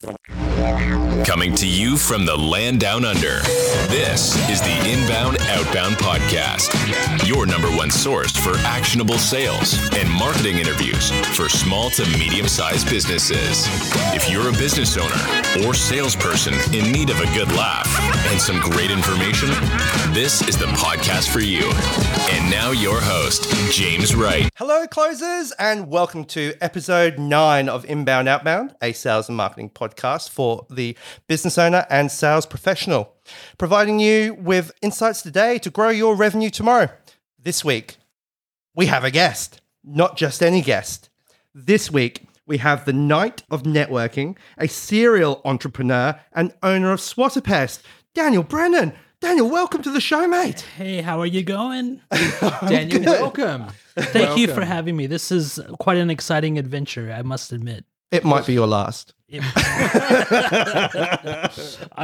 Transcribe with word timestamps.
Thank 0.00 0.18
you. 0.28 0.45
Coming 0.66 1.54
to 1.56 1.66
you 1.66 1.96
from 1.96 2.26
the 2.26 2.36
land 2.36 2.80
down 2.80 3.04
under. 3.04 3.38
This 3.86 4.34
is 4.50 4.60
the 4.60 4.90
Inbound 4.90 5.38
Outbound 5.42 5.94
Podcast, 5.94 6.74
your 7.24 7.46
number 7.46 7.68
one 7.68 7.88
source 7.88 8.32
for 8.32 8.56
actionable 8.58 9.18
sales 9.18 9.78
and 9.94 10.10
marketing 10.10 10.58
interviews 10.58 11.12
for 11.36 11.48
small 11.48 11.88
to 11.90 12.04
medium 12.18 12.48
sized 12.48 12.90
businesses. 12.90 13.68
If 14.12 14.28
you're 14.28 14.48
a 14.48 14.52
business 14.52 14.96
owner 14.96 15.66
or 15.68 15.72
salesperson 15.72 16.54
in 16.74 16.90
need 16.90 17.10
of 17.10 17.20
a 17.20 17.26
good 17.26 17.50
laugh 17.52 17.86
and 18.26 18.40
some 18.40 18.58
great 18.58 18.90
information, 18.90 19.50
this 20.12 20.42
is 20.48 20.58
the 20.58 20.66
podcast 20.66 21.32
for 21.32 21.40
you. 21.40 21.70
And 22.32 22.50
now, 22.50 22.72
your 22.72 23.00
host, 23.00 23.48
James 23.72 24.16
Wright. 24.16 24.50
Hello, 24.56 24.88
closers, 24.88 25.52
and 25.60 25.88
welcome 25.88 26.24
to 26.24 26.54
episode 26.60 27.18
nine 27.18 27.68
of 27.68 27.84
Inbound 27.84 28.28
Outbound, 28.28 28.74
a 28.82 28.92
sales 28.92 29.28
and 29.28 29.36
marketing 29.36 29.70
podcast 29.70 30.30
for 30.30 30.55
the 30.70 30.96
business 31.26 31.58
owner 31.58 31.86
and 31.90 32.10
sales 32.10 32.46
professional, 32.46 33.12
providing 33.58 33.98
you 33.98 34.34
with 34.34 34.72
insights 34.82 35.22
today 35.22 35.58
to 35.58 35.70
grow 35.70 35.88
your 35.88 36.14
revenue 36.14 36.50
tomorrow. 36.50 36.88
This 37.38 37.64
week, 37.64 37.96
we 38.74 38.86
have 38.86 39.04
a 39.04 39.10
guest, 39.10 39.60
not 39.84 40.16
just 40.16 40.42
any 40.42 40.62
guest. 40.62 41.08
This 41.54 41.90
week, 41.90 42.26
we 42.46 42.58
have 42.58 42.84
the 42.84 42.92
Knight 42.92 43.42
of 43.50 43.64
Networking, 43.64 44.36
a 44.56 44.68
serial 44.68 45.40
entrepreneur 45.44 46.20
and 46.32 46.54
owner 46.62 46.92
of 46.92 47.00
Swat-A-Pest, 47.00 47.82
Daniel 48.14 48.42
Bremer. 48.42 48.92
Daniel, 49.20 49.48
welcome 49.48 49.82
to 49.82 49.90
the 49.90 50.00
show, 50.00 50.28
mate. 50.28 50.60
Hey, 50.76 51.00
how 51.00 51.20
are 51.20 51.26
you 51.26 51.42
going? 51.42 52.02
Daniel, 52.68 53.02
welcome. 53.02 53.66
Thank 53.96 54.38
you 54.38 54.48
for 54.48 54.64
having 54.64 54.96
me. 54.96 55.06
This 55.06 55.32
is 55.32 55.58
quite 55.80 55.96
an 55.96 56.10
exciting 56.10 56.58
adventure, 56.58 57.12
I 57.12 57.22
must 57.22 57.50
admit. 57.52 57.84
It 58.12 58.24
might 58.24 58.46
be 58.46 58.52
your 58.52 58.68
last. 58.68 59.14
I'm 59.32 59.40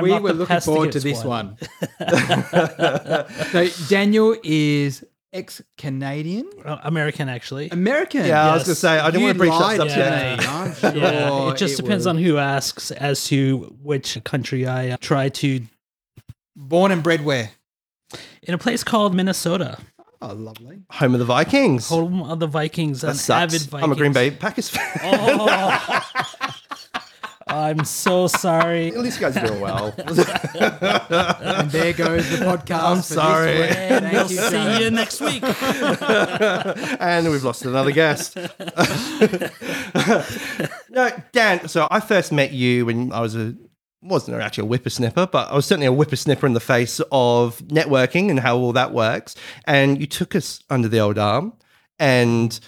we 0.02 0.10
not 0.10 0.22
were 0.22 0.32
looking 0.32 0.60
forward 0.60 0.90
to 0.92 1.00
this 1.00 1.22
one. 1.24 1.56
so 3.52 3.68
Daniel 3.88 4.34
is 4.42 5.04
ex-Canadian, 5.32 6.50
Uh, 6.64 6.78
American, 6.82 7.28
actually. 7.28 7.68
American. 7.70 8.24
Yeah, 8.26 8.50
I 8.50 8.54
was 8.54 8.64
going 8.64 8.74
to 8.74 8.80
say, 8.80 8.98
I 8.98 9.06
didn't 9.10 9.20
You 9.20 9.26
want 9.28 9.36
to 9.36 9.38
breach 9.38 9.52
that 9.52 9.60
lied 9.60 9.76
subject. 9.78 9.98
Yeah. 9.98 10.36
to 10.36 10.42
me. 10.42 10.48
I'm 10.48 10.74
sure 10.74 10.94
Yeah, 10.96 11.50
it 11.52 11.56
just 11.56 11.76
depends 11.76 12.00
was- 12.00 12.06
on 12.08 12.18
who 12.18 12.38
asks 12.38 12.90
as 12.90 13.24
to 13.26 13.58
which 13.82 14.18
country 14.24 14.66
I 14.66 14.88
uh, 14.90 14.96
try 15.00 15.28
to. 15.28 15.60
Born 16.56 16.90
and 16.92 17.02
bred 17.02 17.24
where? 17.24 17.50
In 18.42 18.52
a 18.52 18.58
place 18.58 18.84
called 18.84 19.14
Minnesota, 19.14 19.78
Oh, 20.24 20.34
lovely. 20.34 20.82
Home 20.90 21.14
of 21.14 21.18
the 21.18 21.24
Vikings. 21.24 21.88
home 21.88 22.22
of 22.22 22.38
the 22.38 22.46
Vikings. 22.46 23.00
that 23.00 23.08
an 23.10 23.14
sucks. 23.16 23.54
avid 23.54 23.62
Vikings. 23.68 23.82
I'm 23.84 23.90
a 23.92 23.96
Green 23.96 24.12
Bay 24.12 24.30
Packers 24.30 24.68
fan. 24.68 25.00
Oh, 25.02 26.00
I'm 27.48 27.84
so 27.84 28.28
sorry. 28.28 28.88
At 28.94 28.98
least 29.00 29.20
you 29.20 29.26
guys 29.26 29.36
are 29.36 29.46
doing 29.46 29.60
well. 29.60 29.92
And 29.98 31.70
there 31.70 31.92
goes 31.92 32.30
the 32.30 32.36
podcast. 32.46 32.82
I'm 32.82 33.02
sorry. 33.02 33.68
And 33.68 34.06
Thank 34.06 34.12
we'll 34.12 34.30
you, 34.30 34.36
see 34.38 34.50
James. 34.50 34.80
you 34.80 34.90
next 34.90 35.20
week. 35.20 35.42
and 37.00 37.28
we've 37.30 37.44
lost 37.44 37.64
another 37.66 37.90
guest. 37.90 38.36
no, 40.90 41.10
Dan. 41.32 41.68
So 41.68 41.86
I 41.90 42.00
first 42.00 42.32
met 42.32 42.52
you 42.52 42.86
when 42.86 43.12
I 43.12 43.20
was 43.20 43.36
a 43.36 43.54
wasn't 44.02 44.40
actually 44.40 44.68
a 44.68 44.78
whippersnipper, 44.78 45.30
but 45.30 45.50
I 45.50 45.54
was 45.54 45.66
certainly 45.66 45.86
a 45.86 45.92
whippersnipper 45.92 46.44
in 46.44 46.52
the 46.52 46.60
face 46.60 47.00
of 47.10 47.58
networking 47.58 48.30
and 48.30 48.40
how 48.40 48.56
all 48.56 48.72
that 48.72 48.92
works. 48.92 49.34
And 49.64 50.00
you 50.00 50.06
took 50.06 50.34
us 50.34 50.62
under 50.68 50.88
the 50.88 50.98
old 50.98 51.18
arm, 51.18 51.52
and 51.98 52.58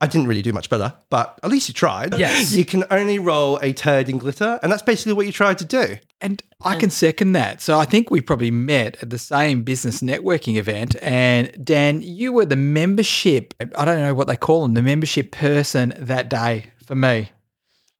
I 0.00 0.06
didn't 0.06 0.26
really 0.26 0.42
do 0.42 0.52
much 0.52 0.68
better, 0.68 0.92
but 1.08 1.38
at 1.42 1.50
least 1.50 1.68
you 1.68 1.74
tried. 1.74 2.18
Yes. 2.18 2.52
you 2.56 2.64
can 2.64 2.84
only 2.90 3.18
roll 3.18 3.58
a 3.62 3.72
turd 3.72 4.08
in 4.08 4.18
glitter, 4.18 4.60
and 4.62 4.70
that's 4.70 4.82
basically 4.82 5.14
what 5.14 5.26
you 5.26 5.32
tried 5.32 5.58
to 5.58 5.64
do. 5.64 5.96
And 6.20 6.42
I 6.62 6.76
can 6.76 6.90
second 6.90 7.32
that. 7.32 7.60
So 7.60 7.78
I 7.78 7.84
think 7.84 8.10
we 8.10 8.20
probably 8.20 8.50
met 8.50 9.02
at 9.02 9.10
the 9.10 9.18
same 9.18 9.62
business 9.62 10.00
networking 10.00 10.56
event. 10.56 10.96
And 11.02 11.64
Dan, 11.64 12.02
you 12.02 12.32
were 12.32 12.46
the 12.46 12.56
membership, 12.56 13.54
I 13.76 13.84
don't 13.84 14.00
know 14.00 14.14
what 14.14 14.26
they 14.26 14.36
call 14.36 14.62
them, 14.62 14.74
the 14.74 14.82
membership 14.82 15.32
person 15.32 15.94
that 15.98 16.30
day 16.30 16.66
for 16.86 16.94
me. 16.94 17.30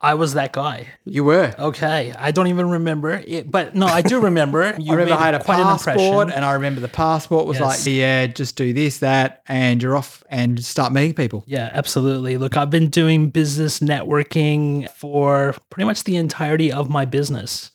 I 0.01 0.13
was 0.15 0.35
that 0.35 0.53
guy. 0.53 0.89
You 1.07 1.25
were. 1.25 1.55
Okay, 1.59 2.13
I 2.19 2.31
don't 2.31 2.49
even 2.49 2.69
remember 2.69 3.11
it, 3.13 3.51
but 3.51 3.75
no, 3.75 3.87
I 3.87 4.03
do 4.03 4.21
remember. 4.31 4.75
You 4.79 4.93
I 4.93 4.97
remember 4.97 5.15
I 5.15 5.25
had 5.25 5.35
a 5.35 5.43
quite 5.43 5.59
an 5.59 5.65
passport, 5.65 5.97
impression. 5.99 6.31
and 6.33 6.45
I 6.45 6.53
remember 6.53 6.81
the 6.83 6.89
passport 6.89 7.47
was 7.47 7.59
Yes. 7.59 7.87
like, 7.87 7.95
yeah, 7.95 8.27
just 8.27 8.57
do 8.57 8.73
this, 8.75 8.99
that, 8.99 9.43
and 9.49 9.83
you're 9.83 9.97
off 9.97 10.23
and 10.29 10.63
start 10.63 10.93
meeting 10.93 11.15
people. 11.15 11.45
Yeah, 11.47 11.71
absolutely. 11.73 12.37
Look, 12.37 12.57
I've 12.59 12.69
been 12.71 12.91
doing 12.91 13.31
business 13.31 13.81
networking 13.81 14.89
for 14.91 15.55
pretty 15.71 15.87
much 15.87 16.05
the 16.05 16.17
entirety 16.17 16.71
of 16.71 16.91
my 16.91 17.05
business. 17.05 17.71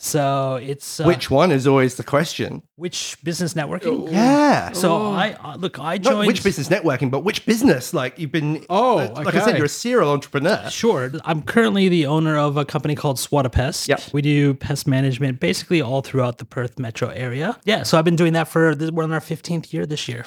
So 0.00 0.60
it's 0.62 1.00
uh, 1.00 1.04
Which 1.04 1.28
one 1.28 1.50
is 1.50 1.66
always 1.66 1.96
the 1.96 2.04
question? 2.04 2.62
which 2.76 3.16
business 3.24 3.54
networking? 3.54 4.12
Yeah. 4.12 4.70
So 4.70 5.10
I 5.10 5.32
uh, 5.32 5.56
look, 5.56 5.80
I 5.80 5.96
Not 5.96 6.02
joined. 6.04 6.26
which 6.28 6.44
business 6.44 6.68
networking, 6.68 7.10
but 7.10 7.24
which 7.24 7.44
business? 7.44 7.92
Like 7.92 8.16
you've 8.16 8.30
been. 8.30 8.64
Oh, 8.70 8.98
uh, 9.00 9.22
like 9.24 9.34
I 9.34 9.44
said, 9.44 9.56
you're 9.56 9.66
a 9.66 9.68
serial 9.68 10.10
entrepreneur. 10.10 10.70
Sure. 10.70 11.10
I'm 11.24 11.42
currently 11.42 11.88
the 11.88 12.06
owner 12.06 12.38
of 12.38 12.56
a 12.56 12.64
company 12.64 12.94
called 12.94 13.18
Swat-A-Pest. 13.18 13.88
Yep. 13.88 14.00
We 14.12 14.22
do 14.22 14.54
pest 14.54 14.86
management 14.86 15.40
basically 15.40 15.82
all 15.82 16.00
throughout 16.02 16.38
the 16.38 16.44
Perth 16.44 16.78
metro 16.78 17.08
area. 17.08 17.58
Yeah. 17.64 17.82
So 17.82 17.98
I've 17.98 18.04
been 18.04 18.14
doing 18.16 18.34
that 18.34 18.46
for, 18.46 18.76
this, 18.76 18.92
we're 18.92 19.02
on 19.02 19.12
our 19.12 19.18
15th 19.20 19.72
year 19.72 19.84
this 19.84 20.06
year. 20.06 20.24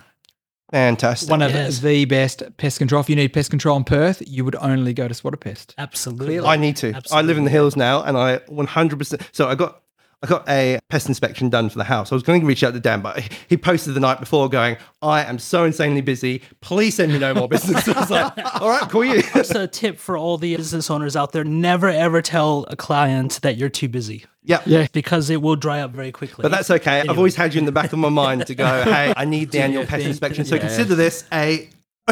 Fantastic. 0.71 1.29
One 1.29 1.41
of 1.41 1.51
Yes. 1.51 1.79
the 1.79 2.05
best 2.05 2.43
pest 2.57 2.77
control. 2.79 3.01
If 3.01 3.09
you 3.09 3.15
need 3.15 3.33
pest 3.33 3.49
control 3.49 3.75
in 3.77 3.83
Perth, 3.83 4.23
you 4.25 4.45
would 4.45 4.55
only 4.55 4.93
go 4.93 5.07
to 5.07 5.13
Swat-A-Pest. 5.13 5.75
Absolutely. 5.77 6.39
I 6.39 6.55
need 6.55 6.77
to. 6.77 6.99
I 7.11 7.21
live 7.21 7.37
in 7.37 7.43
the 7.43 7.49
hills 7.49 7.75
now, 7.75 8.01
and 8.03 8.17
I 8.17 8.37
100%. 8.49 9.21
So 9.33 9.47
I 9.49 9.55
got. 9.55 9.80
I 10.23 10.27
got 10.27 10.47
a 10.47 10.79
pest 10.89 11.07
inspection 11.07 11.49
done 11.49 11.69
for 11.69 11.77
the 11.77 11.83
house. 11.83 12.11
I 12.11 12.15
was 12.15 12.23
going 12.23 12.41
to 12.41 12.47
reach 12.47 12.63
out 12.63 12.73
to 12.73 12.79
Dan, 12.79 13.01
but 13.01 13.19
he 13.47 13.57
posted 13.57 13.95
the 13.95 13.99
night 13.99 14.19
before 14.19 14.49
going, 14.49 14.77
I 15.01 15.23
am 15.23 15.39
so 15.39 15.63
insanely 15.63 16.01
busy. 16.01 16.43
Please 16.61 16.95
send 16.95 17.11
me 17.11 17.17
no 17.17 17.33
more 17.33 17.47
business. 17.47 17.87
I 17.87 17.99
was 17.99 18.11
like, 18.11 18.61
all 18.61 18.69
right, 18.69 18.87
call 18.89 19.03
you. 19.03 19.21
Just 19.33 19.55
a 19.55 19.67
tip 19.67 19.97
for 19.97 20.17
all 20.17 20.37
the 20.37 20.55
business 20.55 20.91
owners 20.91 21.15
out 21.15 21.31
there 21.31 21.43
never 21.43 21.89
ever 21.89 22.21
tell 22.21 22.65
a 22.69 22.75
client 22.75 23.39
that 23.41 23.57
you're 23.57 23.69
too 23.69 23.89
busy 23.89 24.25
yeah. 24.43 24.61
Yeah. 24.65 24.87
because 24.91 25.29
it 25.29 25.41
will 25.41 25.55
dry 25.55 25.81
up 25.81 25.91
very 25.91 26.11
quickly. 26.11 26.43
But 26.43 26.51
that's 26.51 26.69
okay. 26.69 27.01
I've 27.01 27.17
always 27.17 27.35
had 27.35 27.53
you 27.53 27.59
in 27.59 27.65
the 27.65 27.71
back 27.71 27.93
of 27.93 27.99
my 27.99 28.09
mind 28.09 28.45
to 28.47 28.55
go, 28.55 28.65
hey, 28.83 29.13
I 29.15 29.25
need 29.25 29.51
the 29.51 29.59
annual 29.63 29.85
pest 29.85 30.05
inspection. 30.05 30.45
So 30.45 30.55
yeah. 30.55 30.61
consider 30.61 30.95
this 30.95 31.25
a 31.31 31.69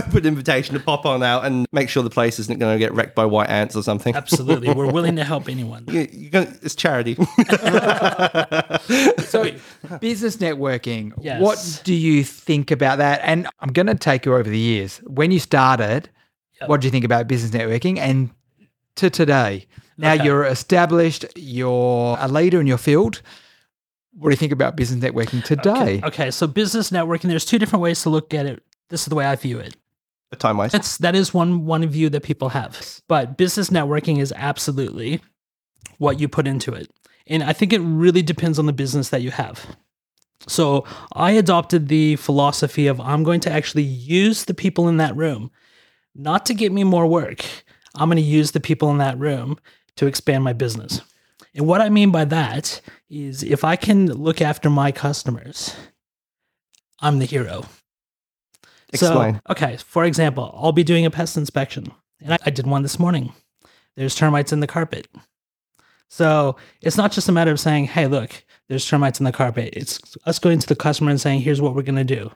open 0.07 0.25
invitation 0.25 0.73
to 0.75 0.79
pop 0.79 1.05
on 1.05 1.23
out 1.23 1.45
and 1.45 1.67
make 1.71 1.89
sure 1.89 2.01
the 2.03 2.09
place 2.09 2.39
isn't 2.39 2.59
going 2.59 2.75
to 2.75 2.79
get 2.79 2.93
wrecked 2.93 3.15
by 3.15 3.25
white 3.25 3.49
ants 3.49 3.75
or 3.75 3.83
something. 3.83 4.15
Absolutely. 4.15 4.73
We're 4.73 4.91
willing 4.91 5.15
to 5.17 5.23
help 5.33 5.47
anyone. 5.49 5.85
You- 5.87 6.07
you're 6.11 6.31
gonna, 6.31 6.53
it's 6.61 6.75
charity. 6.75 7.15
So, 9.29 9.51
business 10.01 10.37
networking. 10.37 11.13
Yes. 11.21 11.41
What 11.41 11.81
do 11.83 11.93
you 11.93 12.23
think 12.23 12.71
about 12.71 12.97
that? 12.97 13.19
And 13.23 13.47
I'm 13.59 13.69
going 13.71 13.85
to 13.87 13.95
take 13.95 14.25
you 14.25 14.33
over 14.35 14.49
the 14.49 14.57
years. 14.57 14.97
When 15.05 15.31
you 15.31 15.39
started, 15.39 16.09
Yep. 16.59 16.69
what 16.69 16.81
do 16.81 16.87
you 16.87 16.91
think 16.91 17.05
about 17.05 17.27
business 17.27 17.51
networking? 17.51 17.97
And 17.99 18.31
to 18.95 19.09
today, 19.09 19.65
now 19.97 20.13
Okay. 20.15 20.25
you're 20.25 20.43
established, 20.45 21.25
you're 21.37 22.17
a 22.19 22.27
leader 22.27 22.59
in 22.59 22.67
your 22.67 22.77
field. 22.77 23.21
What 24.17 24.29
do 24.29 24.33
you 24.33 24.37
think 24.37 24.51
about 24.51 24.75
business 24.75 25.01
networking 25.01 25.41
today? 25.43 26.01
Okay. 26.03 26.31
So 26.31 26.47
business 26.47 26.89
networking, 26.89 27.29
there's 27.29 27.45
two 27.45 27.59
different 27.59 27.81
ways 27.83 28.01
to 28.03 28.09
look 28.09 28.33
at 28.33 28.45
it. 28.45 28.61
This 28.89 29.01
is 29.01 29.05
the 29.07 29.15
way 29.15 29.25
I 29.25 29.35
view 29.37 29.59
it. 29.59 29.75
Time 30.37 30.57
wise. 30.57 30.71
That's 30.71 30.97
that 30.99 31.15
is 31.15 31.33
one 31.33 31.65
one 31.65 31.85
view 31.87 32.09
that 32.09 32.23
people 32.23 32.49
have. 32.49 33.01
But 33.07 33.35
business 33.35 33.69
networking 33.69 34.19
is 34.19 34.31
absolutely 34.35 35.21
what 35.97 36.19
you 36.19 36.27
put 36.27 36.47
into 36.47 36.73
it. 36.73 36.89
And 37.25 37.43
I 37.43 37.53
think 37.53 37.73
it 37.73 37.79
really 37.79 38.21
depends 38.21 38.59
on 38.59 38.65
the 38.67 38.73
business 38.73 39.09
that 39.09 39.21
you 39.21 39.31
have. 39.31 39.65
So 40.47 40.85
I 41.13 41.31
adopted 41.31 41.87
the 41.87 42.15
philosophy 42.15 42.87
of 42.87 43.01
I'm 43.01 43.23
going 43.23 43.39
to 43.41 43.51
actually 43.51 43.83
use 43.83 44.45
the 44.45 44.53
people 44.53 44.87
in 44.87 44.97
that 44.97 45.15
room, 45.15 45.51
not 46.15 46.45
to 46.45 46.53
get 46.53 46.71
me 46.71 46.83
more 46.83 47.07
work. 47.07 47.45
I'm 47.95 48.07
going 48.07 48.17
to 48.17 48.21
use 48.21 48.51
the 48.51 48.59
people 48.59 48.89
in 48.91 48.99
that 48.99 49.17
room 49.17 49.57
to 49.97 50.07
expand 50.07 50.43
my 50.43 50.53
business. 50.53 51.01
And 51.53 51.67
what 51.67 51.81
I 51.81 51.89
mean 51.89 52.11
by 52.11 52.25
that 52.25 52.81
is 53.09 53.43
if 53.43 53.63
I 53.63 53.75
can 53.75 54.11
look 54.11 54.41
after 54.41 54.69
my 54.69 54.91
customers, 54.91 55.75
I'm 56.99 57.19
the 57.19 57.25
hero. 57.25 57.65
Explain. 58.91 59.35
So, 59.35 59.41
okay, 59.51 59.77
for 59.77 60.05
example, 60.05 60.57
I'll 60.57 60.71
be 60.71 60.83
doing 60.83 61.05
a 61.05 61.11
pest 61.11 61.37
inspection, 61.37 61.91
and 62.21 62.33
I, 62.33 62.37
I 62.45 62.49
did 62.49 62.67
one 62.67 62.83
this 62.83 62.99
morning. 62.99 63.33
There's 63.95 64.15
termites 64.15 64.51
in 64.51 64.59
the 64.59 64.67
carpet. 64.67 65.07
So 66.09 66.55
it's 66.81 66.97
not 66.97 67.11
just 67.11 67.29
a 67.29 67.31
matter 67.31 67.51
of 67.51 67.59
saying, 67.59 67.85
hey, 67.85 68.07
look, 68.07 68.43
there's 68.67 68.85
termites 68.85 69.19
in 69.19 69.25
the 69.25 69.31
carpet. 69.31 69.73
It's 69.75 70.17
us 70.25 70.39
going 70.39 70.59
to 70.59 70.67
the 70.67 70.75
customer 70.75 71.11
and 71.11 71.21
saying, 71.21 71.41
here's 71.41 71.61
what 71.61 71.75
we're 71.75 71.83
going 71.83 71.95
to 71.95 72.03
do. 72.03 72.31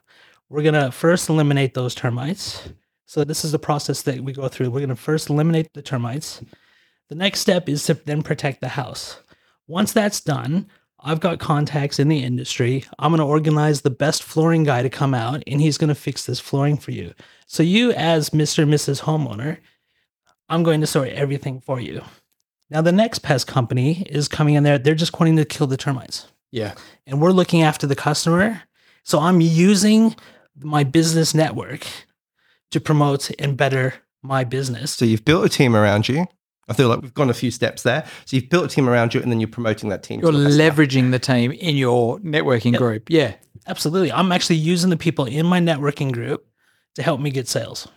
We're 0.49 0.61
going 0.61 0.73
to 0.75 0.91
first 0.91 1.29
eliminate 1.29 1.73
those 1.73 1.95
termites. 1.95 2.69
So 3.05 3.23
this 3.23 3.43
is 3.43 3.51
the 3.51 3.59
process 3.59 4.03
that 4.03 4.21
we 4.21 4.33
go 4.33 4.47
through. 4.47 4.69
We're 4.69 4.79
going 4.79 4.89
to 4.89 4.95
first 4.95 5.29
eliminate 5.29 5.73
the 5.73 5.81
termites. 5.81 6.43
The 7.09 7.15
next 7.15 7.39
step 7.39 7.67
is 7.67 7.83
to 7.85 7.95
then 7.95 8.21
protect 8.21 8.61
the 8.61 8.69
house. 8.69 9.19
Once 9.67 9.91
that's 9.91 10.21
done, 10.21 10.67
I've 11.03 11.19
got 11.19 11.39
contacts 11.39 11.99
in 11.99 12.07
the 12.07 12.23
industry. 12.23 12.85
I'm 12.97 13.11
going 13.11 13.19
to 13.19 13.25
organize 13.25 13.81
the 13.81 13.89
best 13.89 14.23
flooring 14.23 14.63
guy 14.63 14.81
to 14.81 14.89
come 14.89 15.13
out 15.13 15.43
and 15.45 15.59
he's 15.59 15.77
going 15.77 15.89
to 15.89 15.95
fix 15.95 16.25
this 16.25 16.39
flooring 16.39 16.77
for 16.77 16.91
you. 16.91 17.13
So, 17.45 17.61
you, 17.61 17.91
as 17.91 18.29
Mr. 18.29 18.63
and 18.63 18.73
Mrs. 18.73 19.01
Homeowner, 19.01 19.57
I'm 20.47 20.63
going 20.63 20.81
to 20.81 20.87
sort 20.87 21.09
everything 21.09 21.59
for 21.59 21.79
you. 21.79 22.01
Now, 22.69 22.81
the 22.81 22.91
next 22.91 23.19
pest 23.19 23.47
company 23.47 24.03
is 24.09 24.27
coming 24.27 24.55
in 24.55 24.63
there. 24.63 24.79
They're 24.79 24.95
just 24.95 25.19
wanting 25.19 25.35
to 25.35 25.45
kill 25.45 25.67
the 25.67 25.77
termites. 25.77 26.27
Yeah. 26.51 26.73
And 27.05 27.21
we're 27.21 27.31
looking 27.31 27.61
after 27.61 27.85
the 27.85 27.95
customer. 27.95 28.61
So 29.03 29.19
I'm 29.19 29.41
using 29.41 30.15
my 30.59 30.83
business 30.83 31.33
network 31.33 31.85
to 32.71 32.79
promote 32.79 33.29
and 33.39 33.57
better 33.57 33.95
my 34.21 34.43
business. 34.43 34.91
So 34.91 35.05
you've 35.05 35.25
built 35.25 35.45
a 35.45 35.49
team 35.49 35.75
around 35.75 36.07
you. 36.07 36.27
I 36.69 36.73
feel 36.73 36.87
like 36.87 37.01
we've 37.01 37.13
gone 37.13 37.29
a 37.29 37.33
few 37.33 37.51
steps 37.51 37.83
there. 37.83 38.05
So 38.25 38.35
you've 38.37 38.49
built 38.49 38.65
a 38.65 38.67
team 38.67 38.87
around 38.87 39.13
you, 39.13 39.21
and 39.21 39.31
then 39.31 39.39
you're 39.39 39.49
promoting 39.49 39.89
that 39.89 40.03
team. 40.03 40.21
You're 40.21 40.31
the 40.31 40.49
leveraging 40.49 41.11
the 41.11 41.19
team 41.19 41.51
in 41.51 41.75
your 41.75 42.19
networking 42.19 42.77
group. 42.77 43.09
Yeah. 43.09 43.33
Absolutely. 43.67 44.11
I'm 44.11 44.31
actually 44.31 44.57
using 44.57 44.89
the 44.89 44.97
people 44.97 45.25
in 45.25 45.45
my 45.45 45.59
networking 45.59 46.11
group 46.11 46.45
to 46.95 47.01
help 47.03 47.21
me 47.21 47.31
get 47.31 47.47
sales. 47.47 47.87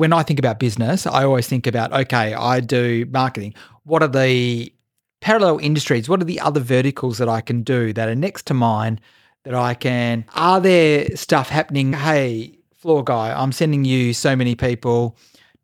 when 0.00 0.12
I 0.14 0.22
think 0.22 0.38
about 0.38 0.58
business, 0.58 1.06
I 1.06 1.24
always 1.24 1.46
think 1.46 1.66
about 1.66 1.92
okay, 1.92 2.34
I 2.34 2.60
do 2.60 3.06
marketing. 3.10 3.54
What 3.84 4.02
are 4.02 4.08
the 4.08 4.72
parallel 5.20 5.58
industries? 5.58 6.08
What 6.08 6.20
are 6.22 6.24
the 6.24 6.40
other 6.40 6.60
verticals 6.60 7.18
that 7.18 7.28
I 7.28 7.42
can 7.42 7.62
do 7.62 7.92
that 7.92 8.08
are 8.08 8.14
next 8.14 8.46
to 8.46 8.54
mine 8.54 8.98
that 9.44 9.54
I 9.54 9.74
can? 9.74 10.24
Are 10.34 10.60
there 10.60 11.14
stuff 11.16 11.50
happening? 11.50 11.92
Hey, 11.92 12.58
floor 12.74 13.04
guy, 13.04 13.32
I'm 13.32 13.52
sending 13.52 13.84
you 13.84 14.14
so 14.14 14.34
many 14.34 14.54
people. 14.54 15.16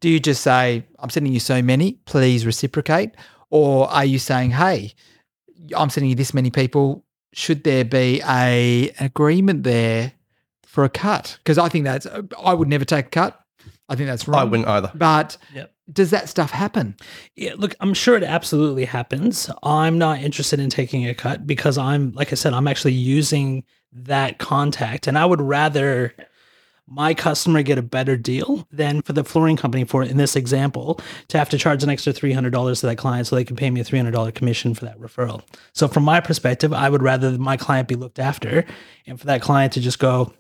Do 0.06 0.12
you 0.12 0.20
just 0.20 0.41
say, 0.41 0.85
I'm 1.00 1.11
sending 1.11 1.32
you 1.32 1.41
so 1.41 1.61
many, 1.61 1.94
please 2.05 2.47
reciprocate? 2.47 3.17
Or 3.50 3.91
are 3.91 4.05
you 4.05 4.20
saying, 4.20 4.53
hey, 4.53 4.93
I'm 5.76 5.91
sending 5.91 6.11
you 6.11 6.14
this 6.14 6.32
many 6.32 6.49
people? 6.49 7.05
Should 7.32 7.64
there 7.64 7.85
be 7.85 8.23
a 8.25 8.91
an 9.00 9.06
agreement 9.06 9.64
there 9.64 10.12
for 10.64 10.85
a 10.85 10.88
cut? 10.88 11.38
Because 11.38 11.58
I 11.58 11.69
think 11.69 11.87
that's 11.87 12.06
I 12.41 12.55
would 12.55 12.69
never 12.69 12.85
take 12.85 13.06
a 13.06 13.08
cut. 13.08 13.41
I 13.88 13.97
think 13.97 14.06
that's 14.08 14.29
wrong. 14.29 14.43
I 14.43 14.44
wouldn't 14.44 14.69
either. 14.69 14.93
But 14.94 15.38
Yep. 15.53 15.75
does 15.93 16.11
that 16.11 16.29
stuff 16.29 16.52
happen? 16.52 16.94
Yeah, 17.35 17.55
look, 17.56 17.75
I'm 17.81 17.93
sure 17.93 18.17
it 18.17 18.23
absolutely 18.23 18.85
happens. 18.85 19.50
I'm 19.64 19.99
not 19.99 20.20
interested 20.20 20.61
in 20.61 20.70
taking 20.70 21.09
a 21.09 21.14
cut 21.14 21.49
because 21.49 21.79
I'm, 21.79 22.12
like 22.12 22.31
I 22.31 22.37
said, 22.37 22.52
I'm 22.52 22.69
actually 22.69 22.93
using 22.93 23.64
that 23.93 24.38
contact. 24.38 25.09
And 25.09 25.19
I 25.19 25.26
would 25.26 25.41
rather 25.41 26.14
my 26.88 27.15
customer 27.15 27.62
get 27.62 27.79
a 27.79 27.83
better 27.83 28.17
deal 28.17 28.67
than 28.71 29.03
for 29.03 29.12
the 29.12 29.25
flooring 29.25 29.56
company, 29.56 29.85
for 29.85 30.03
in 30.03 30.17
this 30.17 30.37
example, 30.37 31.00
to 31.29 31.38
have 31.38 31.49
to 31.49 31.59
charge 31.59 31.83
an 31.83 31.91
extra 31.91 32.12
$300 32.12 32.81
to 32.81 32.87
that 32.87 32.97
client 32.97 33.27
so 33.27 33.35
they 33.35 33.44
can 33.44 33.56
pay 33.56 33.71
me 33.71 33.81
a 33.81 33.85
$300 33.85 34.35
commission 34.35 34.75
for 34.75 34.85
that 34.85 34.99
referral. 34.99 35.43
So, 35.73 35.88
from 35.88 36.05
my 36.05 36.21
perspective, 36.21 36.73
I 36.73 36.88
would 36.88 37.03
rather 37.03 37.33
my 37.33 37.56
client 37.56 37.88
be 37.88 37.97
looked 37.97 38.19
after 38.19 38.65
and 39.06 39.19
for 39.19 39.27
that 39.27 39.43
client 39.43 39.73
to 39.73 39.81
just 39.81 39.99
go, 39.99 40.33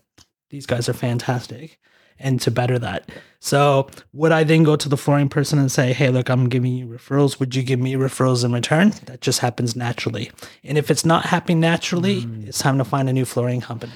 these 0.50 0.66
guys 0.66 0.88
are 0.88 0.94
fantastic 0.94 1.78
and 2.18 2.40
to 2.40 2.50
better 2.50 2.78
that. 2.78 3.10
So 3.40 3.88
would 4.12 4.32
I 4.32 4.44
then 4.44 4.62
go 4.62 4.76
to 4.76 4.88
the 4.88 4.96
flooring 4.96 5.28
person 5.28 5.58
and 5.58 5.70
say, 5.70 5.92
hey, 5.92 6.10
look, 6.10 6.28
I'm 6.28 6.48
giving 6.48 6.72
you 6.72 6.86
referrals. 6.86 7.38
Would 7.38 7.54
you 7.54 7.62
give 7.62 7.78
me 7.78 7.94
referrals 7.94 8.44
in 8.44 8.52
return? 8.52 8.90
That 9.04 9.20
just 9.20 9.40
happens 9.40 9.76
naturally. 9.76 10.30
And 10.64 10.78
if 10.78 10.90
it's 10.90 11.04
not 11.04 11.26
happening 11.26 11.60
naturally, 11.60 12.22
mm. 12.22 12.48
it's 12.48 12.58
time 12.58 12.78
to 12.78 12.84
find 12.84 13.08
a 13.08 13.12
new 13.12 13.24
flooring 13.24 13.60
company. 13.60 13.92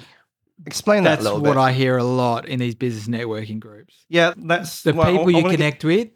Explain 0.66 1.04
that 1.04 1.10
That's 1.16 1.20
a 1.22 1.24
little 1.24 1.40
what 1.40 1.54
bit. 1.54 1.60
I 1.60 1.72
hear 1.72 1.96
a 1.96 2.04
lot 2.04 2.46
in 2.48 2.58
these 2.60 2.74
business 2.74 3.08
networking 3.08 3.58
groups. 3.60 4.04
yeah, 4.08 4.34
that's 4.36 4.82
The 4.82 4.92
well, 4.92 5.06
people 5.10 5.26
I 5.26 5.28
you 5.30 5.34
wanna 5.36 5.48
get- 5.50 5.56
connect 5.56 5.84
with 5.84 6.08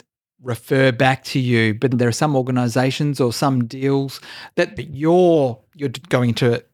refer 0.42 0.92
back 0.92 1.24
to 1.24 1.38
you, 1.38 1.72
but 1.74 1.96
there 1.98 2.08
are 2.08 2.12
some 2.12 2.36
organizations 2.36 3.18
or 3.20 3.32
some 3.32 3.64
deals 3.66 4.20
that 4.56 4.78
you're 4.94 5.58
you're 5.74 5.88
going 6.10 6.30
into 6.30 6.52
it 6.52 6.68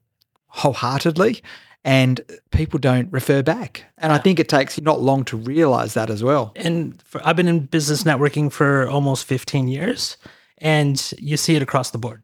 wholeheartedly 0.49 1.41
and 1.85 2.21
people 2.51 2.79
don't 2.79 3.11
refer 3.13 3.43
back. 3.43 3.85
And 3.99 4.13
I 4.13 4.19
think 4.19 4.39
it 4.39 4.49
takes 4.49 4.79
not 4.81 5.01
long 5.01 5.25
to 5.27 5.37
realize 5.37 5.95
that 5.95 6.11
as 6.11 6.23
well. 6.23 6.53
And 6.57 7.01
for, 7.03 7.27
I've 7.27 7.37
been 7.37 7.49
in 7.49 7.61
business 7.67 8.03
networking 8.03 8.53
for 8.53 8.87
almost 8.89 9.25
15 9.25 9.67
years, 9.69 10.19
and 10.59 11.13
you 11.19 11.39
see 11.39 11.57
it 11.57 11.63
across 11.63 11.91
the 11.91 11.97
board. 11.99 12.23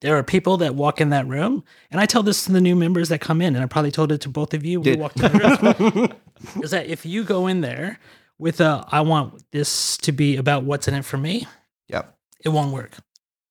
There 0.00 0.16
are 0.16 0.22
people 0.22 0.56
that 0.58 0.74
walk 0.76 1.00
in 1.00 1.10
that 1.10 1.26
room, 1.26 1.64
and 1.90 2.00
I 2.00 2.06
tell 2.06 2.22
this 2.22 2.44
to 2.44 2.52
the 2.52 2.60
new 2.60 2.76
members 2.76 3.08
that 3.08 3.20
come 3.20 3.40
in, 3.42 3.56
and 3.56 3.64
I 3.64 3.66
probably 3.66 3.90
told 3.90 4.12
it 4.12 4.20
to 4.22 4.28
both 4.28 4.54
of 4.54 4.64
you 4.64 4.80
when 4.80 4.86
you 4.86 4.92
Did. 4.92 5.00
walked 5.00 5.16
in 5.20 5.32
the 5.32 5.94
room. 5.98 6.62
is 6.62 6.70
that 6.70 6.86
if 6.86 7.04
you 7.04 7.24
go 7.24 7.48
in 7.48 7.62
there 7.62 7.98
with 8.38 8.60
a, 8.60 8.84
I 8.92 9.00
want 9.00 9.42
this 9.50 9.96
to 9.98 10.12
be 10.12 10.36
about 10.36 10.62
what's 10.62 10.86
in 10.86 10.94
it 10.94 11.04
for 11.04 11.16
me, 11.16 11.46
Yep. 11.88 12.16
it 12.44 12.50
won't 12.50 12.72
work. 12.72 12.92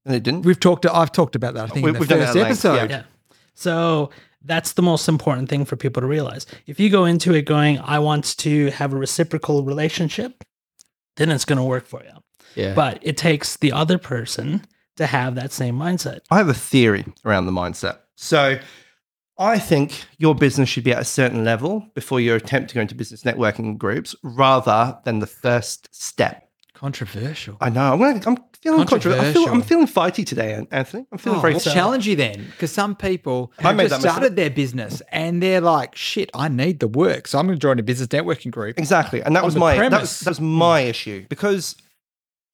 And 0.06 0.16
it 0.16 0.24
didn't. 0.24 0.44
We've 0.46 0.60
talked 0.60 0.86
I've 0.86 1.12
talked 1.12 1.36
about 1.36 1.54
that 1.56 1.66
I 1.66 1.68
think 1.68 1.84
We- 1.84 1.90
in 1.90 1.94
the 1.96 2.00
we've 2.00 2.08
done 2.08 2.20
that 2.20 2.28
first 2.34 2.38
at 2.38 2.40
yeah. 2.40 2.46
episode. 2.82 2.90
Yeah. 2.92 3.04
So 3.54 4.12
that's 4.42 4.72
the 4.74 4.82
most 4.82 5.10
important 5.10 5.50
thing 5.50 5.66
for 5.66 5.76
people 5.76 6.00
to 6.02 6.08
realize. 6.08 6.46
If 6.66 6.80
you 6.80 6.90
go 6.90 7.04
into 7.04 7.34
it 7.34 7.42
going, 7.42 7.80
I 7.80 8.00
want 8.00 8.38
to 8.38 8.70
have 8.72 8.94
a 8.94 8.96
reciprocal 8.96 9.64
relationship, 9.64 10.46
then 11.18 11.30
it's 11.30 11.44
going 11.44 11.58
to 11.58 11.64
work 11.64 11.86
for 11.86 12.02
you. 12.04 12.12
Yeah. 12.56 12.74
But 12.74 13.00
it 13.02 13.18
takes 13.18 13.58
the 13.58 13.74
other 13.74 13.98
person 13.98 14.64
to 14.98 15.06
have 15.08 15.36
that 15.36 15.52
same 15.52 15.78
mindset. 15.78 16.20
I 16.30 16.38
have 16.38 16.50
a 16.50 16.54
theory 16.54 17.06
around 17.26 17.46
the 17.46 17.52
mindset. 17.52 18.00
So 18.16 18.60
I 19.40 19.60
think 19.60 20.06
your 20.18 20.36
business 20.36 20.68
should 20.70 20.84
be 20.84 20.92
at 20.92 21.00
a 21.00 21.06
certain 21.06 21.44
level 21.44 21.86
before 21.94 22.20
you 22.20 22.34
attempt 22.36 22.70
to 22.70 22.76
go 22.76 22.82
into 22.82 22.96
business 22.96 23.24
networking 23.24 23.78
groups 23.78 24.16
rather 24.24 24.98
than 25.06 25.20
the 25.20 25.28
first 25.28 25.88
step. 25.92 26.50
controversial. 26.74 27.58
I 27.62 27.70
know. 27.70 27.94
I'm, 27.94 28.00
gonna, 28.00 28.22
I'm 28.26 28.38
feeling 28.62 28.86
controversial. 28.88 29.26
I 29.26 29.34
feel, 29.34 29.48
I'm 29.54 29.62
feeling 29.62 29.88
fighty 29.88 30.26
today, 30.26 30.66
Anthony. 30.72 31.06
I'm 31.12 31.18
feeling 31.18 31.40
Oh, 31.40 31.42
very 31.42 31.54
we'll 31.54 31.60
challenge 31.60 32.08
you 32.08 32.16
then, 32.16 32.46
because 32.52 32.72
some 32.72 32.96
people 32.96 33.52
I 33.60 33.74
have 33.74 33.78
just 33.78 34.02
started 34.02 34.36
their 34.36 34.50
business 34.50 35.02
and 35.12 35.42
they're 35.42 35.62
like, 35.62 35.96
"Shit, 35.96 36.30
I 36.34 36.48
need 36.50 36.80
the 36.80 36.88
work, 36.88 37.28
so 37.28 37.38
I'm 37.40 37.46
going 37.48 37.58
to 37.58 37.62
join 37.62 37.80
a 37.80 37.84
business 37.84 38.08
networking 38.10 38.52
group." 38.52 38.78
Exactly. 38.80 39.22
And 39.24 39.36
that 39.36 39.44
was 39.44 39.56
my 39.56 39.78
that 39.90 40.02
was, 40.02 40.20
that 40.22 40.32
was 40.32 40.42
my 40.42 40.82
issue 40.82 41.26
because 41.30 41.76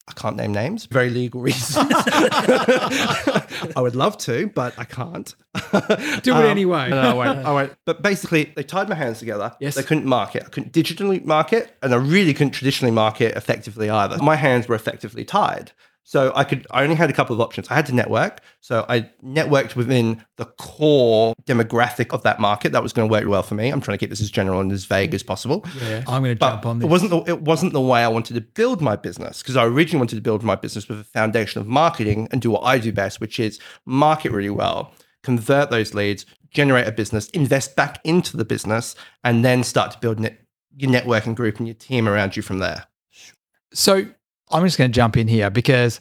I 0.05 0.11
can't 0.13 0.35
name 0.35 0.51
names, 0.51 0.85
very 0.85 1.09
legal 1.09 1.39
reasons. 1.39 1.77
I 1.77 3.45
would 3.77 3.95
love 3.95 4.17
to, 4.19 4.47
but 4.47 4.77
I 4.77 4.83
can't. 4.83 5.33
Do 5.53 5.59
it 5.79 6.27
um, 6.27 6.43
anyway. 6.43 6.89
No, 6.89 6.99
I 6.99 7.13
won't. 7.13 7.45
I 7.45 7.51
won't. 7.53 7.73
But 7.85 8.01
basically, 8.01 8.51
they 8.55 8.63
tied 8.63 8.89
my 8.89 8.95
hands 8.95 9.19
together. 9.19 9.55
Yes. 9.61 9.75
They 9.75 9.83
couldn't 9.83 10.05
market. 10.05 10.43
I 10.45 10.49
couldn't 10.49 10.73
digitally 10.73 11.23
market, 11.23 11.77
and 11.81 11.93
I 11.93 11.97
really 11.97 12.33
couldn't 12.33 12.51
traditionally 12.51 12.91
market 12.91 13.37
effectively 13.37 13.89
either. 13.89 14.17
My 14.17 14.35
hands 14.35 14.67
were 14.67 14.75
effectively 14.75 15.23
tied. 15.23 15.71
So 16.05 16.33
I 16.35 16.43
could. 16.43 16.67
I 16.69 16.83
only 16.83 16.95
had 16.95 17.09
a 17.09 17.13
couple 17.13 17.33
of 17.33 17.39
options. 17.39 17.69
I 17.71 17.75
had 17.75 17.85
to 17.85 17.95
network. 17.95 18.41
So 18.59 18.85
I 18.89 19.09
networked 19.23 19.75
within 19.75 20.23
the 20.35 20.45
core 20.45 21.33
demographic 21.45 22.13
of 22.13 22.23
that 22.23 22.41
market. 22.41 22.73
That 22.73 22.83
was 22.83 22.91
going 22.91 23.07
to 23.07 23.11
work 23.11 23.25
well 23.25 23.41
for 23.41 23.55
me. 23.55 23.69
I'm 23.69 23.79
trying 23.79 23.97
to 23.97 23.99
keep 23.99 24.09
this 24.09 24.19
as 24.19 24.29
general 24.29 24.59
and 24.59 24.69
as 24.71 24.83
vague 24.83 25.13
as 25.13 25.23
possible. 25.23 25.65
Yeah, 25.81 26.03
I'm 26.07 26.21
going 26.23 26.35
to 26.35 26.39
But 26.39 26.49
jump 26.55 26.65
on 26.65 26.79
this. 26.79 26.85
it 26.85 26.87
this. 26.87 26.91
wasn't 26.91 27.11
the 27.11 27.31
it 27.31 27.41
wasn't 27.41 27.73
the 27.73 27.81
way 27.81 28.03
I 28.03 28.09
wanted 28.09 28.33
to 28.33 28.41
build 28.41 28.81
my 28.81 28.97
business 28.97 29.41
because 29.41 29.55
I 29.55 29.63
originally 29.65 29.99
wanted 30.01 30.15
to 30.17 30.21
build 30.21 30.43
my 30.43 30.55
business 30.55 30.89
with 30.89 30.99
a 30.99 31.03
foundation 31.05 31.61
of 31.61 31.67
marketing 31.67 32.27
and 32.31 32.41
do 32.41 32.51
what 32.51 32.61
I 32.63 32.79
do 32.79 32.91
best, 32.91 33.21
which 33.21 33.39
is 33.39 33.59
market 33.85 34.33
really 34.33 34.49
well, 34.49 34.91
convert 35.23 35.71
those 35.71 35.93
leads, 35.93 36.25
generate 36.51 36.85
a 36.85 36.91
business, 36.91 37.29
invest 37.29 37.77
back 37.77 37.99
into 38.03 38.35
the 38.35 38.45
business, 38.45 38.95
and 39.23 39.45
then 39.45 39.63
start 39.63 39.91
to 39.91 39.99
build 39.99 40.19
net, 40.19 40.37
your 40.75 40.91
networking 40.91 41.33
group 41.33 41.59
and 41.59 41.67
your 41.67 41.75
team 41.75 42.09
around 42.09 42.35
you 42.35 42.43
from 42.43 42.59
there. 42.59 42.87
So 43.73 44.07
I'm 44.53 44.63
just 44.65 44.77
going 44.77 44.91
to 44.91 44.95
jump 44.95 45.17
in 45.17 45.27
here 45.27 45.49
because 45.49 45.99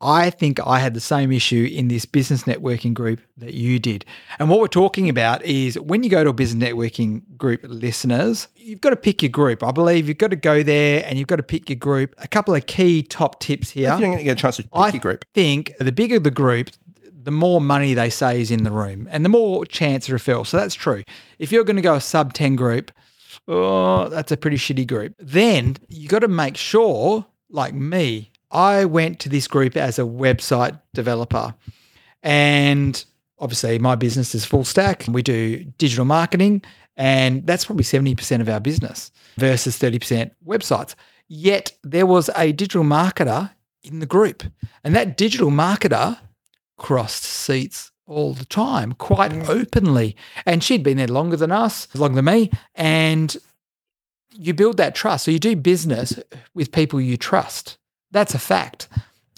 I 0.00 0.30
think 0.30 0.58
I 0.66 0.80
had 0.80 0.94
the 0.94 1.00
same 1.00 1.30
issue 1.30 1.68
in 1.70 1.86
this 1.86 2.04
business 2.04 2.42
networking 2.42 2.92
group 2.92 3.20
that 3.36 3.54
you 3.54 3.78
did. 3.78 4.04
And 4.40 4.50
what 4.50 4.58
we're 4.58 4.66
talking 4.66 5.08
about 5.08 5.44
is 5.44 5.78
when 5.78 6.02
you 6.02 6.10
go 6.10 6.24
to 6.24 6.30
a 6.30 6.32
business 6.32 6.68
networking 6.68 7.22
group, 7.36 7.60
listeners, 7.62 8.48
you've 8.56 8.80
got 8.80 8.90
to 8.90 8.96
pick 8.96 9.22
your 9.22 9.30
group. 9.30 9.62
I 9.62 9.70
believe 9.70 10.08
you've 10.08 10.18
got 10.18 10.30
to 10.30 10.36
go 10.36 10.64
there 10.64 11.04
and 11.06 11.18
you've 11.18 11.28
got 11.28 11.36
to 11.36 11.44
pick 11.44 11.70
your 11.70 11.76
group. 11.76 12.16
A 12.18 12.26
couple 12.26 12.52
of 12.52 12.66
key 12.66 13.04
top 13.04 13.38
tips 13.38 13.70
here. 13.70 13.92
If 13.92 14.00
you 14.00 14.06
don't 14.06 14.24
get 14.24 14.32
a 14.32 14.40
chance 14.40 14.56
to 14.56 14.64
pick 14.64 14.70
I 14.74 14.88
your 14.88 15.00
group, 15.00 15.24
I 15.24 15.30
think 15.34 15.72
the 15.78 15.92
bigger 15.92 16.18
the 16.18 16.32
group, 16.32 16.70
the 17.12 17.30
more 17.30 17.60
money 17.60 17.94
they 17.94 18.10
say 18.10 18.40
is 18.40 18.50
in 18.50 18.64
the 18.64 18.72
room 18.72 19.06
and 19.12 19.24
the 19.24 19.28
more 19.28 19.64
chance 19.66 20.08
of 20.08 20.20
referral. 20.20 20.44
So 20.44 20.56
that's 20.56 20.74
true. 20.74 21.04
If 21.38 21.52
you're 21.52 21.62
going 21.62 21.76
to 21.76 21.82
go 21.82 21.94
a 21.94 22.00
sub 22.00 22.32
10 22.32 22.56
group, 22.56 22.90
oh, 23.46 24.08
that's 24.08 24.32
a 24.32 24.36
pretty 24.36 24.56
shitty 24.56 24.88
group. 24.88 25.14
Then 25.20 25.76
you've 25.88 26.10
got 26.10 26.20
to 26.20 26.28
make 26.28 26.56
sure, 26.56 27.24
like 27.52 27.74
me, 27.74 28.30
I 28.50 28.84
went 28.84 29.20
to 29.20 29.28
this 29.28 29.46
group 29.46 29.76
as 29.76 29.98
a 29.98 30.02
website 30.02 30.80
developer. 30.94 31.54
And 32.22 33.02
obviously, 33.38 33.78
my 33.78 33.94
business 33.94 34.34
is 34.34 34.44
full 34.44 34.64
stack. 34.64 35.04
We 35.08 35.22
do 35.22 35.64
digital 35.78 36.04
marketing, 36.04 36.62
and 36.96 37.46
that's 37.46 37.64
probably 37.64 37.84
70% 37.84 38.40
of 38.40 38.48
our 38.48 38.60
business 38.60 39.10
versus 39.36 39.78
30% 39.78 40.30
websites. 40.46 40.94
Yet 41.28 41.72
there 41.82 42.06
was 42.06 42.30
a 42.36 42.52
digital 42.52 42.84
marketer 42.84 43.50
in 43.82 43.98
the 44.00 44.06
group, 44.06 44.44
and 44.84 44.94
that 44.94 45.16
digital 45.16 45.50
marketer 45.50 46.18
crossed 46.76 47.24
seats 47.24 47.90
all 48.06 48.34
the 48.34 48.44
time, 48.44 48.92
quite 48.92 49.32
openly. 49.48 50.16
And 50.44 50.62
she'd 50.62 50.82
been 50.82 50.98
there 50.98 51.08
longer 51.08 51.36
than 51.36 51.52
us, 51.52 51.88
longer 51.94 52.16
than 52.16 52.24
me. 52.26 52.50
And 52.74 53.36
you 54.34 54.54
build 54.54 54.76
that 54.78 54.94
trust. 54.94 55.24
So 55.24 55.30
you 55.30 55.38
do 55.38 55.56
business 55.56 56.18
with 56.54 56.72
people 56.72 57.00
you 57.00 57.16
trust. 57.16 57.78
That's 58.10 58.34
a 58.34 58.38
fact. 58.38 58.88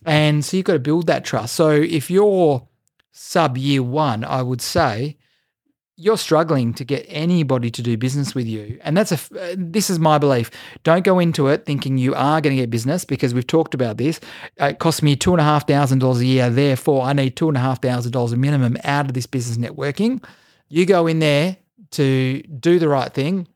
And 0.04 0.44
so 0.44 0.56
you've 0.56 0.66
got 0.66 0.74
to 0.74 0.78
build 0.78 1.06
that 1.06 1.24
trust. 1.24 1.54
So 1.54 1.70
if 1.70 2.10
you're 2.10 2.66
sub 3.12 3.56
year 3.56 3.82
one, 3.82 4.24
I 4.24 4.42
would 4.42 4.60
say 4.60 5.16
you're 5.96 6.18
struggling 6.18 6.74
to 6.74 6.84
get 6.84 7.06
anybody 7.08 7.70
to 7.70 7.80
do 7.80 7.96
business 7.96 8.34
with 8.34 8.46
you, 8.46 8.80
and 8.82 8.96
that's 8.96 9.12
a 9.12 9.14
uh, 9.14 9.54
this 9.56 9.88
is 9.88 10.00
my 10.00 10.18
belief. 10.18 10.50
Don't 10.82 11.04
go 11.04 11.20
into 11.20 11.46
it 11.46 11.64
thinking 11.64 11.98
you 11.98 12.14
are 12.14 12.40
going 12.40 12.56
to 12.56 12.60
get 12.62 12.70
business 12.70 13.04
because 13.04 13.32
we've 13.32 13.46
talked 13.46 13.74
about 13.74 13.96
this. 13.96 14.18
Uh, 14.60 14.66
it 14.66 14.80
costs 14.80 15.02
me 15.02 15.14
two 15.14 15.32
and 15.32 15.40
a 15.40 15.44
half 15.44 15.68
thousand 15.68 16.00
dollars 16.00 16.20
a 16.20 16.26
year, 16.26 16.50
therefore 16.50 17.02
I 17.02 17.12
need 17.12 17.36
two 17.36 17.46
and 17.48 17.56
a 17.56 17.60
half 17.60 17.80
thousand 17.80 18.10
dollars 18.10 18.32
a 18.32 18.36
minimum 18.36 18.76
out 18.82 19.06
of 19.06 19.14
this 19.14 19.26
business 19.26 19.56
networking. 19.56 20.22
You 20.68 20.84
go 20.84 21.06
in 21.06 21.20
there 21.20 21.58
to 21.92 22.42
do 22.42 22.80
the 22.80 22.88
right 22.88 23.12
thing, 23.12 23.46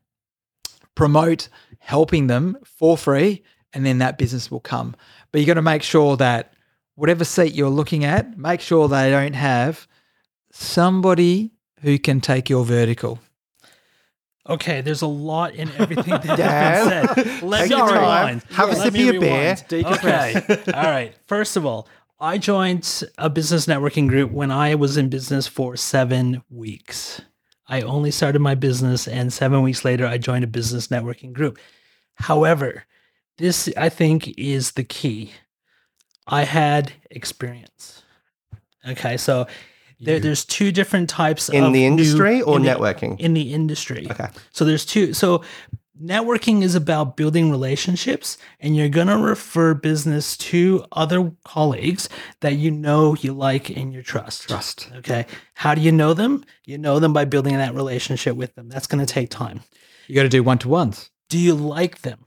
promote 0.99 1.49
helping 1.79 2.27
them 2.27 2.59
for 2.65 2.99
free, 2.99 3.45
and 3.73 3.87
then 3.87 3.99
that 3.99 4.19
business 4.19 4.51
will 4.51 4.59
come. 4.59 4.97
But 5.31 5.41
you 5.41 5.47
got 5.47 5.55
to 5.55 5.63
make 5.63 5.85
sure 5.85 6.17
that 6.17 6.55
whatever 6.97 7.25
seat 7.25 7.55
you're 7.55 7.71
looking 7.71 8.05
at, 8.05 8.37
make 8.37 8.61
sure 8.61 8.89
they 8.89 9.09
don't 9.09 9.35
have 9.35 9.87
somebody 10.51 11.53
who 11.83 12.01
can 12.01 12.21
take 12.21 12.51
your 12.51 12.65
vertical. 12.65 13.21
Okay, 14.49 14.81
there's 14.81 15.03
a 15.03 15.07
lot 15.07 15.55
in 15.55 15.71
everything 15.79 16.11
that 16.11 16.37
Dan, 16.37 16.37
has 16.37 17.15
been 17.15 17.27
said. 17.27 17.43
Let 17.45 17.61
take 17.61 17.71
me 17.71 17.77
your 17.77 17.93
rewind. 17.93 18.43
Have 18.51 18.71
a 18.71 18.75
sip 18.75 18.87
of 18.89 18.97
your 18.97 19.21
beer. 19.21 19.57
rewind. 19.71 19.73
Okay. 19.73 20.73
All 20.75 20.83
right. 20.83 21.15
First 21.29 21.57
of 21.57 21.65
all, 21.65 21.87
I 22.19 22.39
joined 22.39 23.05
a 23.19 23.31
business 23.31 23.67
networking 23.67 24.09
group 24.09 24.33
when 24.33 24.51
I 24.51 24.75
was 24.75 24.97
in 24.97 25.11
business 25.11 25.47
for 25.47 25.77
seven 25.77 26.43
weeks. 26.51 27.21
I 27.69 27.83
only 27.83 28.11
started 28.11 28.39
my 28.41 28.55
business, 28.55 29.07
and 29.07 29.33
seven 29.33 29.63
weeks 29.63 29.85
later, 29.85 30.07
I 30.07 30.19
joined 30.19 30.45
a 30.45 30.49
business 30.49 30.89
networking 30.89 31.33
group. 31.33 31.59
However, 32.15 32.85
this 33.37 33.69
I 33.77 33.89
think 33.89 34.35
is 34.39 34.73
the 34.73 34.85
key. 34.85 35.33
I 36.27 36.45
had 36.45 36.93
experience. 37.11 38.03
Okay, 38.89 39.17
so 39.17 39.47
there, 40.01 40.19
there's 40.19 40.45
two 40.45 40.73
different 40.73 41.11
types 41.11 41.49
In 41.49 41.65
the 41.65 41.71
new- 41.71 41.87
industry 41.87 42.41
or 42.43 42.57
in 42.57 42.63
the- 42.63 42.71
networking? 42.71 43.19
in 43.21 43.35
the 43.35 43.53
industry. 43.53 44.07
Okay. 44.11 44.29
So 44.53 44.65
there's 44.65 44.87
two. 44.87 45.13
So 45.13 45.43
networking 46.03 46.63
is 46.63 46.75
about 46.75 47.17
building 47.17 47.51
relationships 47.51 48.39
and 48.61 48.77
you're 48.77 48.89
going 48.89 49.07
to 49.09 49.17
refer 49.17 49.75
business 49.75 50.37
to 50.37 50.85
other 50.93 51.33
colleagues 51.45 52.09
that 52.41 52.55
you 52.55 52.71
know, 52.71 53.15
you 53.15 53.33
like, 53.33 53.71
and 53.71 53.93
you 53.93 54.03
trust. 54.03 54.49
Trust. 54.49 54.91
Okay. 54.97 55.27
How 55.55 55.75
do 55.75 55.81
you 55.81 55.93
know 55.93 56.15
them? 56.15 56.45
You 56.65 56.79
know 56.79 56.99
them 57.01 57.13
by 57.13 57.25
building 57.25 57.55
that 57.55 57.75
relationship 57.75 58.37
with 58.37 58.55
them. 58.55 58.69
That's 58.69 58.87
going 58.87 59.05
to 59.05 59.13
take 59.13 59.31
time. 59.31 59.61
You 60.07 60.15
got 60.15 60.23
to 60.23 60.29
do 60.29 60.43
one 60.43 60.59
to 60.59 60.69
ones. 60.69 61.11
Do 61.29 61.39
you 61.39 61.55
like 61.55 62.03
them? 62.03 62.25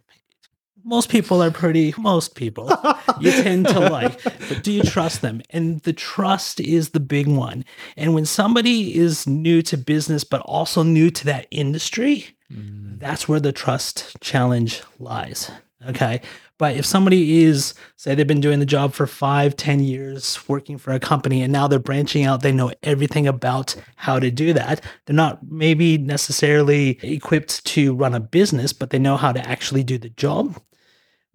Most 0.83 1.09
people 1.09 1.41
are 1.43 1.51
pretty, 1.51 1.93
most 1.97 2.35
people 2.35 2.71
you 3.19 3.31
tend 3.43 3.67
to 3.67 3.79
like, 3.79 4.23
but 4.23 4.63
do 4.63 4.71
you 4.71 4.83
trust 4.83 5.21
them? 5.21 5.41
And 5.49 5.81
the 5.81 5.93
trust 5.93 6.59
is 6.59 6.89
the 6.89 6.99
big 6.99 7.27
one. 7.27 7.65
And 7.97 8.13
when 8.13 8.25
somebody 8.25 8.95
is 8.97 9.27
new 9.27 9.61
to 9.63 9.77
business, 9.77 10.23
but 10.23 10.41
also 10.41 10.83
new 10.83 11.09
to 11.11 11.25
that 11.25 11.47
industry, 11.51 12.35
mm. 12.51 12.99
that's 12.99 13.27
where 13.27 13.39
the 13.39 13.51
trust 13.51 14.19
challenge 14.21 14.81
lies. 14.99 15.51
Okay. 15.87 16.21
But 16.61 16.75
if 16.75 16.85
somebody 16.85 17.41
is, 17.41 17.73
say, 17.95 18.13
they've 18.13 18.27
been 18.27 18.39
doing 18.39 18.59
the 18.59 18.67
job 18.67 18.93
for 18.93 19.07
five, 19.07 19.57
ten 19.57 19.79
years, 19.79 20.47
working 20.47 20.77
for 20.77 20.91
a 20.93 20.99
company, 20.99 21.41
and 21.41 21.51
now 21.51 21.67
they're 21.67 21.79
branching 21.79 22.23
out, 22.23 22.43
they 22.43 22.51
know 22.51 22.71
everything 22.83 23.25
about 23.25 23.75
how 23.95 24.19
to 24.19 24.29
do 24.29 24.53
that. 24.53 24.79
They're 25.05 25.15
not 25.15 25.39
maybe 25.49 25.97
necessarily 25.97 26.99
equipped 27.01 27.65
to 27.65 27.95
run 27.95 28.13
a 28.13 28.19
business, 28.19 28.73
but 28.73 28.91
they 28.91 28.99
know 28.99 29.17
how 29.17 29.31
to 29.31 29.49
actually 29.49 29.83
do 29.83 29.97
the 29.97 30.09
job. 30.09 30.61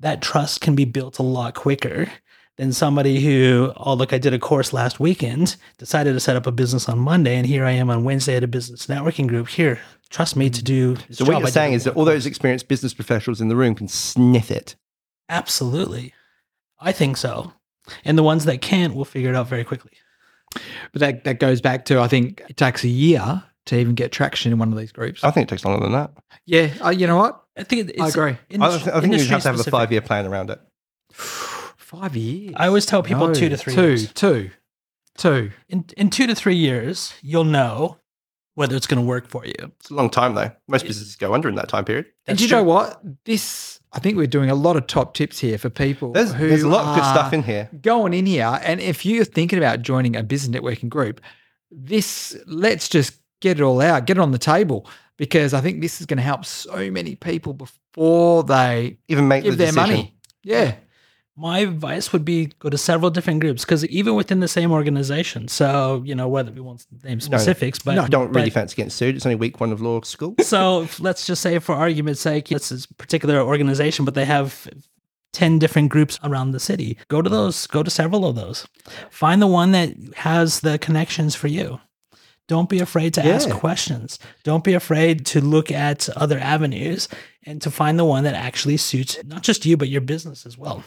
That 0.01 0.21
trust 0.21 0.61
can 0.61 0.75
be 0.75 0.85
built 0.85 1.19
a 1.19 1.23
lot 1.23 1.55
quicker 1.55 2.11
than 2.57 2.73
somebody 2.73 3.21
who, 3.21 3.73
oh, 3.77 3.95
look, 3.95 4.13
I 4.13 4.19
did 4.19 4.33
a 4.33 4.39
course 4.39 4.73
last 4.73 4.99
weekend, 4.99 5.57
decided 5.79 6.15
to 6.15 6.21
set 6.21 6.37
up 6.37 6.47
a 6.47 6.53
business 6.53 6.89
on 6.89 6.99
Monday, 6.99 7.37
and 7.37 7.47
here 7.47 7.65
I 7.65 7.73
am 7.73 7.91
on 7.91 8.05
Wednesday 8.05 8.37
at 8.37 8.45
a 8.45 8.49
business 8.49 8.87
networking 8.87 9.27
group. 9.27 9.49
Here, 9.49 9.79
trust 10.09 10.37
me 10.37 10.49
to 10.51 10.63
do. 10.63 10.95
this 11.09 11.19
So 11.19 11.25
what 11.25 11.33
job. 11.33 11.37
I 11.37 11.39
you're 11.39 11.47
did 11.47 11.53
saying 11.53 11.73
is 11.75 11.85
that 11.85 11.95
all 11.97 12.05
those 12.05 12.25
experienced 12.27 12.69
business 12.69 12.95
professionals 12.95 13.41
in 13.41 13.49
the 13.49 13.57
room 13.57 13.75
can 13.75 13.89
sniff 13.89 14.51
it. 14.51 14.77
Absolutely. 15.29 16.15
I 16.81 16.93
think 16.93 17.17
so. 17.17 17.53
And 18.05 18.17
the 18.17 18.23
ones 18.23 18.45
that 18.47 18.61
can't 18.61 18.95
will 18.95 19.05
figure 19.05 19.31
it 19.31 19.37
out 19.37 19.49
very 19.49 19.65
quickly. 19.65 19.93
But 20.93 21.01
that, 21.01 21.25
that 21.25 21.41
goes 21.41 21.61
back 21.61 21.85
to 21.87 22.01
I 22.01 22.09
think 22.09 22.43
it 22.49 22.57
takes 22.57 22.85
a 22.85 22.89
year 22.89 23.43
to 23.67 23.79
even 23.79 23.95
get 23.95 24.13
traction 24.13 24.53
in 24.53 24.59
one 24.59 24.73
of 24.73 24.79
these 24.79 24.93
groups. 24.93 25.23
I 25.25 25.31
think 25.31 25.49
it 25.49 25.51
takes 25.51 25.65
longer 25.65 25.85
than 25.85 25.93
that. 25.93 26.13
yeah, 26.47 26.73
uh, 26.83 26.91
you 26.91 27.07
know 27.07 27.17
what? 27.17 27.43
I 27.57 27.63
think 27.65 27.91
it- 27.91 28.01
I 28.01 28.09
agree. 28.09 28.33
I, 28.33 28.35
don't 28.35 28.39
industry- 28.51 28.93
I 28.93 29.01
think 29.01 29.13
you 29.15 29.19
have 29.19 29.27
to 29.27 29.33
have 29.33 29.45
a 29.45 29.49
industry-specific. 29.49 29.71
five 29.71 29.93
year 29.93 30.01
plan 30.01 30.27
around 30.27 30.51
it. 30.51 30.61
Five 31.77 32.17
years. 32.17 32.55
I 32.57 32.67
always 32.67 32.85
tell 32.85 33.03
people 33.03 33.29
No, 33.29 33.35
two 33.35 33.49
to 33.49 33.57
three 33.57 33.73
two, 33.75 33.83
years. 33.89 34.13
two, 34.13 34.51
two. 35.17 35.53
In, 35.69 35.85
in 35.97 36.11
two 36.11 36.27
to 36.27 36.35
three 36.35 36.57
years, 36.57 37.15
you'll 37.23 37.45
know 37.45 37.99
whether 38.57 38.75
it's 38.75 38.87
going 38.89 39.01
to 39.01 39.07
work 39.07 39.29
for 39.29 39.45
you. 39.47 39.55
It's 39.59 39.91
a 39.91 39.95
long 39.95 40.11
time 40.11 40.35
though. 40.35 40.51
Most 40.67 40.85
businesses 40.85 41.15
go 41.15 41.33
under 41.33 41.49
in 41.49 41.55
that 41.55 41.69
time 41.69 41.85
period. 41.85 42.07
and 42.27 42.37
That's 42.37 42.39
do 42.39 42.45
you 42.45 42.49
true. 42.49 42.59
know 42.59 42.65
what? 42.65 43.01
This 43.25 43.79
I 43.93 44.01
think 44.01 44.17
we're 44.17 44.27
doing 44.27 44.51
a 44.51 44.55
lot 44.55 44.77
of 44.77 44.87
top 44.89 45.15
tips 45.15 45.39
here 45.39 45.59
for 45.59 45.71
people. 45.71 46.13
There's, 46.13 46.33
who 46.35 46.49
there's 46.49 46.63
a 46.63 46.69
lot 46.69 46.87
of 46.87 46.97
good 46.97 47.05
stuff 47.05 47.33
in 47.33 47.43
here. 47.45 47.71
going 47.81 48.13
in 48.15 48.27
here. 48.27 48.59
And 48.63 48.81
if 48.81 49.07
you're 49.07 49.25
thinking 49.25 49.59
about 49.59 49.83
joining 49.83 50.17
a 50.17 50.23
business 50.25 50.61
networking 50.61 50.89
group, 50.89 51.21
this 51.71 52.37
let's 52.47 52.89
just 52.89 53.15
get 53.41 53.61
it 53.61 53.63
all 53.63 53.81
out, 53.81 54.07
get 54.07 54.17
it 54.17 54.21
on 54.21 54.33
the 54.33 54.39
table, 54.39 54.89
because 55.17 55.55
I 55.55 55.61
think 55.61 55.81
this 55.81 56.01
is 56.01 56.07
going 56.07 56.19
to 56.19 56.23
help 56.23 56.45
so 56.45 56.91
many 56.91 57.15
people 57.17 57.53
before 57.55 58.43
they 58.45 58.99
Even 59.09 59.29
make 59.29 59.45
give 59.45 59.53
the 59.55 59.65
their 59.65 59.73
decision. 59.73 59.91
money. 59.91 60.15
Yeah. 60.43 60.75
My 61.39 61.59
advice 61.59 62.15
would 62.15 62.25
be 62.25 62.47
go 62.61 62.71
to 62.71 62.79
several 62.79 63.11
different 63.11 63.41
groups 63.41 63.63
because 63.63 63.85
even 63.87 64.15
within 64.15 64.41
the 64.41 64.49
same 64.49 64.73
organization. 64.73 65.49
So, 65.49 66.03
you 66.07 66.15
know, 66.15 66.29
whether 66.29 66.51
we 66.51 66.63
won't 66.63 66.87
name 67.05 67.21
specifics, 67.21 67.79
but 67.79 67.99
I 67.99 68.09
don't 68.09 68.33
really 68.33 68.49
but- 68.49 68.55
fancy 68.55 68.77
getting 68.77 68.89
sued. 68.91 69.17
It's 69.17 69.27
only 69.27 69.37
week 69.37 69.61
one 69.61 69.71
of 69.71 69.83
law 69.83 70.01
school. 70.01 70.35
so 70.41 70.89
let's 70.99 71.27
just 71.27 71.43
say 71.43 71.59
for 71.59 71.75
argument's 71.75 72.23
sake 72.23 72.51
it's 72.51 72.71
this 72.71 72.87
particular 72.87 73.41
organization 73.41 74.07
but 74.07 74.15
they 74.15 74.25
have 74.25 74.67
10 75.35 75.59
different 75.59 75.91
groups 75.91 76.19
around 76.25 76.53
the 76.53 76.61
city 76.61 76.97
go 77.09 77.21
to 77.21 77.29
those 77.29 77.67
go 77.67 77.83
to 77.83 77.91
several 77.91 78.25
of 78.27 78.35
those 78.37 78.67
find 79.11 79.43
the 79.43 79.47
one 79.47 79.73
that 79.73 79.93
has 80.17 80.61
the 80.61 80.79
connections 80.79 81.35
for 81.35 81.49
you 81.49 81.79
don't 82.49 82.69
be 82.69 82.79
afraid 82.81 83.13
to 83.15 83.25
ask 83.25 83.49
questions 83.51 84.19
don't 84.45 84.65
be 84.65 84.75
afraid 84.75 85.27
to 85.27 85.41
look 85.41 85.71
at 85.71 86.09
other 86.11 86.39
avenues 86.39 87.09
and 87.45 87.61
to 87.63 87.71
find 87.71 87.99
the 87.99 88.05
one 88.05 88.25
that 88.25 88.35
actually 88.35 88.77
suits 88.77 89.19
not 89.25 89.43
just 89.43 89.67
you 89.67 89.77
but 89.77 89.89
your 89.89 90.01
business 90.01 90.47
as 90.47 90.57
well 90.59 90.83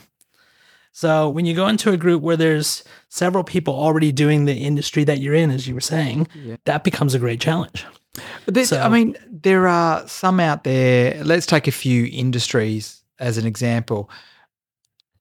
so 0.91 1.29
when 1.29 1.45
you 1.45 1.53
go 1.55 1.67
into 1.67 1.91
a 1.91 1.97
group 1.97 2.21
where 2.21 2.37
there's 2.37 2.83
several 3.09 3.43
people 3.43 3.73
already 3.73 4.11
doing 4.11 4.45
the 4.45 4.55
industry 4.55 5.03
that 5.03 5.19
you're 5.19 5.35
in 5.35 5.51
as 5.51 5.67
you 5.67 5.73
were 5.73 5.81
saying 5.81 6.27
that 6.65 6.83
becomes 6.83 7.13
a 7.13 7.19
great 7.19 7.39
challenge 7.39 7.85
But 8.45 8.53
there's, 8.53 8.73
I 8.73 8.89
mean, 8.89 9.15
there 9.29 9.67
are 9.67 10.05
some 10.07 10.39
out 10.39 10.63
there. 10.63 11.23
Let's 11.23 11.45
take 11.45 11.67
a 11.67 11.71
few 11.71 12.09
industries 12.11 13.03
as 13.19 13.37
an 13.37 13.45
example. 13.45 14.09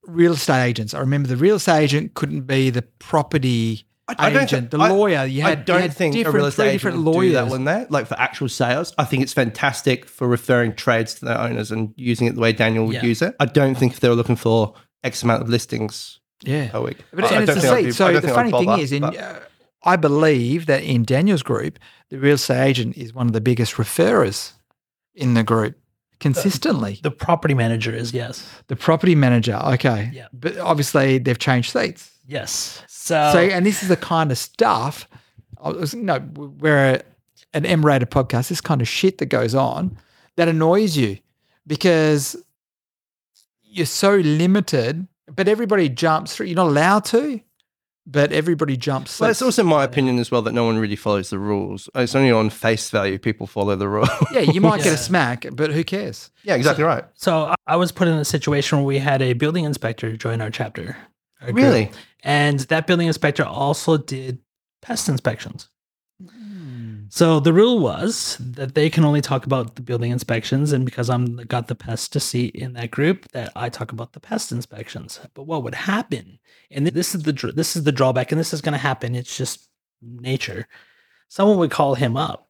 Real 0.03 0.33
estate 0.33 0.65
agents. 0.65 0.95
I 0.95 1.01
remember 1.01 1.29
the 1.29 1.37
real 1.37 1.57
estate 1.57 1.83
agent 1.83 2.15
couldn't 2.15 2.43
be 2.47 2.71
the 2.71 2.83
property 2.99 3.85
I 4.19 4.31
don't 4.31 4.43
agent, 4.43 4.71
thi- 4.71 4.77
the 4.77 4.83
I- 4.83 4.89
lawyer. 4.91 5.25
You 5.27 5.43
had, 5.43 5.51
I 5.59 5.63
don't 5.63 5.77
you 5.77 5.83
had 5.83 5.93
think 5.95 6.15
a 6.15 6.19
different, 6.19 6.35
real 6.37 6.45
three 6.45 6.49
estate 6.49 6.63
agent 6.69 6.75
different 6.81 6.97
would 7.05 7.15
lawyers. 7.15 7.31
do 7.31 7.35
that 7.35 7.47
one 7.49 7.65
there. 7.65 7.87
Like 7.91 8.07
for 8.07 8.19
actual 8.19 8.49
sales, 8.49 8.95
I 8.99 9.05
think 9.05 9.23
it's 9.23 9.33
fantastic 9.33 10.07
for 10.07 10.27
referring 10.29 10.75
trades 10.75 11.15
to 11.17 11.25
their 11.27 11.39
owners 11.39 11.71
and 11.71 11.93
using 11.97 12.27
it 12.27 12.35
the 12.35 12.41
way 12.41 12.53
Daniel 12.53 12.87
would 12.87 12.95
Yeah. 12.95 13.05
use 13.05 13.21
it. 13.23 13.35
I 13.41 13.47
don't 13.47 13.75
think 13.75 13.93
if 13.93 14.01
they 14.01 14.09
were 14.09 14.15
looking 14.15 14.37
for 14.37 14.75
X 15.05 15.23
amount 15.23 15.43
of 15.43 15.49
listings 15.49 16.21
yeah. 16.43 16.71
a 16.73 16.81
week. 16.81 16.99
But 17.13 17.25
I- 17.25 17.29
I 17.29 17.31
and 17.39 17.47
don't 17.47 17.57
it's 17.57 17.65
a 17.67 17.77
seat. 17.77 17.85
be- 17.87 17.91
So 17.93 18.13
the 18.13 18.21
think 18.21 18.33
I'd 18.37 18.51
funny 18.51 18.67
thing 18.67 18.79
is, 18.81 18.93
in 18.93 19.05
uh, 19.05 19.41
I 19.85 19.97
believe 19.97 20.67
that 20.67 20.83
in 20.83 21.05
Daniel's 21.05 21.43
group, 21.43 21.79
the 22.11 22.19
real 22.19 22.35
estate 22.35 22.65
agent 22.67 22.97
is 22.97 23.13
one 23.15 23.27
of 23.27 23.33
the 23.33 23.41
biggest 23.41 23.75
referrers 23.75 24.53
in 25.15 25.35
the 25.35 25.43
group 25.43 25.77
consistently. 26.21 26.99
the 27.03 27.11
property 27.13 27.55
manager 27.55 27.95
is 27.95 28.13
yes 28.13 28.45
The 28.67 28.75
property 28.77 29.15
manager, 29.15 29.55
okay, 29.75 30.11
Yeah. 30.13 30.27
but 30.33 30.57
obviously 30.59 31.19
they've 31.19 31.39
changed 31.39 31.73
seats. 31.73 32.11
Yes 32.29 32.85
so 32.87 33.31
So, 33.33 33.39
and 33.41 33.65
this 33.67 33.83
is 33.83 33.89
the 33.89 33.97
kind 33.97 34.31
of 34.31 34.39
stuff. 34.39 35.09
I 35.61 35.71
was, 35.71 35.95
no, 35.95 36.19
we're 36.37 36.95
a, 36.97 37.03
an 37.55 37.65
M-rated 37.67 38.11
podcast. 38.11 38.49
This 38.49 38.61
kind 38.61 38.81
of 38.83 38.87
shit 38.89 39.19
that 39.19 39.27
goes 39.27 39.55
on 39.55 39.99
that 40.37 40.47
annoys 40.47 40.97
you 40.97 41.19
because 41.67 42.37
you're 43.65 43.87
so 43.87 44.17
limited. 44.17 45.09
But 45.35 45.49
everybody 45.49 45.89
jumps 45.89 46.35
through. 46.37 46.47
You're 46.47 46.57
not 46.57 46.69
allowed 46.69 47.05
to, 47.07 47.41
but 48.07 48.33
everybody 48.33 48.77
jumps. 48.77 49.21
Well, 49.21 49.31
it's 49.31 49.43
also 49.43 49.63
my 49.63 49.85
opinion 49.85 50.19
as 50.19 50.31
well 50.31 50.41
that 50.43 50.53
no 50.53 50.65
one 50.65 50.79
really 50.79 50.97
follows 50.97 51.29
the 51.31 51.39
rules. 51.39 51.89
It's 51.95 52.15
only 52.15 52.31
on 52.31 52.49
face 52.51 52.89
value 52.91 53.19
people 53.19 53.47
follow 53.47 53.77
the 53.77 53.89
rule. 53.89 54.09
yeah, 54.33 54.41
you 54.41 54.61
might 54.61 54.83
get 54.83 54.95
a 54.95 54.97
smack, 54.97 55.45
but 55.53 55.71
who 55.73 55.85
cares? 55.85 56.31
yeah, 56.45 56.55
exactly 56.55 56.85
right. 56.85 57.05
So 57.15 57.47
I- 57.47 57.55
I 57.67 57.77
was 57.77 57.93
put 57.93 58.09
in 58.09 58.15
a 58.15 58.25
situation 58.25 58.79
where 58.79 58.87
we 58.87 58.99
had 58.99 59.21
a 59.23 59.35
building 59.35 59.65
inspector 59.65 60.17
join 60.17 60.41
our 60.41 60.51
chapter. 60.51 60.97
Our. 61.41 61.53
Really? 61.53 61.91
And 62.23 62.61
that 62.61 62.87
building 62.87 63.07
inspector 63.07 63.45
also 63.45 63.97
did 63.97 64.39
pest 64.83 65.09
inspections. 65.09 65.69
Hmm. 66.21 67.05
So 67.11 67.41
the 67.41 67.53
rule 67.53 67.79
was 67.79 68.37
that 68.41 68.75
they 68.75 68.91
can 68.91 69.05
only 69.05 69.21
talk 69.21 69.47
about 69.47 69.77
the 69.77 69.83
building 69.83 70.11
inspections, 70.11 70.73
and 70.73 70.85
because 70.85 71.09
I'm 71.09 71.37
got 71.37 71.69
the 71.69 71.75
pest 71.75 72.13
to 72.15 72.21
see 72.21 72.47
in 72.47 72.73
that 72.75 72.91
group, 72.91 73.31
that 73.33 73.53
I 73.55 73.69
talk 73.69 73.93
about 73.93 74.13
the 74.13 74.21
pest 74.21 74.53
inspections. 74.53 75.21
But 75.35 75.45
what 75.45 75.63
would 75.63 75.75
happen, 75.75 76.39
and 76.71 76.87
this 76.87 77.15
is 77.15 77.23
the 77.23 77.53
this 77.55 77.77
is 77.77 77.85
the 77.85 77.93
drawback, 77.93 78.33
and 78.33 78.41
this 78.41 78.53
is 78.53 78.61
going 78.61 78.73
to 78.73 78.79
happen. 78.79 79.15
It's 79.15 79.37
just 79.37 79.69
nature. 80.03 80.67
Someone 81.29 81.59
would 81.59 81.71
call 81.71 81.95
him 81.95 82.17
up 82.17 82.49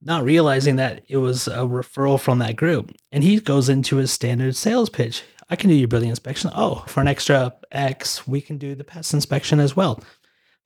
not 0.00 0.24
realizing 0.24 0.76
that 0.76 1.02
it 1.08 1.16
was 1.16 1.48
a 1.48 1.58
referral 1.58 2.20
from 2.20 2.38
that 2.38 2.56
group. 2.56 2.94
And 3.10 3.24
he 3.24 3.40
goes 3.40 3.68
into 3.68 3.96
his 3.96 4.12
standard 4.12 4.56
sales 4.56 4.90
pitch. 4.90 5.24
I 5.50 5.56
can 5.56 5.70
do 5.70 5.76
your 5.76 5.88
building 5.88 6.10
inspection. 6.10 6.50
Oh, 6.54 6.84
for 6.86 7.00
an 7.00 7.08
extra 7.08 7.54
X, 7.72 8.26
we 8.26 8.40
can 8.40 8.58
do 8.58 8.74
the 8.74 8.84
pest 8.84 9.14
inspection 9.14 9.60
as 9.60 9.74
well. 9.74 10.02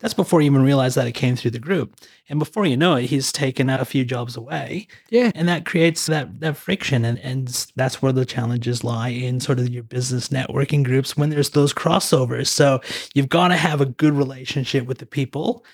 That's 0.03 0.15
before 0.15 0.41
you 0.41 0.47
even 0.47 0.65
realize 0.65 0.97
that 0.97 1.07
it 1.07 1.12
came 1.12 1.37
through 1.37 1.53
the 1.53 1.61
group. 1.61 1.95
And 2.29 2.41
before 2.41 2.67
you 2.67 2.77
know 2.77 2.97
it, 2.97 3.05
he's 3.05 3.31
taken 3.31 3.71
a 3.71 3.85
few 3.85 4.05
jobs 4.05 4.37
away. 4.37 4.89
Yeah. 5.11 5.31
And 5.37 5.47
that 5.47 5.65
creates 5.65 6.07
that 6.07 6.41
that 6.41 6.57
friction. 6.57 7.05
And, 7.05 7.21
and 7.21 7.47
that's 7.77 8.03
where 8.03 8.12
the 8.12 8.25
challenges 8.25 8.83
lie 8.83 9.11
in 9.11 9.39
sort 9.39 9.61
of 9.61 9.69
your 9.69 9.85
business 9.85 10.29
networking 10.29 10.83
groups 10.83 11.17
when 11.17 11.31
there's 11.31 11.51
those 11.51 11.73
crossovers. 11.73 12.49
So 12.49 12.81
you've 13.15 13.29
got 13.29 13.49
to 13.49 13.57
have 13.57 13.81
a 13.81 13.87
good 13.87 14.15
relationship 14.15 14.87
with 14.87 14.99
the 14.99 15.07
people 15.07 15.65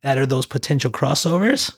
that 0.00 0.16
are 0.16 0.26
those 0.26 0.46
potential 0.46 0.90
crossovers. 0.90 1.74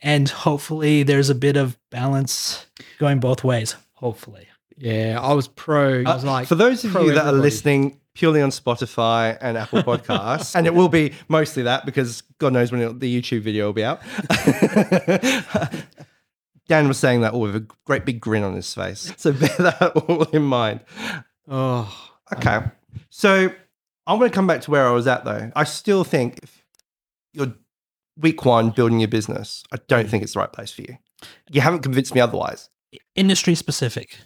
And 0.00 0.28
hopefully 0.28 1.02
there's 1.02 1.28
a 1.28 1.34
bit 1.34 1.56
of 1.56 1.76
balance 1.90 2.66
going 3.00 3.18
both 3.18 3.42
ways. 3.42 3.74
Hopefully. 3.94 4.47
Yeah, 4.78 5.18
I 5.20 5.32
was 5.32 5.48
pro. 5.48 6.00
I 6.06 6.14
was 6.14 6.24
Uh, 6.24 6.28
like, 6.28 6.46
for 6.48 6.54
those 6.54 6.84
of 6.84 6.92
you 6.94 7.12
that 7.14 7.26
are 7.26 7.32
listening 7.32 7.98
purely 8.14 8.40
on 8.40 8.50
Spotify 8.50 9.36
and 9.40 9.56
Apple 9.58 9.82
Podcasts, 9.90 10.54
and 10.54 10.66
it 10.66 10.74
will 10.74 10.88
be 10.88 11.12
mostly 11.28 11.64
that 11.64 11.84
because 11.84 12.22
God 12.38 12.52
knows 12.52 12.70
when 12.72 12.80
it- 12.80 13.00
the 13.00 13.20
YouTube 13.22 13.40
video 13.42 13.66
will 13.66 13.72
be 13.72 13.84
out. 13.84 14.00
Dan 16.68 16.86
was 16.86 16.98
saying 16.98 17.22
that 17.22 17.32
all 17.32 17.40
with 17.40 17.56
a 17.56 17.66
great 17.86 18.04
big 18.04 18.20
grin 18.20 18.42
on 18.42 18.54
his 18.54 18.72
face. 18.74 19.12
So 19.16 19.32
bear 19.32 19.48
that 19.58 19.92
all 19.96 20.22
in 20.24 20.42
mind. 20.42 20.80
oh, 21.48 22.10
Okay. 22.34 22.60
So 23.08 23.50
I'm 24.06 24.18
going 24.18 24.30
to 24.30 24.34
come 24.34 24.46
back 24.46 24.60
to 24.62 24.70
where 24.70 24.86
I 24.86 24.90
was 24.90 25.06
at 25.06 25.24
though. 25.24 25.50
I 25.56 25.64
still 25.64 26.04
think 26.04 26.40
if 26.42 26.62
you're 27.32 27.54
week 28.18 28.44
one 28.44 28.68
building 28.70 29.00
your 29.00 29.08
business, 29.08 29.64
I 29.72 29.78
don't 29.88 30.08
think 30.10 30.22
it's 30.22 30.34
the 30.34 30.40
right 30.40 30.52
place 30.52 30.70
for 30.70 30.82
you. 30.82 30.98
You 31.50 31.62
haven't 31.62 31.80
convinced 31.82 32.14
me 32.14 32.20
otherwise. 32.20 32.68
industry 33.14 33.54
specific 33.54 34.18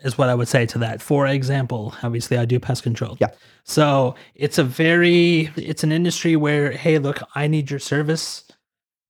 is 0.00 0.16
what 0.16 0.28
I 0.28 0.34
would 0.34 0.48
say 0.48 0.66
to 0.66 0.78
that. 0.78 1.02
For 1.02 1.26
example, 1.26 1.94
obviously 2.02 2.38
I 2.38 2.44
do 2.44 2.60
pest 2.60 2.82
control. 2.82 3.16
Yeah. 3.20 3.30
So 3.64 4.14
it's 4.34 4.58
a 4.58 4.64
very 4.64 5.50
it's 5.56 5.84
an 5.84 5.92
industry 5.92 6.36
where, 6.36 6.70
hey, 6.70 6.98
look, 6.98 7.20
I 7.34 7.46
need 7.46 7.70
your 7.70 7.80
service 7.80 8.44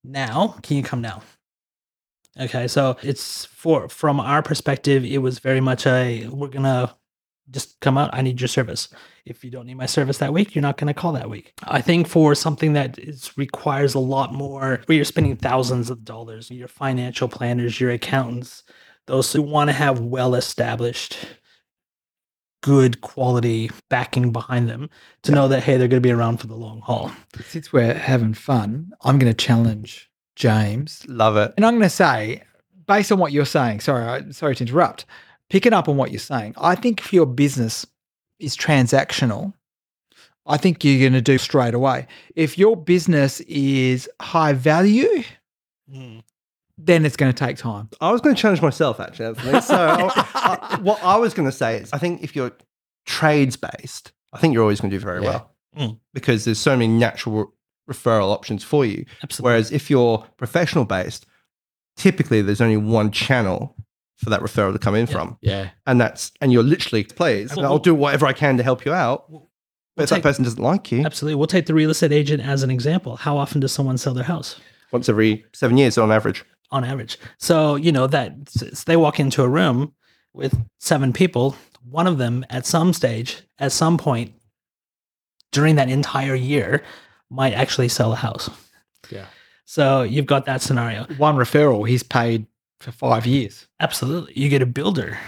now. 0.04 0.56
Can 0.62 0.76
you 0.76 0.82
come 0.82 1.00
now? 1.00 1.22
Okay. 2.40 2.68
So 2.68 2.96
it's 3.02 3.44
for 3.44 3.88
from 3.88 4.20
our 4.20 4.42
perspective, 4.42 5.04
it 5.04 5.18
was 5.18 5.38
very 5.38 5.60
much 5.60 5.86
a 5.86 6.26
we're 6.28 6.48
gonna 6.48 6.94
just 7.50 7.80
come 7.80 7.96
out. 7.96 8.10
I 8.12 8.22
need 8.22 8.40
your 8.40 8.48
service. 8.48 8.88
If 9.24 9.44
you 9.44 9.50
don't 9.50 9.66
need 9.66 9.76
my 9.76 9.86
service 9.86 10.18
that 10.18 10.32
week, 10.32 10.54
you're 10.54 10.62
not 10.62 10.76
going 10.76 10.92
to 10.92 10.98
call 10.98 11.12
that 11.12 11.30
week. 11.30 11.54
I 11.64 11.80
think 11.80 12.06
for 12.06 12.34
something 12.34 12.74
that 12.74 12.98
is 12.98 13.36
requires 13.36 13.94
a 13.94 13.98
lot 13.98 14.34
more, 14.34 14.80
where 14.86 14.96
you're 14.96 15.04
spending 15.04 15.36
thousands 15.36 15.90
of 15.90 16.04
dollars, 16.04 16.50
your 16.50 16.68
financial 16.68 17.28
planners, 17.28 17.80
your 17.80 17.90
accountants, 17.90 18.64
those 19.08 19.32
who 19.32 19.42
want 19.42 19.68
to 19.68 19.74
have 19.74 20.00
well 20.00 20.34
established, 20.36 21.18
good 22.62 23.00
quality 23.00 23.70
backing 23.88 24.30
behind 24.32 24.68
them 24.68 24.88
to 25.22 25.32
know 25.32 25.48
that 25.48 25.62
hey, 25.64 25.76
they're 25.76 25.88
going 25.88 26.02
to 26.02 26.06
be 26.06 26.12
around 26.12 26.36
for 26.38 26.46
the 26.46 26.54
long 26.54 26.80
haul. 26.80 27.10
since 27.46 27.72
we're 27.72 27.94
having 27.94 28.34
fun, 28.34 28.92
I'm 29.02 29.18
going 29.18 29.32
to 29.32 29.36
challenge 29.44 30.10
James, 30.36 31.04
Love 31.08 31.36
it. 31.36 31.52
and 31.56 31.66
I'm 31.66 31.74
going 31.74 31.82
to 31.82 31.90
say, 31.90 32.42
based 32.86 33.10
on 33.10 33.18
what 33.18 33.32
you're 33.32 33.44
saying, 33.44 33.80
sorry, 33.80 34.32
sorry 34.32 34.54
to 34.56 34.64
interrupt. 34.64 35.04
Picking 35.50 35.72
up 35.72 35.88
on 35.88 35.96
what 35.96 36.10
you're 36.12 36.20
saying, 36.20 36.54
I 36.58 36.74
think 36.74 37.00
if 37.00 37.12
your 37.12 37.26
business 37.26 37.86
is 38.38 38.56
transactional, 38.56 39.54
I 40.46 40.56
think 40.58 40.84
you're 40.84 41.00
going 41.00 41.12
to 41.14 41.22
do 41.22 41.38
straight 41.38 41.74
away. 41.74 42.06
If 42.36 42.58
your 42.58 42.76
business 42.76 43.40
is 43.40 44.08
high 44.20 44.52
value, 44.52 45.22
hmm. 45.90 46.18
Then 46.78 47.04
it's 47.04 47.16
going 47.16 47.32
to 47.32 47.38
take 47.46 47.56
time. 47.56 47.88
I 48.00 48.12
was 48.12 48.20
going 48.20 48.34
to 48.36 48.40
challenge 48.40 48.62
myself 48.62 49.00
actually. 49.00 49.26
Anthony. 49.26 49.60
So 49.60 49.74
I, 49.76 50.58
I, 50.72 50.78
what 50.80 51.02
I 51.02 51.16
was 51.16 51.34
going 51.34 51.48
to 51.48 51.56
say 51.56 51.76
is, 51.76 51.92
I 51.92 51.98
think 51.98 52.22
if 52.22 52.36
you're 52.36 52.52
trades 53.06 53.56
based, 53.56 54.12
I 54.32 54.38
think 54.38 54.54
you're 54.54 54.62
always 54.62 54.80
going 54.80 54.90
to 54.90 54.96
do 54.98 55.02
very 55.04 55.22
Yeah. 55.22 55.28
well 55.30 55.54
Mm. 55.76 55.98
because 56.14 56.44
there's 56.44 56.58
so 56.58 56.72
many 56.76 56.88
natural 56.88 57.52
referral 57.88 58.32
options 58.32 58.64
for 58.64 58.84
you. 58.84 59.04
Absolutely. 59.22 59.50
Whereas 59.50 59.70
if 59.70 59.90
you're 59.90 60.24
professional 60.38 60.84
based, 60.86 61.26
typically 61.96 62.42
there's 62.42 62.60
only 62.60 62.76
one 62.78 63.10
channel 63.10 63.76
for 64.16 64.30
that 64.30 64.40
referral 64.40 64.72
to 64.72 64.78
come 64.78 64.94
in 64.94 65.06
Yeah. 65.06 65.12
from, 65.12 65.38
Yeah. 65.40 65.70
and 65.86 66.00
that's 66.00 66.32
and 66.40 66.52
you're 66.52 66.62
literally 66.62 67.04
please. 67.04 67.54
Well, 67.54 67.66
I'll 67.66 67.78
do 67.78 67.94
whatever 67.94 68.26
I 68.26 68.32
can 68.32 68.56
to 68.56 68.62
help 68.62 68.84
you 68.84 68.92
out. 68.92 69.30
We'll 69.30 69.48
But 69.96 70.04
if 70.04 70.10
that 70.10 70.22
person 70.22 70.42
doesn't 70.44 70.60
like 70.62 70.90
you, 70.90 71.04
Absolutely. 71.04 71.36
We'll 71.36 71.46
take 71.46 71.66
the 71.66 71.74
real 71.74 71.90
estate 71.90 72.12
agent 72.12 72.42
as 72.42 72.62
an 72.62 72.70
example. 72.70 73.16
How 73.16 73.36
often 73.36 73.60
does 73.60 73.72
someone 73.72 73.98
sell 73.98 74.14
their 74.14 74.24
house? 74.24 74.58
once 74.90 75.06
every 75.10 75.44
seven 75.52 75.76
years 75.76 75.98
on 75.98 76.10
average. 76.10 76.44
On 76.70 76.84
average. 76.84 77.18
So, 77.38 77.76
you 77.76 77.92
know, 77.92 78.06
that 78.06 78.46
they 78.86 78.96
walk 78.96 79.20
into 79.20 79.42
a 79.42 79.48
room 79.48 79.94
with 80.32 80.58
seven 80.78 81.12
people, 81.12 81.56
one 81.88 82.06
of 82.06 82.18
them 82.18 82.44
at 82.50 82.66
some 82.66 82.92
stage, 82.92 83.42
at 83.58 83.72
some 83.72 83.98
point 83.98 84.34
during 85.52 85.76
that 85.76 85.88
entire 85.88 86.34
year, 86.34 86.82
might 87.30 87.54
actually 87.54 87.88
sell 87.88 88.12
a 88.12 88.16
house. 88.16 88.50
Yeah. 89.10 89.26
So 89.64 90.02
you've 90.02 90.26
got 90.26 90.46
that 90.46 90.62
scenario. 90.62 91.06
One 91.16 91.36
referral, 91.36 91.88
he's 91.88 92.02
paid 92.02 92.46
for 92.80 92.92
five 92.92 93.26
years. 93.26 93.66
Absolutely. 93.80 94.32
You 94.34 94.48
get 94.48 94.62
a 94.62 94.66
builder. 94.66 95.18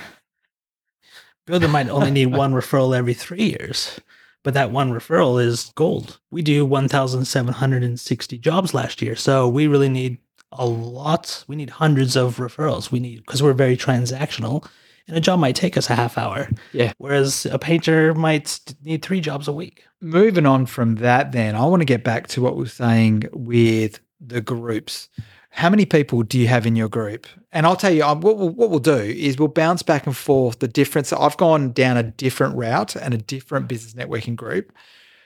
Builder 1.47 1.69
might 1.69 1.89
only 1.89 2.11
need 2.11 2.27
one 2.37 2.53
referral 2.53 2.97
every 2.97 3.15
three 3.15 3.43
years, 3.43 4.01
but 4.45 4.55
that 4.55 4.71
one 4.71 4.93
referral 4.93 5.43
is 5.43 5.73
gold. 5.75 6.21
We 6.31 6.43
do 6.43 6.65
1,760 6.65 8.39
jobs 8.39 8.73
last 8.73 9.03
year. 9.03 9.17
So 9.17 9.49
we 9.49 9.67
really 9.67 9.89
need 9.89 10.19
a 10.53 10.67
lot. 10.67 11.45
We 11.47 11.57
need 11.57 11.71
hundreds 11.71 12.17
of 12.17 12.37
referrals. 12.39 12.91
We 12.91 13.01
need, 13.01 13.19
because 13.19 13.43
we're 13.43 13.53
very 13.53 13.77
transactional, 13.77 14.67
and 15.07 15.17
a 15.17 15.21
job 15.21 15.41
might 15.41 15.57
take 15.57 15.77
us 15.77 15.91
a 15.91 15.95
half 15.95 16.17
hour. 16.19 16.49
Yeah. 16.73 16.93
Whereas 16.99 17.47
a 17.47 17.59
painter 17.59 18.15
might 18.15 18.75
need 18.83 19.03
three 19.03 19.21
jobs 19.21 19.49
a 19.49 19.53
week. 19.53 19.85
Moving 20.01 20.47
on 20.47 20.67
from 20.67 20.97
that, 20.97 21.33
then, 21.33 21.57
I 21.57 21.65
want 21.67 21.81
to 21.81 21.87
get 21.87 22.05
back 22.05 22.27
to 22.29 22.43
what 22.43 22.57
we're 22.57 22.67
saying 22.67 23.25
with 23.33 24.01
the 24.21 24.41
groups. 24.41 25.09
How 25.53 25.69
many 25.69 25.85
people 25.85 26.23
do 26.23 26.39
you 26.39 26.47
have 26.47 26.65
in 26.65 26.77
your 26.77 26.89
group? 26.89 27.27
And 27.51 27.67
I'll 27.67 27.75
tell 27.75 27.93
you, 27.93 28.05
um, 28.05 28.21
what 28.21 28.39
we'll, 28.39 28.51
what 28.51 28.71
we'll 28.71 28.79
do 28.79 28.93
is 28.95 29.37
we'll 29.37 29.49
bounce 29.49 29.83
back 29.83 30.07
and 30.07 30.17
forth 30.17 30.61
the 30.61 30.69
difference. 30.69 31.13
I've 31.13 31.37
gone 31.37 31.73
down 31.73 31.97
a 31.97 32.05
different 32.05 32.57
route 32.57 32.95
and 32.95 33.13
a 33.13 33.19
different 33.19 33.67
business 33.67 33.95
networking 33.95 34.37
group. 34.37 34.73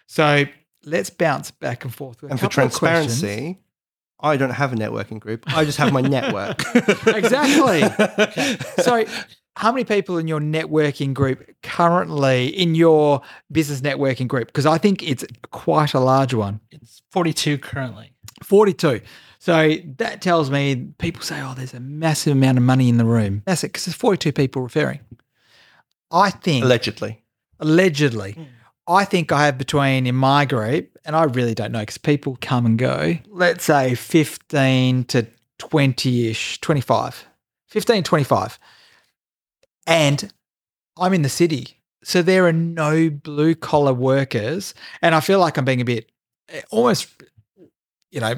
So 0.06 0.44
let's 0.84 1.10
bounce 1.10 1.50
back 1.50 1.84
and 1.84 1.94
forth. 1.94 2.22
With 2.22 2.30
a 2.30 2.32
And 2.32 2.40
for 2.40 2.48
couple 2.48 2.64
of 2.64 2.72
transparency, 2.72 3.58
I 4.24 4.36
don't 4.36 4.50
have 4.50 4.72
a 4.72 4.76
networking 4.76 5.20
group. 5.20 5.44
I 5.56 5.64
just 5.64 5.78
have 5.78 5.92
my 5.92 6.00
network. 6.16 6.62
Exactly. 7.06 7.82
So, 8.82 9.04
how 9.56 9.70
many 9.70 9.84
people 9.84 10.18
in 10.18 10.26
your 10.26 10.40
networking 10.40 11.14
group 11.14 11.48
currently 11.62 12.48
in 12.48 12.74
your 12.74 13.20
business 13.52 13.80
networking 13.82 14.26
group? 14.26 14.48
Because 14.48 14.66
I 14.66 14.78
think 14.78 15.02
it's 15.02 15.24
quite 15.52 15.94
a 15.94 16.00
large 16.00 16.34
one. 16.34 16.60
It's 16.72 17.02
42 17.12 17.58
currently. 17.58 18.12
42. 18.42 19.00
So 19.38 19.76
that 19.98 20.20
tells 20.22 20.50
me 20.50 20.88
people 20.98 21.22
say, 21.22 21.40
oh, 21.40 21.54
there's 21.54 21.74
a 21.74 21.80
massive 21.80 22.32
amount 22.32 22.58
of 22.58 22.64
money 22.64 22.88
in 22.88 22.96
the 22.96 23.04
room. 23.04 23.42
That's 23.46 23.62
it, 23.62 23.68
because 23.68 23.84
there's 23.84 23.94
42 23.96 24.32
people 24.32 24.62
referring. 24.62 25.00
I 26.10 26.30
think, 26.30 26.64
Allegedly. 26.64 27.22
allegedly, 27.60 28.32
Mm. 28.32 28.46
I 28.86 29.04
think 29.04 29.32
I 29.32 29.46
have 29.46 29.56
between 29.56 30.06
in 30.06 30.14
my 30.14 30.44
group, 30.44 30.98
and 31.04 31.16
I 31.16 31.24
really 31.24 31.54
don't 31.54 31.72
know 31.72 31.80
because 31.80 31.98
people 31.98 32.36
come 32.40 32.66
and 32.66 32.78
go, 32.78 33.18
let's 33.28 33.64
say 33.64 33.94
15 33.94 35.04
to 35.04 35.26
20 35.58 36.28
ish, 36.28 36.60
25, 36.60 37.26
15, 37.68 38.02
25. 38.02 38.58
And 39.86 40.32
I'm 40.96 41.14
in 41.14 41.22
the 41.22 41.28
city. 41.28 41.80
So 42.02 42.20
there 42.20 42.46
are 42.46 42.52
no 42.52 43.08
blue 43.10 43.54
collar 43.54 43.94
workers. 43.94 44.74
And 45.00 45.14
I 45.14 45.20
feel 45.20 45.38
like 45.38 45.56
I'm 45.56 45.64
being 45.64 45.80
a 45.80 45.84
bit 45.84 46.10
eh, 46.50 46.62
almost, 46.70 47.08
you 48.10 48.20
know, 48.20 48.34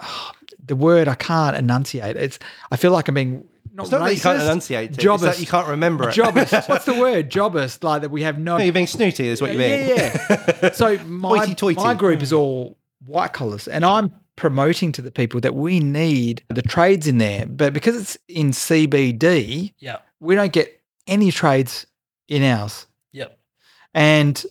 the 0.64 0.76
word 0.76 1.08
I 1.08 1.14
can't 1.14 1.56
enunciate. 1.56 2.16
It's, 2.16 2.38
I 2.70 2.76
feel 2.76 2.90
like 2.90 3.08
I'm 3.08 3.14
being 3.14 3.44
not 3.74 3.84
It's 3.84 3.92
not 3.92 4.04
that 4.04 4.14
you 4.14 4.20
can't 4.20 4.40
enunciate 4.40 4.90
it. 4.92 5.04
It's 5.04 5.22
that 5.22 5.40
you 5.40 5.46
can't 5.46 5.66
remember 5.66 6.08
it. 6.08 6.14
Jobbist. 6.14 6.68
What's 6.68 6.84
the 6.84 6.94
word? 6.94 7.28
Jobbist. 7.28 7.82
Like 7.82 8.02
that 8.02 8.10
we 8.10 8.22
have 8.22 8.38
no. 8.38 8.56
No, 8.56 8.62
you're 8.62 8.72
being 8.72 8.86
snooty, 8.86 9.26
is 9.26 9.42
what 9.42 9.52
you 9.52 9.58
mean. 9.58 9.86
being. 9.86 9.98
Yeah, 9.98 10.70
So 10.72 10.96
my, 11.04 11.38
Hoity-toity. 11.38 11.80
my 11.80 11.94
group 11.94 12.22
is 12.22 12.30
hmm. 12.30 12.36
all 12.36 12.78
white 13.04 13.32
collars, 13.32 13.66
and 13.66 13.84
I'm 13.84 14.14
promoting 14.36 14.92
to 14.92 15.02
the 15.02 15.10
people 15.10 15.40
that 15.40 15.56
we 15.56 15.80
need 15.80 16.44
the 16.48 16.62
trades 16.62 17.08
in 17.08 17.18
there. 17.18 17.46
But 17.46 17.72
because 17.72 17.96
it's 17.96 18.16
in 18.28 18.52
CBD, 18.52 19.74
Yeah. 19.78 19.98
we 20.20 20.36
don't 20.36 20.52
get 20.52 20.80
any 21.08 21.32
trades 21.32 21.86
in 22.28 22.44
ours. 22.44 22.86
Yep. 23.12 23.36
And 23.92 24.44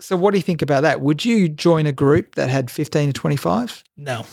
so, 0.00 0.16
what 0.16 0.32
do 0.32 0.38
you 0.38 0.42
think 0.42 0.60
about 0.60 0.82
that? 0.82 1.00
Would 1.00 1.24
you 1.24 1.48
join 1.48 1.86
a 1.86 1.92
group 1.92 2.34
that 2.34 2.50
had 2.50 2.70
15 2.70 3.08
to 3.08 3.12
25? 3.12 3.84
No. 3.96 4.26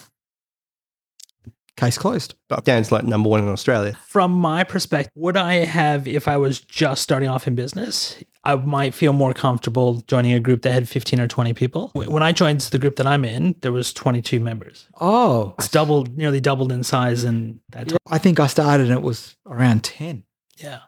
Case 1.77 1.97
closed. 1.97 2.35
But 2.49 2.65
Dan's 2.65 2.91
like 2.91 3.03
number 3.03 3.29
one 3.29 3.41
in 3.41 3.49
Australia. 3.49 3.97
From 4.07 4.31
my 4.31 4.63
perspective, 4.63 5.11
would 5.15 5.37
I 5.37 5.65
have 5.65 6.07
if 6.07 6.27
I 6.27 6.37
was 6.37 6.59
just 6.59 7.01
starting 7.01 7.29
off 7.29 7.47
in 7.47 7.55
business? 7.55 8.23
I 8.45 8.55
might 8.55 8.93
feel 8.93 9.13
more 9.13 9.33
comfortable 9.33 10.01
joining 10.07 10.33
a 10.33 10.39
group 10.39 10.63
that 10.63 10.73
had 10.73 10.89
15 10.89 11.19
or 11.21 11.27
20 11.29 11.53
people. 11.53 11.91
When 11.93 12.21
I 12.21 12.33
joined 12.33 12.59
the 12.59 12.77
group 12.77 12.97
that 12.97 13.07
I'm 13.07 13.23
in, 13.23 13.55
there 13.61 13.71
was 13.71 13.93
22 13.93 14.39
members. 14.41 14.87
Oh, 14.99 15.55
It's 15.57 15.69
doubled, 15.69 16.17
nearly 16.17 16.41
doubled 16.41 16.71
in 16.73 16.83
size 16.83 17.23
in 17.23 17.61
that 17.69 17.87
time. 17.87 17.97
I 18.07 18.17
think 18.17 18.39
I 18.41 18.47
started 18.47 18.87
and 18.87 18.95
it 18.97 19.01
was 19.01 19.37
around 19.45 19.85
10, 19.85 20.23
Yeah. 20.57 20.79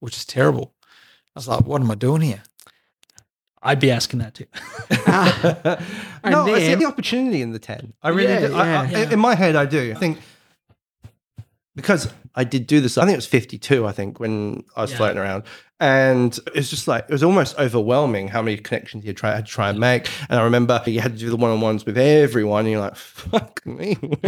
which 0.00 0.16
is 0.16 0.24
terrible. 0.24 0.74
I 1.36 1.38
was 1.38 1.46
like, 1.48 1.64
what 1.64 1.80
am 1.80 1.90
I 1.90 1.94
doing 1.94 2.20
here? 2.22 2.42
I'd 3.62 3.80
be 3.80 3.90
asking 3.92 4.18
that 4.18 4.34
too. 4.34 4.46
no, 6.30 6.52
I 6.54 6.58
see 6.58 6.74
the 6.74 6.84
opportunity 6.86 7.42
in 7.42 7.52
the 7.52 7.58
10. 7.58 7.94
I 8.02 8.08
really 8.10 8.32
Yeah, 8.32 8.46
do. 8.48 8.54
I, 8.54 8.74
I, 8.74 8.84
yeah. 8.90 9.10
In 9.10 9.18
my 9.20 9.34
head, 9.34 9.56
I 9.56 9.64
do. 9.66 9.92
I 9.92 9.98
think 9.98 10.18
because 11.76 12.08
I 12.34 12.44
did 12.44 12.66
do 12.66 12.80
this, 12.80 12.96
I 12.98 13.02
think 13.04 13.14
it 13.14 13.18
was 13.18 13.26
52, 13.26 13.86
I 13.86 13.92
think, 13.92 14.20
when 14.20 14.64
I 14.76 14.82
was 14.82 14.90
Yeah. 14.92 14.96
floating 14.98 15.18
around. 15.18 15.44
And 15.80 16.36
it 16.46 16.54
was 16.54 16.70
just 16.70 16.86
like, 16.88 17.04
it 17.08 17.12
was 17.12 17.22
almost 17.24 17.58
overwhelming 17.58 18.28
how 18.28 18.40
many 18.42 18.56
connections 18.56 19.04
you 19.04 19.12
try, 19.12 19.34
had 19.34 19.46
to 19.46 19.52
try 19.52 19.68
and 19.70 19.78
make. 19.78 20.08
And 20.28 20.38
I 20.38 20.42
remember 20.44 20.80
you 20.86 21.00
had 21.00 21.12
to 21.12 21.18
do 21.18 21.30
the 21.30 21.36
one 21.36 21.50
on 21.50 21.60
ones 21.60 21.84
with 21.84 21.98
everyone. 21.98 22.60
And 22.64 22.70
you're 22.72 22.80
like, 22.80 22.96
fuck 22.96 23.64
me. 23.66 23.94
when, 24.00 24.20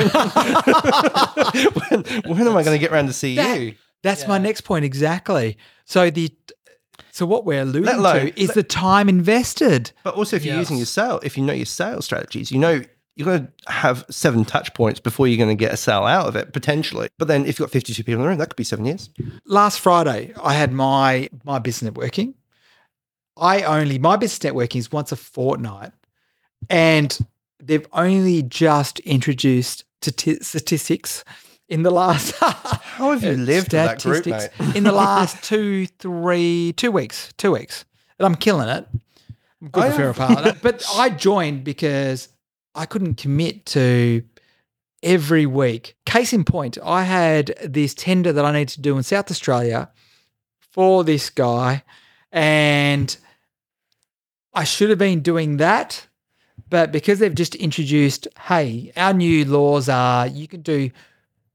when 2.25 2.47
am 2.49 2.57
I 2.57 2.63
going 2.63 2.75
to 2.75 2.79
get 2.79 2.93
around 2.93 3.07
to 3.07 3.13
see 3.13 3.37
That- 3.37 3.61
you? 3.61 3.75
That's 4.03 4.29
my 4.29 4.39
next 4.39 4.61
point 4.61 4.85
exactly. 4.85 5.57
So 5.85 6.11
the 6.11 6.31
so 7.11 7.27
what 7.27 7.45
we're 7.45 7.63
alluding 7.63 7.93
alone- 7.95 8.27
to 8.27 8.41
is 8.41 8.49
let- 8.49 8.55
the 8.55 8.63
time 8.63 9.09
invested. 9.09 9.91
But 10.05 10.15
also, 10.15 10.37
if 10.37 10.45
you're 10.45 10.57
using 10.59 10.77
your 10.77 10.87
sale, 10.87 11.19
if 11.25 11.37
you 11.37 11.43
know 11.45 11.53
your 11.55 11.67
sales 11.67 12.05
strategies, 12.05 12.53
you 12.53 12.59
know 12.59 12.83
you're 13.17 13.25
going 13.25 13.47
to 13.47 13.73
have 13.73 14.05
seven 14.11 14.45
touch 14.45 14.73
points 14.75 15.01
before 15.01 15.27
you're 15.27 15.39
going 15.39 15.57
to 15.57 15.59
get 15.59 15.73
a 15.73 15.77
sale 15.77 16.05
out 16.05 16.27
of 16.27 16.37
it 16.37 16.53
potentially. 16.53 17.09
But 17.19 17.29
then 17.29 17.47
if 17.47 17.59
you've 17.59 17.67
got 17.67 17.73
52 17.73 18.05
people 18.05 18.21
in 18.21 18.21
the 18.21 18.29
room, 18.29 18.39
that 18.39 18.51
could 18.51 18.57
be 18.57 18.65
seven 18.65 18.85
years. 18.85 19.09
Last 19.47 19.81
Friday, 19.81 20.35
I 20.43 20.55
had 20.55 20.73
my 20.73 21.31
my 21.43 21.59
business 21.59 21.91
networking. 21.91 22.35
I 23.37 23.63
only 23.63 23.99
my 23.99 24.17
business 24.17 24.53
networking 24.53 24.77
is 24.77 24.93
once 24.93 25.13
a 25.13 25.17
fortnight, 25.17 25.93
and 26.69 27.19
they've 27.59 27.87
only 27.95 28.43
just 28.43 28.99
introduced 29.01 29.85
stati- 30.03 30.45
statistics 30.45 31.25
in 31.69 31.85
the 31.85 31.91
last. 31.91 32.35
How 32.41 33.13
have 33.13 33.25
you 33.25 33.33
lived 33.33 33.71
that 33.71 34.03
group, 34.03 34.27
mate? 34.27 34.41
Statistics 34.43 34.77
in 34.77 34.85
the 34.85 34.93
last 34.93 35.43
two, 35.43 35.87
three, 35.87 36.75
two 36.77 36.93
weeks, 36.93 37.33
two 37.39 37.53
weeks, 37.53 37.87
and 38.19 38.27
I'm 38.27 38.35
killing 38.35 38.69
it. 38.69 38.87
I'm 39.63 39.69
good 39.69 39.85
I 39.85 39.91
for 39.91 40.09
am. 40.09 40.15
Farah, 40.15 40.59
but 40.63 40.85
I 40.95 41.09
joined 41.09 41.65
because 41.65 42.29
I 42.77 42.87
couldn't 42.87 43.15
commit 43.15 43.67
to 43.67 44.23
every 45.03 45.47
week. 45.47 45.97
Case 46.05 46.33
in 46.33 46.45
point, 46.45 46.79
I 46.85 47.05
had 47.05 47.55
this 47.65 47.95
tender 47.95 48.33
that 48.33 48.45
I 48.45 48.53
need 48.53 48.69
to 48.69 48.81
do 48.81 48.97
in 48.97 49.03
South 49.03 49.31
Australia 49.31 49.91
for 50.61 51.03
this 51.03 51.31
guy, 51.31 51.83
and 52.31 53.17
I 54.53 54.65
should 54.65 54.91
have 54.91 54.99
been 54.99 55.23
doing 55.23 55.57
that. 55.57 56.07
But 56.69 56.93
because 56.93 57.19
they've 57.19 57.35
just 57.35 57.55
introduced, 57.55 58.29
hey, 58.47 58.93
our 58.97 59.13
new 59.13 59.45
laws 59.45 59.89
are 59.89 60.27
you 60.27 60.49
can 60.49 60.63
do 60.63 60.91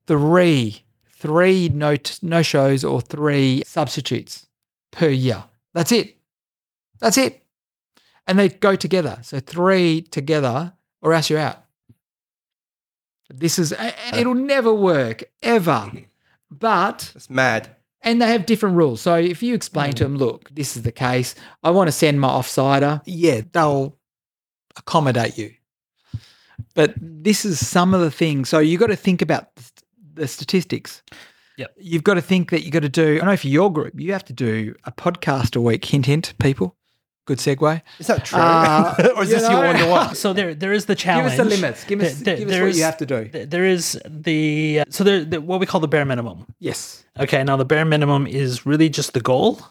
three, 0.08 0.84
three 1.12 1.70
no 1.70 1.98
no 2.22 2.42
shows 2.42 2.84
or 2.84 3.02
three 3.02 3.64
substitutes 3.66 4.48
per 4.92 5.10
year. 5.10 5.44
That's 5.74 5.92
it. 5.92 6.18
That's 7.00 7.18
it. 7.18 7.44
And 8.28 8.40
they 8.40 8.50
go 8.50 8.76
together. 8.76 9.20
So 9.24 9.40
three 9.40 10.02
together, 10.02 10.74
or 11.02 11.14
else 11.14 11.30
you're 11.30 11.40
out. 11.40 11.64
This 13.30 13.58
is 13.60 13.74
it'll 14.14 14.34
never 14.34 14.74
work 14.74 15.24
ever. 15.42 15.92
But 16.50 17.12
it's 17.16 17.30
mad. 17.30 17.76
and 18.02 18.22
they 18.22 18.28
have 18.32 18.46
different 18.46 18.76
rules. 18.76 19.02
So 19.02 19.16
if 19.16 19.42
you 19.42 19.54
explain 19.54 19.94
to 19.94 20.04
mm. 20.04 20.08
them, 20.08 20.18
look, 20.18 20.50
this 20.54 20.76
is 20.76 20.84
the 20.84 20.92
case. 20.92 21.34
I 21.64 21.72
want 21.72 21.88
to 21.88 21.94
send 21.94 22.20
my 22.20 22.28
offsider. 22.28 23.02
Yeah, 23.06 23.42
they'll 23.54 23.98
accommodate 24.76 25.38
you. 25.38 25.54
But 26.76 26.94
this 26.98 27.46
is 27.46 27.66
some 27.66 27.94
of 27.94 28.02
the 28.02 28.12
things. 28.12 28.50
So 28.50 28.60
you've 28.60 28.80
got 28.82 28.88
to 28.88 28.96
think 28.96 29.22
about 29.22 29.56
the- 29.56 29.64
the 30.14 30.28
statistics. 30.28 31.02
Yep. 31.58 31.74
You've 31.78 32.04
got 32.04 32.16
to 32.16 32.22
think 32.22 32.50
that 32.52 32.64
you've 32.64 32.74
got 32.74 32.82
to 32.82 32.90
do, 32.90 33.20
I 33.22 33.26
know 33.26 33.38
for 33.38 33.48
your 33.48 33.72
group, 33.72 33.94
you 34.00 34.12
have 34.14 34.26
to 34.26 34.34
do 34.34 34.76
a 34.84 34.92
podcast 34.92 35.56
a 35.56 35.62
week. 35.62 35.86
Hint, 35.86 36.06
hint, 36.06 36.34
people. 36.40 36.76
Good 37.32 37.38
segue. 37.40 37.82
Is 37.98 38.08
that 38.08 38.26
true? 38.26 38.38
Uh, 38.40 38.94
or 39.16 39.24
is 39.24 39.30
you 39.30 39.36
this 39.38 39.50
your 39.50 39.64
one 39.64 39.76
to 39.78 39.88
one? 39.88 40.16
So 40.16 40.34
there, 40.34 40.54
there 40.54 40.74
is 40.74 40.86
the 40.86 40.96
challenge. 40.96 41.30
Give 41.30 41.38
challenge. 41.38 41.54
us 41.54 41.60
the 41.60 41.62
limits. 41.62 41.84
Give 41.86 42.02
us, 42.02 42.16
There- 42.20 42.36
give 42.36 42.50
us 42.50 42.60
what 42.60 42.68
is- 42.70 42.78
you 42.78 42.84
have 42.84 42.98
to 42.98 43.06
do. 43.06 43.46
There 43.56 43.64
is 43.64 43.98
the 44.06 44.84
so 44.90 45.06
there 45.06 45.24
the, 45.24 45.40
what 45.40 45.62
we 45.62 45.66
call 45.66 45.80
the 45.80 45.88
bare 45.88 46.04
minimum. 46.04 46.46
Yes. 46.60 47.06
Okay, 47.18 47.42
now 47.46 47.56
the 47.56 47.64
bare 47.64 47.86
minimum 47.86 48.28
is 48.28 48.66
really 48.66 48.90
just 48.90 49.14
the 49.14 49.22
goal. 49.22 49.62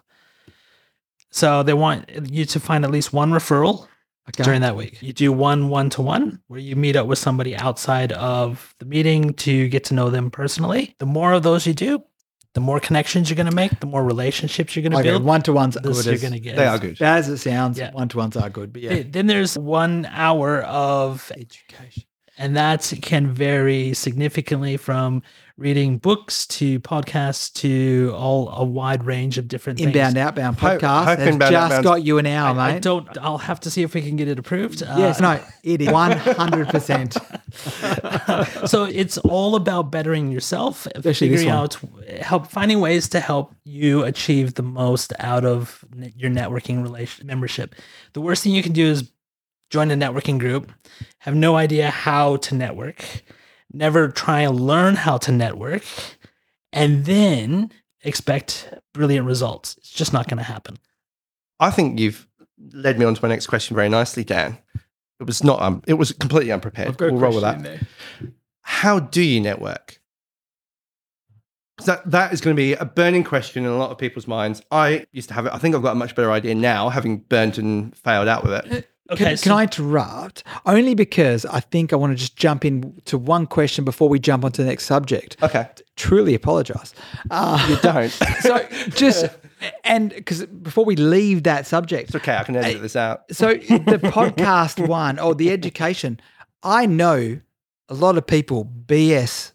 So 1.31 1.62
they 1.62 1.75
want 1.75 2.09
you 2.31 2.46
to 2.46 2.59
find 2.59 2.83
at 2.83 2.90
least 2.90 3.12
one 3.12 3.31
referral 3.31 3.87
Okay. 4.31 4.42
during 4.42 4.62
that 4.62 4.75
week. 4.77 5.03
You 5.03 5.12
do 5.12 5.31
one 5.33 5.68
one 5.68 5.90
to 5.90 6.03
one 6.03 6.40
where 6.49 6.61
you 6.61 6.77
meet 6.77 6.96
up 6.96 7.07
with 7.07 7.18
somebody 7.18 7.55
outside 7.57 8.12
of 8.12 8.75
the 8.79 8.87
meeting 8.87 9.35
to 9.35 9.68
get 9.68 9.85
to 9.85 9.94
know 9.94 10.09
them 10.09 10.31
personally. 10.31 10.94
The 10.99 11.07
more 11.07 11.35
of 11.35 11.42
those 11.42 11.66
you 11.66 11.75
do, 11.75 12.03
the 12.54 12.60
more 12.60 12.80
connections 12.80 13.30
you're 13.30 13.36
going 13.36 13.48
to 13.48 13.54
make, 13.54 13.78
the 13.80 13.86
more 13.86 14.02
relationships 14.04 14.74
you're 14.74 14.82
going 14.82 14.92
to 14.92 14.98
Okay, 14.98 15.10
build. 15.10 15.22
one 15.24 15.42
to 15.42 15.52
ones 15.52 15.76
are 15.76 15.80
good. 15.80 16.04
you're 16.04 16.16
going 16.18 16.32
to 16.32 16.40
get. 16.40 16.56
They 16.56 16.66
are 16.66 16.78
good. 16.78 17.00
As 17.00 17.28
it 17.28 17.38
sounds, 17.38 17.78
Yeah. 17.78 17.92
one 17.92 18.08
to 18.08 18.16
ones 18.16 18.36
are 18.36 18.50
good. 18.50 18.72
But 18.72 18.82
yeah. 18.82 19.02
Then 19.08 19.26
there's 19.28 19.56
one 19.56 20.06
hour 20.10 20.62
of 20.62 21.30
Education. 21.36 22.02
and 22.38 22.56
that 22.56 22.92
can 23.02 23.32
vary 23.32 23.94
significantly 23.94 24.76
from 24.76 25.22
reading 25.61 25.99
books 25.99 26.46
to 26.46 26.81
podcasts 26.81 27.53
to 27.53 28.14
all 28.16 28.49
a 28.49 28.64
wide 28.64 29.05
range 29.05 29.37
of 29.37 29.46
different 29.46 29.79
things. 29.79 29.88
Inbound 29.88 30.16
Outbound 30.16 30.59
Hope- 30.59 30.81
podcast 30.81 31.05
hope 31.05 31.18
Inbound 31.18 31.53
just 31.53 31.73
Outbound's- 31.73 31.85
got 31.85 32.03
you 32.03 32.16
an 32.16 32.27
hour, 32.27 32.59
I, 32.59 32.68
I 32.70 32.73
mate. 32.73 32.83
don't. 32.83 33.07
I'll 33.20 33.37
have 33.38 33.61
to 33.61 33.70
see 33.70 33.83
if 33.83 33.92
we 33.94 34.01
can 34.01 34.16
get 34.16 34.27
it 34.27 34.38
approved. 34.38 34.83
Uh, 34.83 34.94
yes, 34.96 35.20
no, 35.20 35.38
it 35.62 35.83
is 35.83 35.88
one 35.90 36.16
hundred 36.16 36.68
percent. 36.68 37.12
so 38.66 38.85
it's 38.85 39.18
all 39.18 39.55
about 39.55 39.90
bettering 39.90 40.33
yourself, 40.33 40.87
Especially 40.94 41.29
figuring 41.29 41.51
out, 41.51 41.79
help 42.20 42.46
finding 42.46 42.81
ways 42.81 43.09
to 43.11 43.20
help 43.20 43.55
you 43.64 44.03
achieve 44.05 44.55
the 44.55 44.62
most 44.62 45.12
out 45.18 45.44
of 45.44 45.85
your 46.16 46.31
networking 46.31 46.83
relation 46.83 47.27
membership. 47.27 47.75
The 48.14 48.20
worst 48.23 48.42
thing 48.42 48.53
you 48.55 48.62
can 48.62 48.73
do 48.73 48.87
is 48.87 49.11
join 49.68 49.90
a 49.90 49.94
networking 49.94 50.38
group, 50.38 50.73
have 51.18 51.35
no 51.35 51.57
idea 51.57 51.90
how 51.90 52.37
to 52.37 52.55
network, 52.55 53.05
never 53.72 54.09
try 54.09 54.40
and 54.40 54.61
learn 54.61 54.96
how 54.96 55.18
to 55.18 55.33
network, 55.33 55.85
and 56.72 57.04
then 57.04 57.70
expect 58.02 58.72
brilliant 58.92 59.26
results. 59.26 59.76
It's 59.78 59.90
just 59.90 60.12
not 60.12 60.28
going 60.28 60.38
to 60.38 60.44
happen. 60.44 60.78
I 61.59 61.70
think 61.70 61.98
you've 61.98 62.26
led 62.72 62.98
me 62.98 63.04
on 63.04 63.14
to 63.14 63.22
my 63.22 63.28
next 63.28 63.46
question 63.46 63.74
very 63.74 63.88
nicely, 63.88 64.24
Dan. 64.24 64.59
It 65.18 65.26
was 65.26 65.44
not. 65.44 65.61
Um, 65.61 65.83
it 65.87 65.94
was 65.94 66.12
completely 66.12 66.50
unprepared. 66.50 66.98
We'll 66.98 67.16
roll 67.16 67.35
with 67.35 67.42
that. 67.42 67.80
How 68.62 69.00
do 69.00 69.22
you 69.22 69.40
network? 69.40 70.00
That 71.87 72.11
that 72.11 72.33
is 72.33 72.40
going 72.40 72.54
to 72.54 72.61
be 72.61 72.74
a 72.74 72.85
burning 72.85 73.24
question 73.24 73.64
in 73.64 73.70
a 73.70 73.76
lot 73.76 73.90
of 73.90 73.98
people's 73.98 74.26
minds. 74.26 74.62
I 74.70 75.06
used 75.12 75.28
to 75.28 75.35
have 75.35 75.46
it. 75.46 75.52
I 75.54 75.59
think 75.59 75.74
I've 75.74 75.83
got 75.83 75.92
a 75.92 75.96
much 75.96 76.14
better 76.14 76.30
idea 76.30 76.54
now, 76.54 76.88
having 76.90 77.18
burnt 77.18 77.59
and 77.59 77.96
failed 77.96 78.28
out 78.28 78.44
with 78.44 78.52
it. 78.52 78.89
Okay, 79.11 79.25
Can, 79.25 79.37
so- 79.37 79.42
can 79.42 79.53
I 79.53 79.62
interrupt? 79.62 80.44
Only 80.66 80.94
because 80.94 81.44
I 81.46 81.61
think 81.61 81.92
I 81.92 81.96
want 81.96 82.12
to 82.12 82.16
just 82.16 82.37
jump 82.37 82.64
in 82.64 83.01
to 83.07 83.18
one 83.18 83.46
question 83.46 83.85
before 83.85 84.09
we 84.09 84.18
jump 84.18 84.44
onto 84.44 84.62
the 84.62 84.68
next 84.68 84.85
subject. 84.87 85.37
Okay, 85.42 85.68
Truly 85.96 86.35
apologize. 86.35 86.94
Uh, 87.31 87.66
you 87.68 87.77
don't. 87.77 88.11
so 88.40 88.66
just 88.90 89.27
and 89.85 90.11
because 90.11 90.46
before 90.46 90.85
we 90.85 90.96
leave 90.96 91.42
that 91.42 91.66
subject, 91.66 92.09
it's 92.09 92.16
okay. 92.16 92.37
I 92.37 92.44
can 92.44 92.57
edit 92.57 92.81
this 92.81 92.96
out. 92.96 93.25
so 93.33 93.49
the 93.55 94.01
podcast 94.03 94.87
one 94.88 95.18
or 95.18 95.35
the 95.35 95.51
education, 95.51 96.20
I 96.62 96.87
know 96.87 97.40
a 97.88 97.94
lot 97.94 98.16
of 98.16 98.27
people 98.27 98.64
BS 98.87 99.53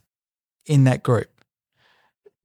in 0.66 0.84
that 0.84 1.02
group. 1.02 1.30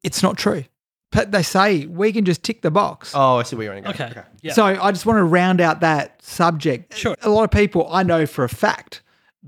It's 0.02 0.22
not 0.22 0.38
true. 0.38 0.64
But 1.12 1.32
they 1.32 1.42
say 1.42 1.86
we 1.86 2.12
can 2.12 2.24
just 2.24 2.42
tick 2.44 2.62
the 2.62 2.70
box. 2.70 3.12
Oh, 3.16 3.36
I 3.38 3.42
see 3.42 3.56
where 3.56 3.66
you're 3.66 3.80
going. 3.80 3.92
to 3.92 3.98
go. 3.98 4.04
okay, 4.06 4.22
yeah. 4.42 4.52
So 4.52 4.64
I 4.64 4.92
just 4.92 5.06
want 5.06 5.18
to 5.18 5.24
round 5.24 5.60
out 5.60 5.80
that 5.80 6.22
subject. 6.22 6.94
Sure. 6.96 7.16
A 7.22 7.28
lot 7.28 7.42
of 7.44 7.50
people 7.50 7.88
I 7.92 8.04
know 8.04 8.26
for 8.26 8.44
a 8.44 8.48
fact 8.48 9.02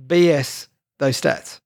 BS 0.08 0.66
those 0.98 1.20
stats. 1.20 1.60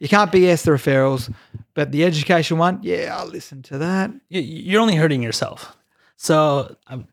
You 0.00 0.08
can't 0.08 0.30
BS 0.32 0.64
the 0.64 0.70
referrals, 0.72 1.32
but 1.74 1.92
the 1.92 2.04
education 2.04 2.58
one, 2.58 2.80
yeah, 2.82 3.14
I'll 3.16 3.26
listen 3.26 3.62
to 3.64 3.78
that. 3.78 4.10
you- 4.28 4.40
you're 4.40 4.80
only 4.80 4.96
hurting 4.96 5.22
yourself. 5.22 5.76
So 6.16 6.76
um, 6.86 7.06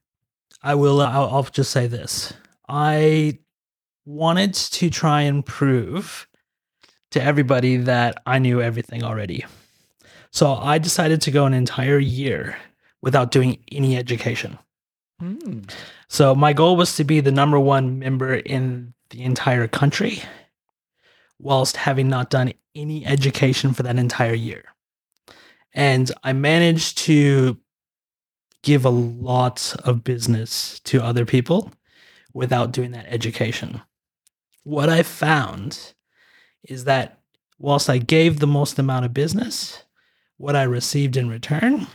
I 0.63 0.75
will. 0.75 1.01
I'll, 1.01 1.29
I'll 1.29 1.43
just 1.43 1.71
say 1.71 1.87
this: 1.87 2.33
I 2.69 3.39
wanted 4.05 4.53
to 4.53 4.89
try 4.89 5.21
and 5.23 5.45
prove 5.45 6.27
to 7.11 7.21
everybody 7.21 7.77
that 7.77 8.21
I 8.25 8.39
knew 8.39 8.61
everything 8.61 9.03
already. 9.03 9.45
So 10.31 10.55
I 10.55 10.77
decided 10.77 11.21
to 11.21 11.31
go 11.31 11.45
an 11.45 11.53
entire 11.53 11.99
year 11.99 12.57
without 13.01 13.31
doing 13.31 13.63
any 13.71 13.97
education. 13.97 14.57
Hmm. 15.19 15.61
So 16.07 16.33
my 16.35 16.53
goal 16.53 16.75
was 16.75 16.95
to 16.95 17.03
be 17.03 17.19
the 17.19 17.31
number 17.31 17.59
one 17.59 17.99
member 17.99 18.35
in 18.35 18.93
the 19.09 19.23
entire 19.23 19.67
country 19.67 20.23
whilst 21.37 21.77
having 21.77 22.07
not 22.07 22.29
done 22.29 22.53
any 22.75 23.05
education 23.05 23.73
for 23.73 23.83
that 23.83 23.97
entire 23.97 24.33
year. 24.33 24.63
And 25.73 26.11
I 26.23 26.33
managed 26.33 26.97
to 26.99 27.57
give 28.61 28.85
a 28.85 28.89
lot 28.89 29.75
of 29.83 30.03
business 30.03 30.79
to 30.81 31.03
other 31.03 31.25
people 31.25 31.71
without 32.33 32.71
doing 32.71 32.91
that 32.91 33.07
education. 33.07 33.81
What 34.63 34.89
I 34.89 35.03
found 35.03 35.93
is 36.63 36.83
that 36.85 37.19
whilst 37.57 37.89
I 37.89 37.97
gave 37.97 38.39
the 38.39 38.47
most 38.47 38.77
amount 38.77 39.05
of 39.05 39.13
business, 39.13 39.83
what 40.41 40.55
I 40.55 40.63
received 40.63 41.17
in 41.17 41.29
return 41.29 41.85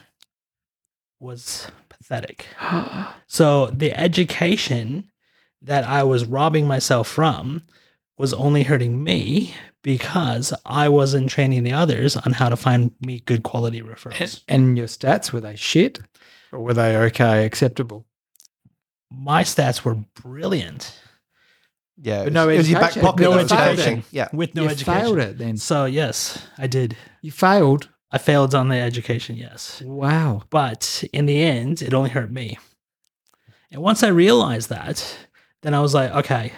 was 1.18 1.66
pathetic. 1.88 2.46
so 3.26 3.66
the 3.66 3.92
education 3.92 5.10
that 5.62 5.84
I 5.84 6.04
was 6.04 6.24
robbing 6.26 6.68
myself 6.68 7.08
from 7.08 7.62
was 8.16 8.32
only 8.32 8.62
hurting 8.62 9.02
me 9.02 9.52
because 9.82 10.54
I 10.64 10.88
wasn't 10.88 11.28
training 11.28 11.64
the 11.64 11.72
others 11.72 12.16
on 12.16 12.32
how 12.32 12.48
to 12.48 12.56
find 12.56 12.92
me 13.04 13.20
good 13.26 13.42
quality 13.42 13.82
referrals. 13.82 14.42
And 14.48 14.78
your 14.78 14.86
stats 14.86 15.32
were 15.32 15.40
they 15.40 15.56
shit, 15.56 15.98
or 16.52 16.60
were 16.60 16.74
they 16.74 16.96
okay, 16.96 17.44
acceptable? 17.44 18.06
My 19.10 19.42
stats 19.42 19.82
were 19.84 19.96
brilliant 20.22 20.92
Yeah, 22.00 22.24
But 22.24 22.32
no 22.32 22.48
it 22.48 22.58
was 22.58 22.70
your 22.70 22.80
back 22.80 22.96
education. 22.96 23.06
pocket. 23.06 23.22
No 23.22 23.38
education. 23.38 24.04
Yeah. 24.12 24.28
with 24.32 24.54
no 24.54 24.62
you 24.62 24.68
education. 24.68 25.00
failed 25.00 25.18
it 25.18 25.38
then. 25.38 25.56
So 25.56 25.84
yes, 25.86 26.46
I 26.58 26.66
did. 26.68 26.96
You 27.22 27.32
failed. 27.32 27.88
I 28.16 28.18
failed 28.18 28.54
on 28.54 28.70
the 28.70 28.76
education, 28.76 29.36
yes. 29.36 29.82
Wow. 29.84 30.44
But 30.48 31.04
in 31.12 31.26
the 31.26 31.42
end, 31.42 31.82
it 31.82 31.92
only 31.92 32.08
hurt 32.08 32.32
me. 32.32 32.58
And 33.70 33.82
once 33.82 34.02
I 34.02 34.08
realized 34.08 34.70
that, 34.70 35.18
then 35.60 35.74
I 35.74 35.80
was 35.80 35.92
like, 35.92 36.10
okay, 36.12 36.52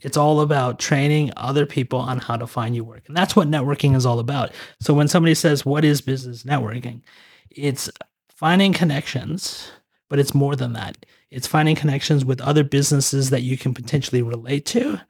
it's 0.00 0.16
all 0.16 0.40
about 0.40 0.80
training 0.80 1.30
other 1.36 1.66
people 1.66 2.00
on 2.00 2.18
how 2.18 2.36
to 2.36 2.48
find 2.48 2.74
you 2.74 2.82
work. 2.82 3.04
And 3.06 3.16
that's 3.16 3.36
what 3.36 3.46
networking 3.46 3.94
is 3.94 4.04
all 4.04 4.18
about. 4.18 4.50
So 4.80 4.92
when 4.92 5.06
somebody 5.06 5.36
says, 5.36 5.64
what 5.64 5.84
is 5.84 6.00
business 6.00 6.42
networking? 6.42 7.02
It's 7.48 7.88
finding 8.28 8.72
connections, 8.72 9.70
but 10.08 10.18
it's 10.18 10.34
more 10.34 10.56
than 10.56 10.72
that. 10.72 11.06
It's 11.30 11.46
finding 11.46 11.76
connections 11.76 12.24
with 12.24 12.40
other 12.40 12.64
businesses 12.64 13.30
that 13.30 13.42
you 13.42 13.56
can 13.56 13.72
potentially 13.72 14.22
relate 14.22 14.66
to, 14.66 15.00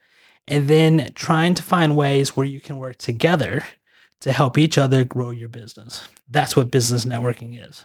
and 0.47 0.69
then 0.69 1.13
trying 1.15 1.55
to 1.55 1.63
find 1.63 1.97
ways 1.97 2.37
where 2.37 2.47
you 2.47 2.61
can 2.61 2.77
work 2.77 2.99
together 2.99 3.65
to 4.21 4.33
help 4.33 4.59
each 4.59 4.79
other 4.79 5.05
grow 5.05 5.31
your 5.31 5.49
business. 5.49 6.07
That's 6.31 6.57
what 6.57 6.71
business 6.71 7.05
networking 7.05 7.67
is. 7.67 7.85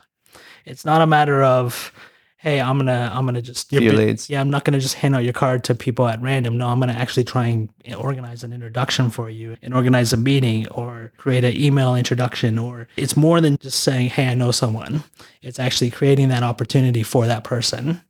It's 0.65 0.85
not 0.85 1.01
a 1.01 1.07
matter 1.07 1.43
of, 1.43 1.91
hey, 2.37 2.59
I'm 2.59 2.77
gonna 2.77 3.11
I'm 3.13 3.25
gonna 3.25 3.41
just 3.41 3.69
bu- 3.69 3.79
leads. 3.91 4.29
Yeah, 4.29 4.41
I'm 4.41 4.49
not 4.49 4.63
gonna 4.65 4.79
just 4.79 4.95
hand 4.95 5.15
out 5.15 5.23
your 5.23 5.33
card 5.33 5.63
to 5.65 5.75
people 5.75 6.07
at 6.07 6.21
random. 6.21 6.57
No, 6.57 6.67
I'm 6.67 6.79
gonna 6.79 6.93
actually 6.93 7.23
try 7.25 7.47
and 7.47 7.69
organize 7.97 8.43
an 8.43 8.53
introduction 8.53 9.09
for 9.09 9.29
you 9.29 9.57
and 9.61 9.73
organize 9.73 10.13
a 10.13 10.17
meeting 10.17 10.67
or 10.69 11.11
create 11.17 11.43
an 11.43 11.55
email 11.55 11.95
introduction. 11.95 12.57
Or 12.57 12.87
it's 12.95 13.15
more 13.17 13.41
than 13.41 13.57
just 13.57 13.81
saying, 13.81 14.09
hey, 14.09 14.27
I 14.29 14.33
know 14.35 14.51
someone. 14.51 15.03
It's 15.41 15.59
actually 15.59 15.91
creating 15.91 16.29
that 16.29 16.43
opportunity 16.43 17.03
for 17.03 17.27
that 17.27 17.43
person 17.43 18.01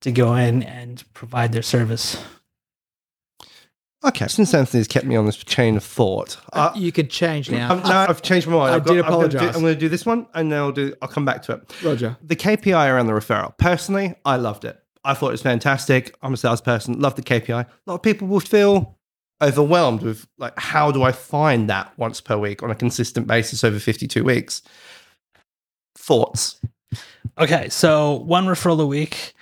to 0.00 0.12
go 0.12 0.34
in 0.36 0.62
and 0.62 1.02
provide 1.14 1.52
their 1.52 1.62
service. 1.62 2.16
Okay. 4.04 4.28
Since 4.28 4.54
Anthony's 4.54 4.86
kept 4.88 5.06
me 5.06 5.16
on 5.16 5.26
this 5.26 5.36
chain 5.36 5.76
of 5.76 5.82
thought, 5.84 6.38
uh, 6.52 6.70
you 6.76 6.92
could 6.92 7.10
change 7.10 7.50
now. 7.50 7.68
I'm- 7.70 7.82
no, 7.82 7.90
I've 8.08 8.22
changed 8.22 8.46
my 8.46 8.54
mind. 8.56 8.70
I 8.72 8.76
I've 8.76 8.84
did 8.84 8.90
I'm 9.04 9.10
gonna 9.10 9.28
do- 9.28 9.36
apologise. 9.36 9.56
I'm 9.56 9.62
going 9.62 9.74
to 9.74 9.80
do 9.80 9.88
this 9.88 10.06
one, 10.06 10.26
and 10.34 10.52
then 10.52 10.58
I'll 10.58 10.72
do. 10.72 10.94
I'll 11.02 11.08
come 11.08 11.24
back 11.24 11.42
to 11.44 11.52
it. 11.54 11.74
Roger. 11.82 12.16
The 12.22 12.36
KPI 12.36 12.88
around 12.92 13.06
the 13.06 13.12
referral. 13.12 13.56
Personally, 13.58 14.14
I 14.24 14.36
loved 14.36 14.64
it. 14.64 14.78
I 15.04 15.14
thought 15.14 15.28
it 15.28 15.32
was 15.32 15.42
fantastic. 15.42 16.14
I'm 16.22 16.34
a 16.34 16.36
salesperson. 16.36 17.00
Love 17.00 17.16
the 17.16 17.22
KPI. 17.22 17.60
A 17.62 17.66
lot 17.86 17.94
of 17.96 18.02
people 18.02 18.28
will 18.28 18.40
feel 18.40 18.98
overwhelmed 19.40 20.02
with 20.02 20.26
like, 20.38 20.58
how 20.58 20.90
do 20.92 21.02
I 21.02 21.12
find 21.12 21.68
that 21.70 21.92
once 21.96 22.20
per 22.20 22.36
week 22.36 22.62
on 22.62 22.70
a 22.70 22.74
consistent 22.74 23.26
basis 23.26 23.62
over 23.64 23.78
52 23.78 24.22
weeks? 24.24 24.62
Thoughts? 25.96 26.60
Okay, 27.38 27.68
so 27.68 28.14
one 28.14 28.46
referral 28.46 28.80
a 28.80 28.86
week. 28.86 29.34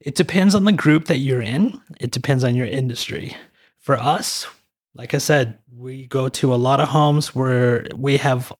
It 0.00 0.14
depends 0.16 0.54
on 0.54 0.64
the 0.64 0.72
group 0.72 1.06
that 1.06 1.18
you're 1.18 1.40
in. 1.42 1.80
It 2.00 2.10
depends 2.10 2.44
on 2.44 2.54
your 2.54 2.66
industry. 2.66 3.36
For 3.84 3.96
us, 3.96 4.46
like 4.94 5.12
I 5.12 5.18
said, 5.18 5.58
we 5.76 6.06
go 6.06 6.30
to 6.30 6.54
a 6.54 6.56
lot 6.56 6.80
of 6.80 6.88
homes 6.88 7.34
where 7.34 7.86
we 7.94 8.16
have 8.16 8.50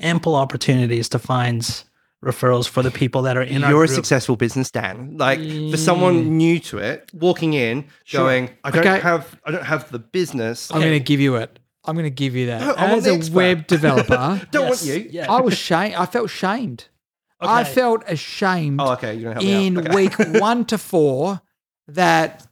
ample 0.00 0.34
opportunities 0.34 1.10
to 1.10 1.18
find 1.18 1.60
referrals 2.24 2.66
for 2.66 2.82
the 2.82 2.90
people 2.90 3.20
that 3.22 3.36
are 3.36 3.42
in 3.42 3.62
our 3.62 3.70
You're 3.70 3.84
a 3.84 3.88
successful 3.88 4.34
business, 4.36 4.70
Dan. 4.70 5.18
Like 5.18 5.40
for 5.70 5.76
someone 5.76 6.24
mm. 6.24 6.28
new 6.28 6.58
to 6.60 6.78
it, 6.78 7.10
walking 7.12 7.52
in, 7.52 7.84
Sure. 8.04 8.20
going, 8.22 8.50
I 8.64 8.70
don't 8.70 8.80
Okay. 8.86 8.98
have, 9.00 9.38
I 9.44 9.50
don't 9.50 9.62
have 9.62 9.90
the 9.92 9.98
business. 9.98 10.70
I'm 10.70 10.80
going 10.80 10.92
to 10.92 11.00
give 11.00 11.20
you 11.20 11.36
it. 11.36 11.58
I'm 11.84 11.94
going 11.94 12.04
to 12.04 12.10
give 12.24 12.34
you 12.34 12.46
that. 12.46 12.62
No, 12.62 12.72
I 12.72 12.92
want 12.94 13.06
As 13.06 13.28
a 13.28 13.32
web 13.32 13.66
developer, 13.74 14.40
don't 14.50 14.68
Yes, 14.68 14.86
want 14.86 15.04
you. 15.04 15.08
Yeah. 15.10 15.30
I 15.30 15.42
was 15.42 15.52
shamed. 15.58 15.96
I 15.96 16.06
felt 16.06 16.30
shamed. 16.30 16.88
I 17.40 17.62
felt 17.64 18.04
ashamed 18.08 18.80
Oh, 18.80 18.92
okay. 18.94 19.14
You're 19.16 19.34
going 19.34 19.46
help 19.46 19.64
in 19.66 19.74
me 19.74 19.80
out. 19.82 19.86
Okay. 19.88 20.30
week 20.32 20.40
one 20.40 20.64
to 20.64 20.78
four 20.78 21.42
that, 21.88 22.46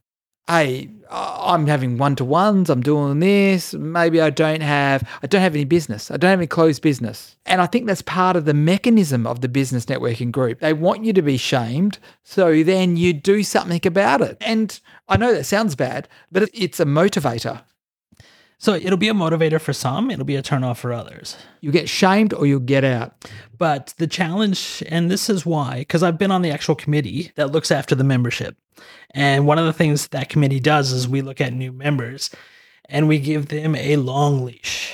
hey, 0.47 0.53
I- 0.53 0.89
I'm 1.17 1.69
having 1.69 1.97
one 1.97 2.17
to 2.17 2.25
ones. 2.25 2.69
I'm 2.69 2.83
doing 2.83 3.21
this. 3.21 3.73
Maybe 3.73 4.21
I 4.21 4.31
don't 4.31 4.63
have. 4.63 5.09
I 5.23 5.29
don't 5.29 5.43
have 5.43 5.55
any 5.55 5.65
business. 5.65 6.11
I 6.11 6.17
don't 6.17 6.31
have 6.31 6.41
any 6.41 6.49
closed 6.49 6.83
business. 6.83 7.37
And 7.47 7.61
I 7.61 7.67
think 7.67 7.87
that's 7.87 8.03
part 8.03 8.35
of 8.35 8.47
the 8.47 8.55
mechanism 8.55 9.25
of 9.27 9.41
the 9.41 9.49
business 9.49 9.87
networking 9.87 10.33
group. 10.33 10.59
They 10.59 10.73
want 10.73 11.05
you 11.05 11.13
to 11.13 11.23
be 11.23 11.37
shamed, 11.37 11.99
so 12.25 12.63
then 12.65 12.97
you 12.97 13.13
do 13.13 13.45
something 13.45 13.87
about 13.87 14.23
it. 14.23 14.39
And 14.41 14.79
I 15.09 15.17
know 15.17 15.33
that 15.33 15.45
sounds 15.45 15.77
bad, 15.77 16.09
but 16.33 16.49
it's 16.53 16.81
a 16.81 16.85
motivator. 16.85 17.63
So 18.59 18.75
it'll 18.75 18.97
be 18.97 19.09
a 19.09 19.15
motivator 19.15 19.61
for 19.61 19.73
some, 19.73 20.11
it'll 20.11 20.25
be 20.25 20.37
a 20.37 20.43
turnoff 20.43 20.79
for 20.79 20.93
others. 20.93 21.37
You 21.61 21.71
get 21.71 21.89
shamed 21.89 22.33
or 22.33 22.47
you'll 22.47 22.61
get 22.61 22.83
out. 22.83 23.29
But 23.57 23.95
the 23.99 24.07
challenge, 24.07 24.83
and 24.89 25.11
this 25.11 25.29
is 25.29 25.45
why, 25.45 25.81
because 25.81 26.03
I've 26.03 26.19
been 26.19 26.31
on 26.31 26.43
the 26.43 26.51
actual 26.51 26.75
committee 26.75 27.31
that 27.35 27.53
looks 27.53 27.71
after 27.71 27.95
the 27.95 28.05
membership. 28.05 28.57
And 29.11 29.47
one 29.47 29.59
of 29.59 29.67
the 29.67 29.73
things 29.73 30.09
that 30.09 30.29
committee 30.29 30.61
does 30.61 30.93
is 30.93 31.09
we 31.09 31.23
look 31.23 31.41
at 31.41 31.53
new 31.53 31.73
members 31.73 32.31
and 32.89 33.09
we 33.09 33.19
give 33.19 33.49
them 33.49 33.75
a 33.75 33.97
long 33.97 34.45
leash 34.45 34.93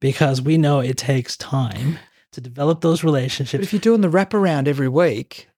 because 0.00 0.42
we 0.42 0.58
know 0.58 0.80
it 0.80 0.96
takes 0.96 1.36
time 1.36 1.98
to 2.32 2.40
develop 2.40 2.80
those 2.82 3.02
relationships. 3.02 3.52
But 3.52 3.58
relationships. 3.58 3.64
if 3.64 3.72
you're 3.72 3.80
doing 3.80 4.00
the 4.02 4.16
wraparound 4.16 4.68
every 4.68 4.88
week, 4.88 5.48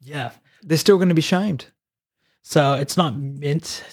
yeah. 0.00 0.32
they're 0.62 0.78
still 0.78 0.96
going 0.96 1.08
to 1.08 1.14
be 1.14 1.22
shamed. 1.22 1.66
So 2.42 2.74
it's 2.74 2.96
not 2.96 3.16
meant 3.16 3.84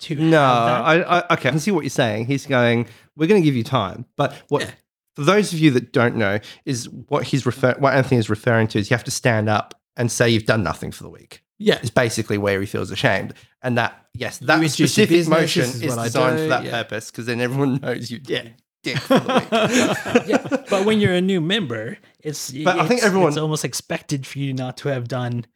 to. 0.00 0.14
No. 0.14 0.42
I, 0.42 0.98
I 0.98 1.18
okay. 1.18 1.26
I 1.30 1.36
can 1.36 1.58
see 1.58 1.70
what 1.70 1.82
you're 1.82 1.90
saying. 1.90 2.26
He's 2.26 2.46
going. 2.46 2.86
We're 3.16 3.26
going 3.26 3.40
to 3.40 3.44
give 3.44 3.56
you 3.56 3.64
time, 3.64 4.06
but 4.16 4.34
what 4.48 4.62
Yeah. 4.62 4.70
for 5.16 5.22
those 5.22 5.52
of 5.52 5.58
you 5.58 5.70
that 5.72 5.92
don't 5.92 6.16
know 6.16 6.38
is 6.64 6.88
what 6.88 7.24
he's 7.24 7.46
refer 7.46 7.74
what 7.78 7.94
Anthony 7.94 8.18
is 8.18 8.28
referring 8.30 8.68
to 8.68 8.78
is 8.78 8.90
you 8.90 8.94
have 8.94 9.04
to 9.04 9.10
stand 9.10 9.48
up 9.48 9.80
and 9.96 10.10
say 10.10 10.28
you've 10.28 10.46
done 10.46 10.62
nothing 10.62 10.92
for 10.92 11.02
the 11.02 11.10
week. 11.10 11.42
Yeah. 11.62 11.78
Is 11.82 11.90
basically 11.90 12.38
where 12.38 12.60
he 12.60 12.66
feels 12.66 12.90
ashamed, 12.90 13.34
and 13.62 13.78
that 13.78 14.06
yes, 14.14 14.38
that 14.38 14.62
specific 14.70 15.26
motion 15.28 15.62
is, 15.62 15.82
is 15.82 15.94
designed 15.96 16.38
for 16.38 16.46
that 16.48 16.64
yeah. 16.64 16.70
purpose 16.82 17.10
because 17.10 17.26
then 17.26 17.40
everyone 17.40 17.76
knows 17.82 18.10
you 18.10 18.18
did 18.18 18.54
dick 18.82 18.98
for 18.98 19.18
the 19.20 20.18
week. 20.24 20.28
yeah, 20.28 20.64
but 20.68 20.84
when 20.84 21.00
you're 21.00 21.14
a 21.14 21.20
new 21.20 21.40
member, 21.40 21.98
it's 22.20 22.50
But 22.50 22.78
I 22.78 22.86
think 22.88 22.98
it's- 22.98 23.04
everyone- 23.04 23.28
it's 23.28 23.36
almost 23.38 23.64
expected 23.64 24.26
for 24.26 24.38
you 24.40 24.52
not 24.52 24.76
to 24.78 24.88
have 24.88 25.06
done 25.08 25.46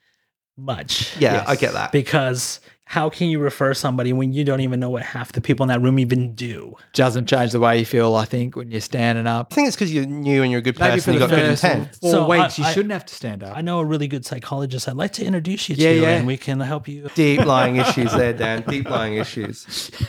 much. 0.56 1.16
Yeah, 1.18 1.44
I 1.46 1.56
get 1.56 1.72
that. 1.74 1.92
because 1.92 2.60
how 2.88 3.10
can 3.10 3.28
you 3.28 3.40
refer 3.40 3.74
somebody 3.74 4.12
when 4.12 4.32
you 4.32 4.44
don't 4.44 4.60
even 4.60 4.78
know 4.78 4.88
what 4.90 5.02
half 5.02 5.32
the 5.32 5.40
people 5.40 5.64
in 5.64 5.68
that 5.68 5.82
room 5.82 5.98
even 5.98 6.34
do? 6.36 6.76
Doesn't 6.92 7.26
change 7.28 7.50
the 7.50 7.58
way 7.58 7.80
you 7.80 7.84
feel, 7.84 8.14
I 8.14 8.24
think, 8.24 8.54
when 8.54 8.70
you're 8.70 8.80
standing 8.80 9.26
up. 9.26 9.48
I 9.50 9.54
think 9.56 9.66
it's 9.66 9.76
because 9.76 9.92
you're 9.92 10.06
new 10.06 10.42
and 10.44 10.52
you're 10.52 10.60
a 10.60 10.62
good 10.62 10.78
Maybe 10.78 10.92
person. 10.92 11.02
for 11.04 11.12
You 11.14 11.18
the 11.18 11.26
got 11.26 11.34
good 11.34 11.46
first 11.48 11.64
intent. 11.64 11.96
four 12.00 12.10
So 12.12 12.28
weeks, 12.28 12.58
I- 12.58 12.62
you 12.62 12.68
I- 12.68 12.72
shouldn't 12.72 12.92
have 12.92 13.04
to 13.06 13.14
stand 13.14 13.42
up. 13.42 13.56
I 13.56 13.60
know 13.60 13.80
a 13.80 13.84
really 13.84 14.06
good 14.06 14.24
psychologist. 14.24 14.88
I'd 14.88 14.94
like 14.94 15.12
to 15.14 15.24
introduce 15.24 15.68
you 15.68 15.74
to, 15.74 15.82
Yeah, 15.82 15.90
yeah. 15.90 16.08
and 16.10 16.28
we 16.28 16.36
can 16.36 16.60
help 16.60 16.86
you. 16.86 17.10
Deep 17.16 17.44
lying 17.44 17.74
issues 17.76 18.12
there, 18.12 18.32
Dan. 18.32 18.62
Deep 18.68 18.88
lying 18.88 19.16
issues. 19.16 19.90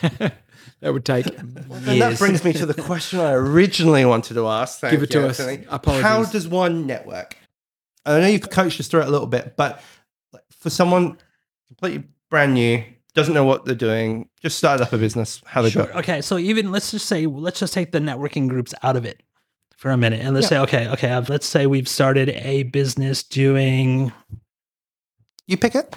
that 0.80 0.92
would 0.92 1.04
take 1.04 1.26
And 1.26 1.56
that 2.00 2.16
brings 2.16 2.44
me 2.44 2.52
to 2.52 2.64
the 2.64 2.74
question 2.80 3.18
I 3.18 3.32
originally 3.32 4.04
wanted 4.04 4.34
to 4.34 4.46
ask. 4.46 4.78
Thank 4.78 4.92
Give 4.92 5.02
it 5.02 5.12
you, 5.12 5.22
to 5.22 5.28
us. 5.30 5.40
Apologies. 5.68 6.04
How 6.04 6.24
does 6.24 6.46
one 6.46 6.86
network? 6.86 7.36
I 8.06 8.20
know 8.20 8.26
you've 8.28 8.48
coached 8.50 8.78
us 8.78 8.86
through 8.86 9.00
it 9.00 9.08
a 9.08 9.10
little 9.10 9.26
bit, 9.26 9.54
but 9.56 9.82
for 10.60 10.70
someone 10.70 11.18
completely 11.66 12.04
brand 12.30 12.54
new, 12.54 12.82
doesn't 13.14 13.34
know 13.34 13.44
what 13.44 13.64
they're 13.64 13.74
doing, 13.74 14.28
just 14.42 14.58
started 14.58 14.82
up 14.84 14.92
a 14.92 14.98
business, 14.98 15.42
how 15.46 15.62
they 15.62 15.68
do 15.68 15.72
Sure. 15.80 15.84
it. 15.90 15.96
Okay, 15.96 16.20
so 16.20 16.38
even 16.38 16.70
let's 16.70 16.90
just 16.90 17.06
say 17.06 17.26
let's 17.26 17.58
just 17.60 17.72
take 17.72 17.92
the 17.92 17.98
networking 17.98 18.48
groups 18.48 18.74
out 18.82 18.96
of 18.96 19.04
it 19.04 19.22
for 19.76 19.90
a 19.90 19.96
minute, 19.96 20.20
and 20.20 20.34
let's 20.34 20.48
say 20.48 20.58
okay, 20.58 20.88
okay, 20.88 21.10
uh, 21.10 21.22
let's 21.28 21.46
say 21.46 21.66
we've 21.66 21.88
started 21.88 22.30
a 22.30 22.64
business 22.64 23.22
doing 23.22 24.12
You 25.46 25.56
pick 25.56 25.74
it. 25.74 25.94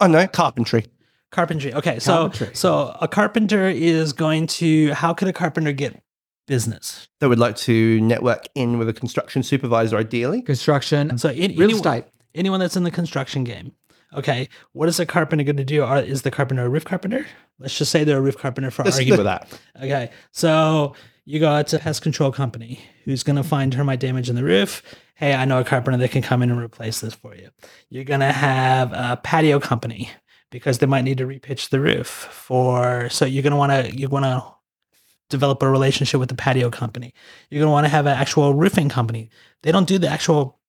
Oh 0.00 0.06
no, 0.06 0.26
carpentry. 0.26 0.86
Carpentry. 1.30 1.72
Okay, 1.74 1.98
so 1.98 2.12
Carpentry. 2.28 2.54
so 2.54 2.96
a 3.00 3.08
carpenter 3.08 3.68
is 3.68 4.12
going 4.12 4.46
to. 4.48 4.92
How 4.92 5.14
could 5.14 5.28
a 5.28 5.32
carpenter 5.32 5.72
get 5.72 6.00
business? 6.46 7.08
They 7.20 7.26
would 7.26 7.38
like 7.38 7.56
to 7.58 8.00
network 8.00 8.46
in 8.54 8.78
with 8.78 8.88
a 8.88 8.92
construction 8.92 9.42
supervisor, 9.42 9.96
ideally. 9.96 10.42
construction, 10.42 11.16
so 11.18 11.30
in, 11.30 11.52
real 11.52 11.62
anyone, 11.64 11.74
estate. 11.74 12.04
anyone 12.34 12.60
that's 12.60 12.76
in 12.76 12.84
the 12.84 12.90
construction 12.90 13.44
game. 13.44 13.72
Okay, 14.14 14.48
what 14.72 14.88
is 14.88 15.00
a 15.00 15.06
carpenter 15.06 15.44
going 15.44 15.56
to 15.56 15.64
do? 15.64 15.82
Are, 15.82 16.00
is 16.00 16.22
the 16.22 16.30
carpenter 16.30 16.64
a 16.64 16.68
roof 16.68 16.84
carpenter? 16.84 17.26
Let's 17.58 17.76
just 17.76 17.90
say 17.90 18.04
they're 18.04 18.18
a 18.18 18.22
roof 18.22 18.38
carpenter 18.38 18.70
for 18.70 18.84
Let's 18.84 18.98
argument. 18.98 19.18
with 19.18 19.26
that. 19.26 19.60
Okay, 19.76 20.10
so 20.30 20.94
you 21.24 21.40
go 21.40 21.48
out 21.48 21.66
to 21.68 21.76
a 21.76 21.78
pest 21.78 22.02
control 22.02 22.30
company 22.30 22.80
who's 23.04 23.22
going 23.22 23.36
to 23.36 23.42
find 23.42 23.72
termite 23.72 24.00
damage 24.00 24.28
in 24.28 24.36
the 24.36 24.44
roof. 24.44 24.82
Hey, 25.16 25.34
I 25.34 25.44
know 25.44 25.60
a 25.60 25.64
carpenter 25.64 25.98
that 25.98 26.10
can 26.10 26.22
come 26.22 26.42
in 26.42 26.50
and 26.50 26.60
replace 26.60 27.00
this 27.00 27.14
for 27.14 27.34
you. 27.34 27.50
You're 27.88 28.04
going 28.04 28.20
to 28.20 28.32
have 28.32 28.92
a 28.92 29.18
patio 29.22 29.60
company 29.60 30.10
because 30.50 30.78
they 30.78 30.86
might 30.86 31.02
need 31.02 31.18
to 31.18 31.26
repitch 31.26 31.70
the 31.70 31.80
roof 31.80 32.06
for. 32.08 33.08
So 33.10 33.24
you're 33.24 33.42
going 33.42 33.52
to 33.52 33.56
want 33.56 33.72
to 33.72 33.96
you 33.96 34.08
want 34.08 34.24
to 34.24 34.44
develop 35.30 35.62
a 35.62 35.68
relationship 35.68 36.20
with 36.20 36.28
the 36.28 36.34
patio 36.34 36.70
company. 36.70 37.14
You're 37.50 37.60
going 37.60 37.68
to 37.68 37.72
want 37.72 37.86
to 37.86 37.90
have 37.90 38.06
an 38.06 38.16
actual 38.16 38.54
roofing 38.54 38.88
company. 38.88 39.30
They 39.62 39.72
don't 39.72 39.88
do 39.88 39.98
the 39.98 40.08
actual 40.08 40.60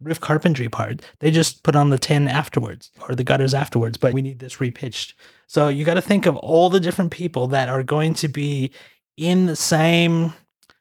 roof 0.00 0.20
carpentry 0.20 0.68
part. 0.68 1.02
They 1.20 1.30
just 1.30 1.62
put 1.62 1.76
on 1.76 1.90
the 1.90 1.98
tin 1.98 2.28
afterwards 2.28 2.90
or 3.08 3.14
the 3.14 3.24
gutters 3.24 3.54
afterwards, 3.54 3.98
but 3.98 4.12
we 4.12 4.22
need 4.22 4.38
this 4.38 4.56
repitched. 4.56 5.14
So 5.46 5.68
you 5.68 5.84
got 5.84 5.94
to 5.94 6.02
think 6.02 6.26
of 6.26 6.36
all 6.36 6.70
the 6.70 6.80
different 6.80 7.10
people 7.10 7.48
that 7.48 7.68
are 7.68 7.82
going 7.82 8.14
to 8.14 8.28
be 8.28 8.70
in 9.16 9.46
the 9.46 9.56
same 9.56 10.32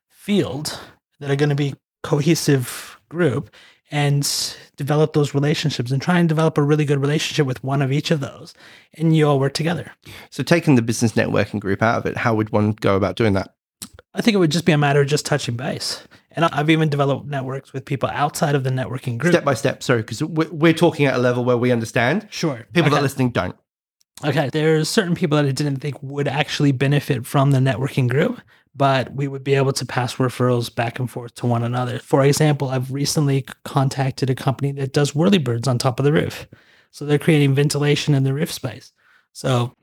field 0.10 0.80
that 1.20 1.32
are 1.32 1.36
going 1.36 1.50
to 1.50 1.56
be 1.56 1.76
cohesive 2.04 3.00
group 3.10 3.50
and 3.90 4.56
develop 4.76 5.14
those 5.14 5.34
relationships 5.34 5.92
and 5.92 6.02
try 6.02 6.20
and 6.20 6.28
develop 6.28 6.58
a 6.58 6.62
really 6.62 6.86
good 6.86 7.00
relationship 7.00 7.48
with 7.48 7.64
one 7.64 7.82
of 7.82 7.92
each 7.92 8.12
of 8.12 8.20
those 8.20 8.54
and 8.96 9.16
you 9.16 9.28
all 9.28 9.40
work 9.40 9.54
together. 9.54 9.92
So 10.30 10.44
taking 10.44 10.76
the 10.76 10.82
business 10.82 11.14
networking 11.14 11.60
group 11.60 11.82
out 11.82 11.98
of 11.98 12.06
it, 12.06 12.18
how 12.18 12.36
would 12.36 12.52
one 12.52 12.74
go 12.74 12.96
about 12.96 13.16
doing 13.16 13.34
that? 13.34 13.56
I 14.14 14.22
think 14.22 14.36
it 14.36 14.40
would 14.40 14.52
just 14.52 14.66
be 14.66 14.72
a 14.72 14.78
matter 14.78 15.02
of 15.02 15.08
just 15.08 15.26
touching 15.26 15.56
base. 15.56 16.06
And 16.38 16.46
I've 16.46 16.70
even 16.70 16.88
developed 16.88 17.26
networks 17.26 17.74
with 17.74 17.84
people 17.84 18.10
outside 18.14 18.54
of 18.54 18.64
the 18.64 18.70
networking 18.70 19.18
group. 19.18 19.34
Step 19.34 19.44
by 19.44 19.56
step, 19.56 19.82
sorry, 19.82 20.04
because 20.04 20.24
we're, 20.24 20.50
we're 20.52 20.72
talking 20.72 21.08
at 21.08 21.16
a 21.16 21.18
level 21.18 21.44
where 21.44 21.58
we 21.58 21.72
understand. 21.72 22.28
Sure. 22.30 22.68
People 22.74 22.92
that 22.92 23.00
are 23.00 23.02
listening 23.02 23.32
don't. 23.32 23.56
Okay, 24.24 24.50
there's 24.54 24.88
certain 24.88 25.16
people 25.16 25.36
that 25.38 25.46
I 25.46 25.52
didn't 25.52 25.78
think 25.78 26.02
would 26.04 26.28
actually 26.28 26.72
benefit 26.72 27.26
from 27.26 27.52
the 27.52 27.58
networking 27.58 28.08
group, 28.08 28.40
but 28.76 29.14
we 29.14 29.28
would 29.28 29.44
be 29.44 29.56
able 29.56 29.74
to 29.74 29.86
pass 29.86 30.18
referrals 30.18 30.74
back 30.74 31.00
and 31.00 31.10
forth 31.10 31.34
to 31.36 31.48
one 31.48 31.64
another. 31.64 31.98
For 31.98 32.24
example, 32.24 32.70
I've 32.70 32.92
recently 32.92 33.44
contacted 33.66 34.30
a 34.30 34.36
company 34.36 34.72
that 34.74 34.94
does 34.94 35.14
whirlybirds 35.14 35.68
on 35.68 35.80
top 35.80 36.00
of 36.00 36.04
the 36.04 36.14
roof. 36.14 36.48
So 36.92 37.04
they're 37.04 37.18
creating 37.18 37.56
ventilation 37.56 38.14
in 38.14 38.24
the 38.24 38.34
roof 38.34 38.52
space. 38.52 38.92
So 39.34 39.76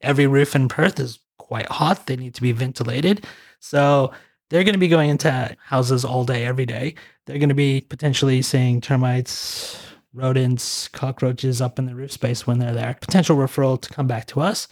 every 0.00 0.28
roof 0.28 0.54
in 0.54 0.68
Perth 0.68 1.00
is 1.00 1.18
quite 1.38 1.66
hot. 1.66 2.06
They 2.06 2.14
need 2.14 2.34
to 2.34 2.42
be 2.42 2.52
ventilated. 2.52 3.26
So 3.58 4.12
they're 4.50 4.64
going 4.64 4.74
to 4.74 4.78
be 4.78 4.88
going 4.88 5.10
into 5.10 5.56
houses 5.64 6.04
all 6.04 6.24
day, 6.24 6.44
every 6.44 6.66
day. 6.66 6.94
They're 7.26 7.38
going 7.38 7.48
to 7.48 7.54
be 7.54 7.80
potentially 7.80 8.42
seeing 8.42 8.80
termites, 8.80 9.78
rodents, 10.12 10.88
cockroaches 10.88 11.60
up 11.60 11.78
in 11.78 11.86
the 11.86 11.94
roof 11.94 12.12
space 12.12 12.46
when 12.46 12.58
they're 12.58 12.74
there. 12.74 12.96
Potential 13.00 13.36
referral 13.36 13.80
to 13.80 13.90
come 13.90 14.06
back 14.06 14.26
to 14.28 14.40
us. 14.40 14.68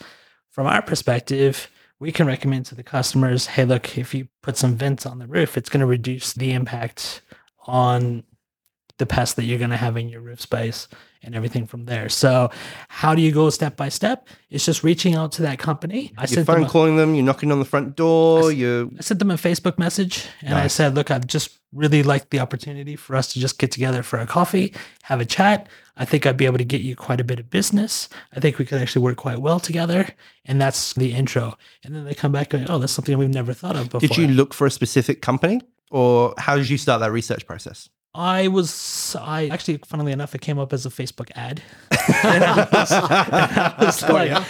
From 0.51 0.67
our 0.67 0.83
perspective, 0.83 1.71
we 1.99 2.13
can 2.13 2.27
recommend 2.27 2.67
to 2.67 2.75
the 2.75 2.83
customers 2.83 3.47
hey, 3.47 3.65
look, 3.65 3.97
if 3.97 4.15
you 4.15 4.29
put 4.43 4.57
some 4.57 4.77
vents 4.77 5.07
on 5.07 5.19
the 5.19 5.27
roof, 5.27 5.57
it's 5.57 5.69
going 5.69 5.81
to 5.81 5.87
reduce 5.87 6.33
the 6.33 6.53
impact 6.53 7.23
on 7.67 8.25
the 9.03 9.07
pests 9.07 9.35
that 9.35 9.43
you're 9.43 9.59
going 9.59 9.71
to 9.71 9.77
have 9.77 9.97
in 9.97 10.09
your 10.09 10.21
roof 10.21 10.41
space 10.41 10.87
and 11.25 11.35
everything 11.35 11.67
from 11.67 11.87
there. 11.87 12.09
So, 12.09 12.51
how 12.89 13.17
do 13.17 13.21
you 13.23 13.33
go 13.33 13.51
step 13.51 13.77
by 13.77 13.89
step? 13.89 14.29
It's 14.49 14.65
just 14.65 14.85
reaching 14.85 15.17
out 15.17 15.33
to 15.33 15.43
that 15.43 15.59
company. 15.59 16.13
I 16.17 16.27
You're 16.29 16.45
phone 16.45 16.61
them 16.61 16.65
a- 16.65 16.71
calling 16.71 16.97
them, 16.97 17.17
you're 17.17 17.25
knocking 17.25 17.51
on 17.51 17.59
the 17.59 17.65
front 17.65 17.97
door, 17.97 18.53
you're 18.53 18.89
I 18.97 19.03
sent 19.03 19.19
them 19.19 19.33
a 19.33 19.35
Facebook 19.35 19.77
message 19.77 20.29
and 20.41 20.55
I 20.55 20.69
said, 20.69 20.95
look, 20.95 21.11
I'd 21.11 21.29
just 21.29 21.59
really 21.73 22.05
like 22.05 22.31
the 22.31 22.39
opportunity 22.39 22.95
for 22.95 23.17
us 23.17 23.33
to 23.33 23.41
just 23.41 23.59
get 23.59 23.73
together 23.73 24.05
for 24.05 24.21
a 24.21 24.27
coffee, 24.27 24.73
have 25.03 25.21
a 25.21 25.25
chat. 25.25 25.69
I 25.97 26.05
think 26.05 26.25
I'd 26.25 26.37
be 26.37 26.47
able 26.47 26.59
to 26.59 26.65
get 26.65 26.83
you 26.83 26.95
quite 26.95 27.21
a 27.21 27.25
bit 27.25 27.41
of 27.41 27.51
business. 27.51 28.09
I 28.37 28.39
think 28.41 28.59
we 28.59 28.65
could 28.65 28.81
actually 28.81 29.03
work 29.03 29.17
quite 29.17 29.39
well 29.41 29.59
together. 29.59 30.07
And 30.45 30.61
that's 30.61 30.95
the 30.95 31.13
intro. 31.13 31.57
And 31.85 31.95
then 31.95 32.05
they 32.05 32.15
come 32.15 32.33
back 32.33 32.51
going, 32.51 32.71
oh, 32.71 32.79
that's 32.79 32.93
something 32.93 33.19
we've 33.19 33.29
never 33.29 33.53
thought 33.53 33.77
of 33.77 33.91
before. 33.91 34.01
Did 34.01 34.17
you 34.17 34.29
look 34.29 34.55
for 34.55 34.67
a 34.67 34.71
specific 34.71 35.23
company 35.23 35.61
or 35.91 36.35
how 36.39 36.57
did 36.57 36.69
you 36.69 36.79
start 36.79 37.01
that 37.01 37.13
research 37.13 37.47
process? 37.47 37.89
I 38.15 38.49
was, 38.49 39.17
I 39.19 39.49
actually, 39.49 39.79
funnily 39.79 40.13
enough, 40.13 40.35
it 40.35 40.43
came 40.43 40.59
up 40.59 40.73
as 40.73 40.85
a 40.85 40.91
Facebook 40.91 41.31
ad. 41.35 41.63
and 42.25 42.45
I 42.45 42.69
was, 42.71 42.93
and 42.93 43.05
I 43.11 43.75
was 43.79 44.03
oh, 44.05 44.13
like, 44.13 44.45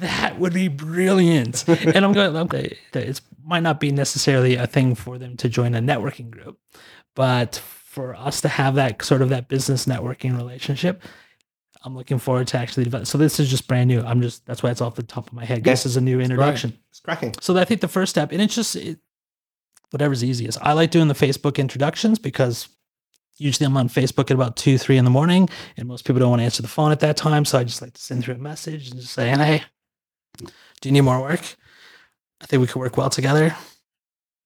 that 0.00 0.38
would 0.38 0.54
be 0.54 0.68
brilliant. 0.68 1.68
and 1.68 2.04
I'm 2.04 2.12
going, 2.12 2.36
okay, 2.36 2.76
it 2.92 3.20
might 3.44 3.64
not 3.64 3.80
be 3.80 3.90
necessarily 3.90 4.54
a 4.54 4.66
thing 4.66 4.94
for 4.94 5.18
them 5.18 5.36
to 5.38 5.48
join 5.48 5.74
a 5.74 5.80
networking 5.80 6.30
group, 6.30 6.58
but 7.14 7.56
for 7.56 8.14
us 8.14 8.40
to 8.42 8.48
have 8.48 8.76
that 8.76 9.02
sort 9.04 9.22
of 9.22 9.28
that 9.30 9.48
business 9.48 9.86
networking 9.86 10.36
relationship, 10.36 11.02
I'm 11.84 11.96
looking 11.96 12.18
forward 12.18 12.46
to 12.48 12.58
actually 12.58 12.84
develop. 12.84 13.06
So 13.06 13.18
this 13.18 13.38
is 13.38 13.50
just 13.50 13.68
brand 13.68 13.88
new. 13.88 14.00
I'm 14.00 14.22
just, 14.22 14.46
that's 14.46 14.62
why 14.62 14.70
it's 14.70 14.80
off 14.80 14.94
the 14.94 15.02
top 15.02 15.26
of 15.26 15.32
my 15.32 15.44
head. 15.44 15.64
This 15.64 15.84
is 15.84 15.96
a 15.96 16.00
new 16.00 16.20
introduction. 16.20 16.78
It's 16.90 17.00
cracking. 17.00 17.34
So 17.40 17.56
I 17.56 17.64
think 17.64 17.80
the 17.80 17.88
first 17.88 18.10
step, 18.10 18.32
and 18.32 18.40
it's 18.40 18.54
just 18.54 18.74
it, 18.74 18.98
whatever's 19.90 20.24
easiest. 20.24 20.58
I 20.62 20.72
like 20.72 20.90
doing 20.90 21.08
the 21.08 21.14
Facebook 21.14 21.58
introductions 21.58 22.18
because 22.18 22.68
usually 23.38 23.66
I'm 23.66 23.76
on 23.76 23.88
Facebook 23.88 24.30
at 24.30 24.32
about 24.32 24.56
two, 24.56 24.78
three 24.78 24.96
in 24.96 25.04
the 25.04 25.10
morning, 25.10 25.48
and 25.76 25.88
most 25.88 26.04
people 26.04 26.20
don't 26.20 26.30
want 26.30 26.40
to 26.40 26.44
answer 26.44 26.62
the 26.62 26.68
phone 26.68 26.92
at 26.92 27.00
that 27.00 27.16
time. 27.16 27.44
So 27.44 27.58
I 27.58 27.64
just 27.64 27.82
like 27.82 27.94
to 27.94 28.00
send 28.00 28.24
through 28.24 28.34
a 28.34 28.38
message 28.38 28.90
and 28.90 29.00
just 29.00 29.12
say, 29.12 29.28
"Hey, 29.28 29.62
do 30.38 30.88
you 30.88 30.92
need 30.92 31.02
more 31.02 31.20
work? 31.20 31.56
I 32.40 32.46
think 32.46 32.60
we 32.60 32.66
could 32.66 32.80
work 32.80 32.96
well 32.96 33.10
together. 33.10 33.56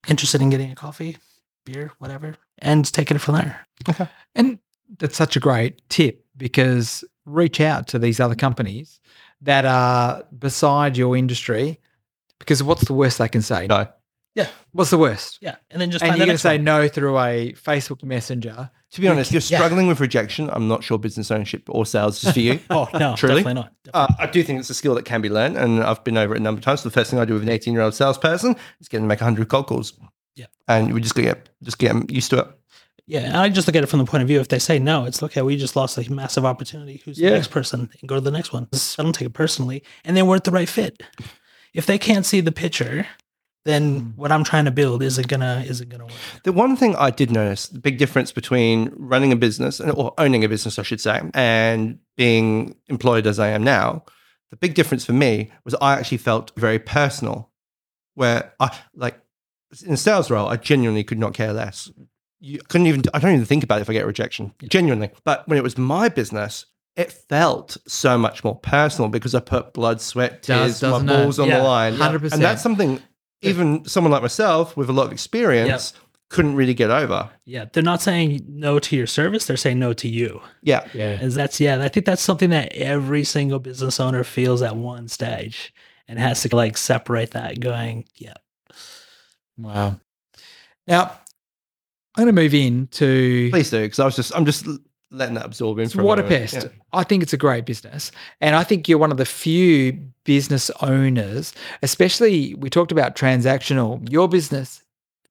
Interested 0.07 0.40
in 0.40 0.51
getting 0.51 0.70
a 0.70 0.74
coffee, 0.74 1.18
beer, 1.64 1.92
whatever, 1.98 2.37
and 2.59 2.90
take 2.90 3.11
it 3.11 3.18
from 3.18 3.37
there." 3.37 3.66
Okay, 3.88 4.09
and 4.35 4.59
that's 4.98 5.16
such 5.16 5.37
a 5.37 5.40
great 5.40 5.88
tip 5.88 6.24
because 6.37 7.05
reach 7.27 7.61
out 7.61 7.88
to 7.88 7.98
these 7.98 8.20
other 8.20 8.35
companies 8.35 9.01
that 9.42 9.64
are 9.64 10.24
beside 10.37 10.96
your 10.96 11.16
industry 11.16 11.79
because 12.38 12.62
what's 12.62 12.85
the 12.87 12.94
worst 12.94 13.18
they 13.18 13.29
can 13.29 13.42
say? 13.42 13.66
No. 13.66 13.88
What's 14.72 14.90
the 14.90 14.98
worst? 14.98 15.38
Yeah, 15.40 15.57
and 15.70 15.81
then 15.81 15.90
just 15.90 16.05
and 16.05 16.16
you're 16.16 16.27
going 16.27 16.37
to 16.37 16.42
say 16.42 16.57
one. 16.57 16.64
no 16.64 16.88
through 16.88 17.18
a 17.18 17.53
Facebook 17.55 18.03
Messenger. 18.03 18.70
To 18.92 19.01
be 19.01 19.09
honest, 19.09 19.33
you're 19.33 19.42
Yeah. 19.42 19.59
struggling 19.59 19.87
with 19.87 20.01
rejection. 20.01 20.48
I'm 20.51 20.66
not 20.68 20.83
sure 20.83 20.98
business 20.98 21.31
ownership 21.31 21.62
or 21.68 21.85
sales 21.85 22.22
is 22.24 22.33
for 22.33 22.40
you. 22.40 22.59
Oh 22.70 22.88
no, 22.94 23.14
Truly? 23.16 23.42
definitely 23.42 23.55
not. 23.55 23.72
Uh, 23.92 24.07
I 24.18 24.27
do 24.27 24.42
think 24.42 24.61
it's 24.61 24.70
a 24.70 24.74
skill 24.74 24.94
that 24.94 25.05
can 25.05 25.20
be 25.20 25.29
learned, 25.29 25.57
and 25.57 25.83
I've 25.83 26.03
been 26.05 26.16
over 26.16 26.35
it 26.35 26.40
a 26.40 26.42
number 26.42 26.59
of 26.59 26.64
times. 26.64 26.81
So 26.83 26.88
the 26.88 26.92
first 26.94 27.11
thing 27.11 27.18
I 27.18 27.24
do 27.24 27.35
with 27.35 27.42
an 27.42 27.48
18 27.51 27.72
year 27.74 27.83
old 27.83 27.94
salesperson 27.94 28.57
is 28.81 28.88
get 28.88 28.98
them 28.98 29.05
to 29.05 29.09
make 29.09 29.20
100 29.20 29.48
cold 29.48 29.66
calls. 29.66 29.92
Yeah. 30.37 30.46
and 30.68 30.94
we 30.94 31.01
just 31.01 31.14
get 31.16 31.48
just 31.62 31.79
get 31.79 31.88
them 31.88 32.07
used 32.09 32.31
to 32.31 32.38
it. 32.38 32.46
Yeah, 33.07 33.20
and 33.20 33.37
I 33.38 33.48
just 33.48 33.66
look 33.66 33.74
at 33.74 33.83
it 33.83 33.87
from 33.88 33.98
the 34.01 34.05
point 34.05 34.20
of 34.22 34.29
view. 34.29 34.38
If 34.38 34.48
they 34.48 34.59
say 34.59 34.79
no, 34.79 35.05
it's 35.07 35.22
okay. 35.22 35.40
We 35.42 35.57
just 35.57 35.74
lost 35.77 35.96
a 35.98 36.12
massive 36.12 36.44
opportunity. 36.44 37.01
Who's 37.05 37.18
Yeah. 37.18 37.31
the 37.31 37.37
next 37.37 37.51
person? 37.51 37.88
And 38.01 38.09
go 38.09 38.14
to 38.16 38.20
the 38.20 38.31
next 38.31 38.53
one. 38.53 38.68
I 38.98 39.03
don't 39.03 39.14
take 39.14 39.27
it 39.27 39.33
personally, 39.33 39.83
and 40.05 40.14
they 40.16 40.22
weren't 40.22 40.44
the 40.44 40.51
right 40.51 40.68
fit. 40.68 41.03
If 41.74 41.87
they 41.87 41.98
can't 41.98 42.24
see 42.27 42.40
the 42.40 42.53
picture, 42.53 43.07
then 43.68 44.14
what 44.16 44.33
I'm 44.33 44.44
trying 44.44 44.64
to 44.64 44.70
build 44.70 45.02
is 45.02 45.18
it 45.18 45.28
gonna 45.28 45.62
isn't 45.66 45.88
gonna 45.90 46.04
work. 46.07 46.12
The 46.44 46.52
one 46.52 46.74
thing 46.76 46.96
I 46.96 47.11
did 47.11 47.31
notice, 47.31 47.68
the 47.68 47.78
big 47.78 47.98
difference 47.98 48.33
between 48.33 48.90
running 48.96 49.31
a 49.33 49.37
business 49.37 49.78
and- 49.78 49.92
or 49.92 50.14
owning 50.18 50.42
a 50.44 50.48
business, 50.48 50.78
I 50.78 50.83
should 50.83 51.00
say, 51.00 51.20
and 51.35 51.98
being 52.16 52.76
employed 52.88 53.26
as 53.26 53.38
I 53.38 53.48
am 53.48 53.62
now, 53.62 54.04
the 54.50 54.57
big 54.57 54.74
difference 54.74 55.04
for 55.04 55.12
me 55.12 55.50
was 55.64 55.74
I 55.81 55.94
actually 55.98 56.18
felt 56.18 56.52
very 56.57 56.78
personal. 56.78 57.50
Where 58.14 58.52
I 58.59 58.76
like 58.96 59.20
in 59.87 59.92
a 59.92 59.96
sales 59.96 60.31
role, 60.31 60.48
I 60.48 60.57
genuinely 60.57 61.04
could 61.04 61.18
not 61.18 61.35
care 61.35 61.52
less. 61.52 61.90
You 62.40 62.59
couldn't 62.68 62.87
even. 62.87 63.02
I 63.14 63.18
don't 63.18 63.35
even 63.35 63.44
think 63.44 63.62
about 63.64 63.78
it 63.78 63.83
if 63.83 63.90
I 63.90 63.92
get 63.92 64.07
rejection. 64.07 64.54
Genuinely, 64.66 65.11
but 65.24 65.46
when 65.46 65.59
it 65.59 65.62
was 65.62 65.76
my 65.78 66.09
business. 66.09 66.64
It 66.96 67.12
felt 67.12 67.76
so 67.87 68.18
much 68.18 68.42
more 68.42 68.57
personal 68.57 69.09
because 69.09 69.33
I 69.33 69.38
put 69.38 69.72
blood, 69.72 70.00
sweat, 70.00 70.42
Does, 70.42 70.81
tears, 70.81 70.83
my 70.83 70.88
doesn't 70.90 71.09
it? 71.09 71.12
balls 71.24 71.38
on 71.38 71.46
Yeah. 71.46 71.59
the 71.59 71.62
line. 71.62 71.92
100%. 71.96 72.33
And 72.33 72.42
that's 72.42 72.61
something 72.61 73.00
even 73.42 73.85
someone 73.85 74.11
like 74.11 74.22
myself 74.22 74.77
with 74.77 74.88
a 74.88 74.92
lot 74.92 75.07
of 75.07 75.12
experience 75.12 75.92
couldn't 76.31 76.57
really 76.57 76.74
get 76.74 76.90
over. 76.90 77.31
Yeah, 77.44 77.66
they're 77.72 77.83
not 77.83 78.03
saying 78.03 78.44
no 78.48 78.79
to 78.79 78.96
your 78.96 79.07
service; 79.07 79.46
they're 79.46 79.57
saying 79.57 79.79
no 79.79 79.92
to 79.94 80.09
you. 80.09 80.40
Yeah. 80.62 80.87
Yeah. 80.92 81.20
Is 81.20 81.35
that's 81.35 81.61
yeah? 81.61 81.83
I 81.83 81.88
think 81.88 82.07
that's 82.07 82.22
something 82.22 82.51
that 82.51 82.72
every 82.72 83.24
single 83.24 83.59
business 83.59 83.98
owner 83.98 84.24
feels 84.24 84.61
at 84.62 84.77
one 84.77 85.09
stage 85.09 85.72
and 86.07 86.18
has 86.18 86.42
to 86.42 86.55
like 86.55 86.77
separate 86.77 87.31
that. 87.33 87.61
Going, 87.61 88.05
yeah, 88.14 88.35
Wow. 89.57 90.01
Now, 90.87 91.18
I'm 92.16 92.24
going 92.24 92.35
to 92.35 92.42
move 92.42 92.55
in 92.55 92.87
to 92.88 93.51
Please 93.51 93.70
do, 93.70 93.83
because 93.83 93.98
I 93.98 94.05
was 94.05 94.16
just 94.16 94.35
I'm 94.35 94.44
just 94.44 94.66
l- 94.66 94.79
letting 95.11 95.35
that 95.35 95.47
absorb 95.47 95.79
in 95.79 95.85
It's 95.85 95.94
for 95.94 96.18
a 96.18 96.23
Pest. 96.23 96.55
Yeah. 96.55 96.68
I 96.92 97.05
think 97.05 97.23
it's 97.23 97.33
a 97.33 97.38
great 97.38 97.64
business. 97.64 98.12
And 98.40 98.55
I 98.55 98.64
think 98.64 98.88
you're 98.88 98.99
one 98.99 99.11
of 99.11 99.16
the 99.16 99.25
few 99.25 99.92
business 100.25 100.71
owners, 100.83 101.53
especially 101.83 102.55
we 102.55 102.68
talked 102.68 102.92
about 102.92 103.16
transactional. 103.16 104.07
Your 104.11 104.29
business 104.29 104.83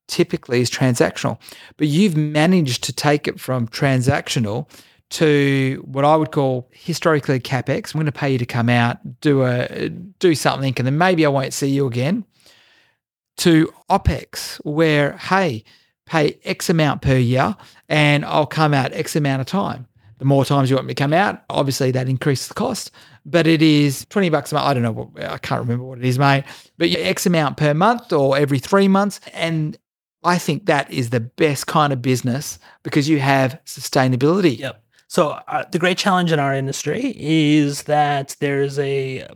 typically 0.07 0.61
is 0.61 0.71
transactional, 0.71 1.39
but 1.77 1.87
you've 1.87 2.17
managed 2.17 2.83
to 2.85 2.93
take 2.93 3.27
it 3.27 3.39
from 3.39 3.67
transactional 3.67 4.69
to 5.09 5.83
what 5.85 6.03
I 6.03 6.15
would 6.15 6.31
call 6.31 6.69
historically 6.71 7.39
capex. 7.39 7.93
I'm 7.93 7.99
going 7.99 8.05
to 8.07 8.11
pay 8.11 8.31
you 8.31 8.37
to 8.37 8.45
come 8.45 8.69
out, 8.69 8.97
do 9.21 9.43
a 9.43 9.89
do 9.89 10.35
something, 10.35 10.73
and 10.77 10.85
then 10.85 10.97
maybe 10.97 11.25
I 11.25 11.29
won't 11.29 11.53
see 11.53 11.69
you 11.69 11.87
again. 11.87 12.25
To 13.37 13.71
opex, 13.89 14.57
where 14.65 15.13
hey, 15.17 15.63
pay 16.07 16.39
X 16.43 16.69
amount 16.69 17.01
per 17.01 17.17
year, 17.17 17.55
and 17.87 18.25
I'll 18.25 18.47
come 18.47 18.73
out 18.73 18.93
X 18.93 19.15
amount 19.15 19.41
of 19.41 19.47
time. 19.47 19.87
The 20.19 20.25
more 20.25 20.45
times 20.45 20.69
you 20.69 20.75
want 20.75 20.87
me 20.87 20.95
to 20.95 21.01
come 21.01 21.13
out, 21.13 21.43
obviously 21.49 21.91
that 21.91 22.09
increases 22.09 22.47
the 22.47 22.55
cost. 22.55 22.91
But 23.25 23.45
it 23.45 23.61
is 23.61 24.05
20 24.09 24.29
bucks 24.29 24.51
a 24.51 24.55
month. 24.55 24.65
I 24.65 24.73
don't 24.73 24.83
know 24.83 24.91
what, 24.91 25.23
I 25.23 25.37
can't 25.37 25.61
remember 25.61 25.83
what 25.83 25.99
it 25.99 26.05
is, 26.05 26.17
mate. 26.17 26.45
But 26.77 26.89
X 26.91 27.25
amount 27.25 27.57
per 27.57 27.73
month 27.73 28.11
or 28.11 28.37
every 28.37 28.57
three 28.57 28.87
months. 28.87 29.19
And 29.33 29.77
I 30.23 30.37
think 30.37 30.65
that 30.65 30.91
is 30.91 31.11
the 31.11 31.19
best 31.19 31.67
kind 31.67 31.93
of 31.93 32.01
business 32.01 32.57
because 32.83 33.07
you 33.07 33.19
have 33.19 33.59
sustainability. 33.65 34.57
Yep. 34.57 34.81
So 35.07 35.29
uh, 35.47 35.65
the 35.71 35.79
great 35.79 35.97
challenge 35.97 36.31
in 36.31 36.39
our 36.39 36.53
industry 36.53 37.13
is 37.17 37.83
that 37.83 38.35
there's 38.39 38.79
a, 38.79 39.27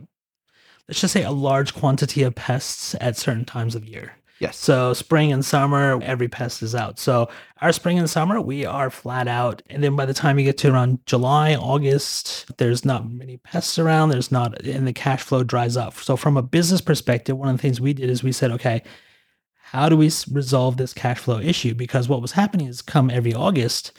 let's 0.88 1.00
just 1.00 1.12
say, 1.12 1.22
a 1.22 1.30
large 1.30 1.74
quantity 1.74 2.22
of 2.24 2.34
pests 2.34 2.96
at 3.00 3.16
certain 3.16 3.44
times 3.44 3.74
of 3.74 3.84
year. 3.84 4.16
Yes. 4.42 4.56
So 4.56 4.92
spring 4.92 5.30
and 5.30 5.44
summer, 5.44 6.00
every 6.02 6.26
pest 6.26 6.64
is 6.64 6.74
out. 6.74 6.98
So 6.98 7.28
our 7.60 7.70
spring 7.70 7.96
and 8.00 8.10
summer, 8.10 8.40
we 8.40 8.66
are 8.66 8.90
flat 8.90 9.28
out. 9.28 9.62
And 9.70 9.84
then 9.84 9.94
by 9.94 10.04
the 10.04 10.12
time 10.12 10.36
you 10.36 10.44
get 10.44 10.58
to 10.58 10.72
around 10.72 10.98
July, 11.06 11.54
August, 11.54 12.50
there's 12.56 12.84
not 12.84 13.08
many 13.08 13.36
pests 13.36 13.78
around. 13.78 14.08
There's 14.08 14.32
not, 14.32 14.60
and 14.62 14.84
the 14.84 14.92
cash 14.92 15.22
flow 15.22 15.44
dries 15.44 15.76
up. 15.76 15.94
So 15.94 16.16
from 16.16 16.36
a 16.36 16.42
business 16.42 16.80
perspective, 16.80 17.38
one 17.38 17.50
of 17.50 17.56
the 17.56 17.62
things 17.62 17.80
we 17.80 17.92
did 17.92 18.10
is 18.10 18.24
we 18.24 18.32
said, 18.32 18.50
okay, 18.50 18.82
how 19.60 19.88
do 19.88 19.96
we 19.96 20.10
resolve 20.32 20.76
this 20.76 20.92
cash 20.92 21.20
flow 21.20 21.38
issue? 21.38 21.72
Because 21.72 22.08
what 22.08 22.20
was 22.20 22.32
happening 22.32 22.66
is 22.66 22.82
come 22.82 23.10
every 23.10 23.32
August, 23.32 23.92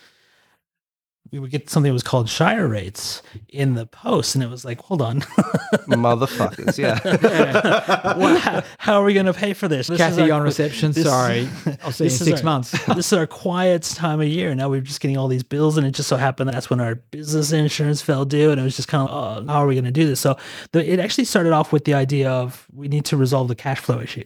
we 1.32 1.40
would 1.40 1.50
get 1.50 1.68
something 1.70 1.90
that 1.90 1.94
was 1.94 2.04
called 2.04 2.30
shire 2.30 2.68
rates 2.68 3.24
in 3.50 3.74
the 3.74 3.88
post. 3.88 4.36
And 4.36 4.44
it 4.44 4.50
was 4.50 4.64
like, 4.64 4.80
hold 4.82 5.02
on, 5.02 5.22
Motherfuckers. 5.88 6.78
Yeah. 6.78 7.00
Well, 8.18 8.38
how, 8.38 8.64
how 8.78 8.94
are 9.02 9.04
we 9.06 9.14
going 9.14 9.26
to 9.26 9.34
pay 9.34 9.54
for 9.54 9.68
this? 9.68 9.88
This 9.88 9.98
Kathy 9.98 10.24
our- 10.30 10.34
on 10.34 10.42
reception. 10.44 10.92
this- 10.92 11.06
Sorry. 11.06 11.48
I'll 11.84 11.92
see 11.92 12.04
you 12.06 12.10
in 12.10 12.16
six 12.16 12.40
our- 12.42 12.46
months. 12.46 12.72
this 12.88 13.08
is 13.08 13.14
our 13.14 13.26
quiet 13.28 13.82
time 13.84 14.22
of 14.22 14.28
year. 14.28 14.54
Now 14.54 14.70
we're 14.70 14.82
just 14.82 15.00
getting 15.02 15.18
all 15.18 15.28
these 15.28 15.44
bills, 15.44 15.78
and 15.78 15.88
it 15.88 15.92
just 15.92 16.10
so 16.10 16.18
happened 16.18 16.50
that 16.50 16.54
that's 16.54 16.70
when 16.70 16.80
our 16.80 16.96
business 16.96 17.52
insurance 17.52 18.02
fell 18.02 18.26
due, 18.26 18.52
and 18.52 18.60
it 18.60 18.64
was 18.64 18.76
just 18.76 18.88
kind 18.88 19.08
of, 19.10 19.16
oh, 19.16 19.42
uh, 19.50 19.52
how 19.52 19.64
are 19.64 19.68
we 19.68 19.74
going 19.76 19.86
to 19.86 19.92
do 19.92 20.06
this? 20.06 20.20
So 20.20 20.38
the, 20.72 20.88
it 20.88 21.00
actually 21.00 21.26
started 21.26 21.54
off 21.54 21.72
with 21.74 21.86
the 21.86 21.94
idea 21.96 22.30
of 22.30 22.68
we 22.74 22.88
need 22.88 23.06
to 23.06 23.18
resolve 23.18 23.48
the 23.48 23.56
cash 23.56 23.80
flow 23.80 24.00
issue. 24.00 24.26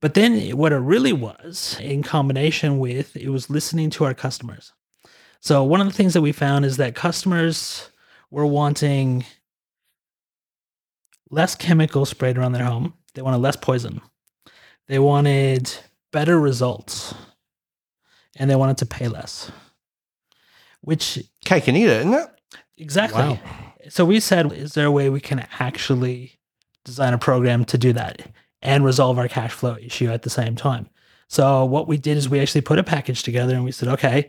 But 0.00 0.14
then 0.14 0.50
what 0.56 0.72
it 0.72 0.78
really 0.78 1.12
was, 1.12 1.76
in 1.80 2.02
combination 2.02 2.78
with, 2.80 3.16
it 3.16 3.28
was 3.28 3.48
listening 3.48 3.90
to 3.90 4.04
our 4.04 4.14
customers. 4.14 4.72
So 5.42 5.64
one 5.64 5.80
of 5.80 5.88
the 5.88 5.92
things 5.92 6.14
that 6.14 6.22
we 6.22 6.30
found 6.30 6.64
is 6.64 6.76
that 6.76 6.94
customers 6.94 7.90
were 8.30 8.46
wanting 8.46 9.24
less 11.30 11.56
chemicals 11.56 12.10
sprayed 12.10 12.38
around 12.38 12.52
their 12.52 12.64
home. 12.64 12.94
They 13.14 13.22
wanted 13.22 13.38
less 13.38 13.56
poison. 13.56 14.00
They 14.86 15.00
wanted 15.00 15.74
better 16.12 16.38
results 16.38 17.12
and 18.36 18.48
they 18.48 18.54
wanted 18.54 18.78
to 18.78 18.86
pay 18.86 19.08
less. 19.08 19.50
Which 20.80 21.18
Cake 21.44 21.66
and 21.66 21.76
eat 21.76 21.88
it, 21.88 22.00
isn't 22.00 22.14
it? 22.14 22.28
exactly. 22.76 23.20
Wow. 23.20 23.38
So 23.88 24.04
we 24.04 24.20
said, 24.20 24.52
is 24.52 24.74
there 24.74 24.86
a 24.86 24.92
way 24.92 25.10
we 25.10 25.20
can 25.20 25.44
actually 25.58 26.38
design 26.84 27.14
a 27.14 27.18
program 27.18 27.64
to 27.64 27.76
do 27.76 27.92
that 27.94 28.22
and 28.60 28.84
resolve 28.84 29.18
our 29.18 29.26
cash 29.26 29.50
flow 29.50 29.76
issue 29.82 30.08
at 30.08 30.22
the 30.22 30.30
same 30.30 30.54
time? 30.54 30.88
So 31.26 31.64
what 31.64 31.88
we 31.88 31.96
did 31.96 32.16
is 32.16 32.28
we 32.28 32.38
actually 32.38 32.60
put 32.60 32.78
a 32.78 32.84
package 32.84 33.24
together 33.24 33.56
and 33.56 33.64
we 33.64 33.72
said, 33.72 33.88
okay, 33.88 34.28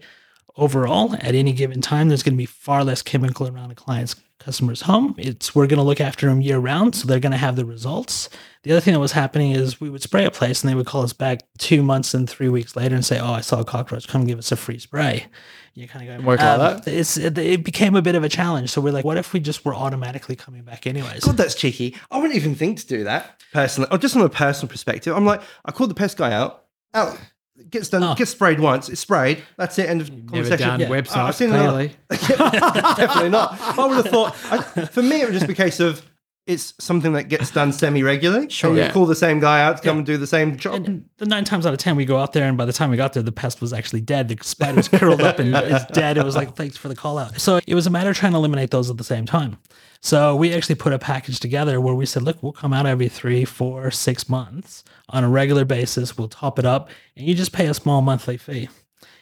overall, 0.56 1.16
at 1.16 1.36
any 1.36 1.54
given 1.54 1.82
time, 1.82 2.10
there's 2.10 2.24
going 2.24 2.34
to 2.34 2.38
be 2.38 2.46
far 2.46 2.84
less 2.84 3.02
chemical 3.02 3.48
around 3.48 3.72
a 3.72 3.76
client's 3.76 4.16
customer's 4.40 4.82
home. 4.82 5.16
It's 5.18 5.56
we're 5.56 5.68
going 5.68 5.78
to 5.78 5.84
look 5.84 6.02
after 6.02 6.28
them 6.28 6.42
year 6.42 6.60
round, 6.60 6.96
so 6.96 7.08
they're 7.08 7.20
going 7.20 7.32
to 7.32 7.38
have 7.38 7.56
the 7.56 7.66
results. 7.66 8.30
The 8.64 8.72
other 8.72 8.82
thing 8.82 8.94
that 8.94 9.00
was 9.00 9.14
happening 9.14 9.52
is 9.52 9.80
we 9.80 9.90
would 9.90 10.02
spray 10.02 10.26
a 10.26 10.32
place 10.32 10.62
and 10.62 10.70
they 10.70 10.76
would 10.76 10.86
call 10.86 11.04
us 11.04 11.14
back 11.14 11.42
two 11.58 11.82
months 11.82 12.14
and 12.14 12.30
three 12.30 12.50
weeks 12.50 12.76
later 12.76 12.96
and 12.96 13.06
say, 13.06 13.20
"Oh, 13.20 13.34
I 13.34 13.42
saw 13.42 13.62
a 13.62 13.66
cockroach. 13.66 14.08
Come 14.08 14.26
give 14.26 14.40
us 14.40 14.52
a 14.52 14.56
free 14.56 14.80
spray." 14.80 15.28
You 15.76 15.88
kind 15.88 16.08
of 16.08 16.20
go, 16.20 16.28
Work 16.28 16.40
like 16.40 16.50
um, 16.50 16.60
that. 16.60 16.88
It's 16.88 17.18
it, 17.18 17.38
it 17.38 17.64
became 17.64 17.96
a 17.96 18.02
bit 18.02 18.16
of 18.16 18.24
a 18.24 18.30
challenge. 18.30 18.70
So 18.70 18.80
we're 18.80 18.94
like, 18.94 19.06
what 19.06 19.18
if 19.18 19.34
we 19.34 19.40
just 19.40 19.66
were 19.66 19.74
automatically 19.74 20.36
coming 20.36 20.62
back 20.62 20.86
anyways? 20.86 21.24
God, 21.24 21.36
that's 21.38 21.56
cheeky. 21.56 21.96
I 22.12 22.18
wouldn't 22.18 22.36
even 22.36 22.54
think 22.54 22.80
to 22.80 22.88
do 22.88 23.04
that 23.06 23.42
personally, 23.54 23.90
or 23.92 23.98
just 23.98 24.14
from 24.14 24.24
a 24.24 24.30
personal 24.30 24.70
perspective. 24.70 25.16
I'm 25.16 25.26
like, 25.26 25.42
I 25.66 25.72
called 25.72 25.90
the 25.90 25.96
pest 25.96 26.18
guy 26.18 26.32
out. 26.34 26.66
Out 26.94 27.18
gets 27.70 27.90
done, 27.90 28.04
Oh. 28.04 28.16
gets 28.16 28.32
sprayed 28.32 28.60
once. 28.60 28.90
It's 28.90 29.02
sprayed. 29.02 29.44
That's 29.58 29.78
it. 29.80 29.90
End 29.90 30.02
of 30.02 30.10
Never 30.12 30.28
conversation. 30.28 30.68
done 30.68 30.80
Yeah. 30.80 30.88
website, 30.88 31.18
I've 31.18 31.36
seen 31.36 31.50
another- 31.52 31.90
clearly. 31.90 31.96
Definitely 32.98 33.30
not. 33.30 33.58
I 33.62 33.86
would 33.86 33.98
have 33.98 34.08
thought. 34.08 34.36
I, 34.52 34.86
for 34.86 35.02
me, 35.04 35.22
it 35.22 35.26
would 35.26 35.34
just 35.34 35.48
be 35.48 35.54
a 35.54 35.56
case 35.56 35.80
of 35.80 36.02
it's 36.46 36.74
something 36.80 37.14
that 37.14 37.30
gets 37.30 37.52
done 37.52 37.72
semi 37.72 38.04
regularly. 38.04 38.50
Sure. 38.50 38.76
Yeah. 38.76 38.92
call 38.92 39.06
the 39.06 39.16
same 39.16 39.40
guy 39.40 39.64
out 39.64 39.78
to 39.78 39.84
come 39.84 39.98
and 39.98 40.06
do 40.06 40.18
the 40.18 40.28
same 40.28 40.58
job. 40.58 40.86
And 40.86 41.06
the 41.18 41.26
nine 41.26 41.46
times 41.46 41.66
out 41.66 41.74
of 41.74 41.80
ten, 41.80 41.96
we 41.96 42.04
go 42.06 42.18
out 42.18 42.34
there, 42.34 42.48
and 42.48 42.58
by 42.58 42.66
the 42.66 42.74
time 42.74 42.90
we 42.90 42.98
got 42.98 43.14
there, 43.14 43.24
the 43.24 43.32
pest 43.32 43.62
was 43.62 43.72
actually 43.72 44.02
dead. 44.02 44.28
The 44.28 44.38
spider 44.44 44.76
was 44.76 44.88
curled 44.90 45.22
up 45.22 45.40
and 45.40 45.56
it's 45.56 45.86
dead. 45.94 46.18
It 46.18 46.26
was 46.26 46.36
like, 46.36 46.56
thanks 46.56 46.76
for 46.76 46.90
the 46.90 46.96
call 46.96 47.18
out. 47.18 47.40
So 47.40 47.60
it 47.66 47.76
was 47.76 47.88
a 47.88 47.90
matter 47.90 48.10
of 48.10 48.18
trying 48.18 48.34
to 48.34 48.38
eliminate 48.38 48.72
those 48.72 48.90
at 48.90 48.98
the 48.98 49.04
same 49.04 49.26
time. 49.26 49.58
So 50.02 50.36
we 50.36 50.54
actually 50.54 50.76
put 50.76 50.92
a 50.92 51.00
package 51.00 51.40
together 51.40 51.80
where 51.80 51.94
we 51.96 52.06
said, 52.06 52.24
look, 52.24 52.44
we'll 52.44 52.52
come 52.52 52.74
out 52.74 52.86
every 52.86 53.08
three, 53.08 53.46
four, 53.46 53.90
six 53.90 54.28
months 54.28 54.84
on 55.08 55.24
a 55.24 55.30
regular 55.30 55.64
basis. 55.64 56.18
We'll 56.18 56.28
top 56.28 56.60
it 56.60 56.66
up, 56.66 56.90
and 57.16 57.26
you 57.26 57.34
just 57.36 57.54
pay 57.54 57.68
a 57.68 57.74
small 57.74 58.02
monthly 58.02 58.36
fee, 58.36 58.68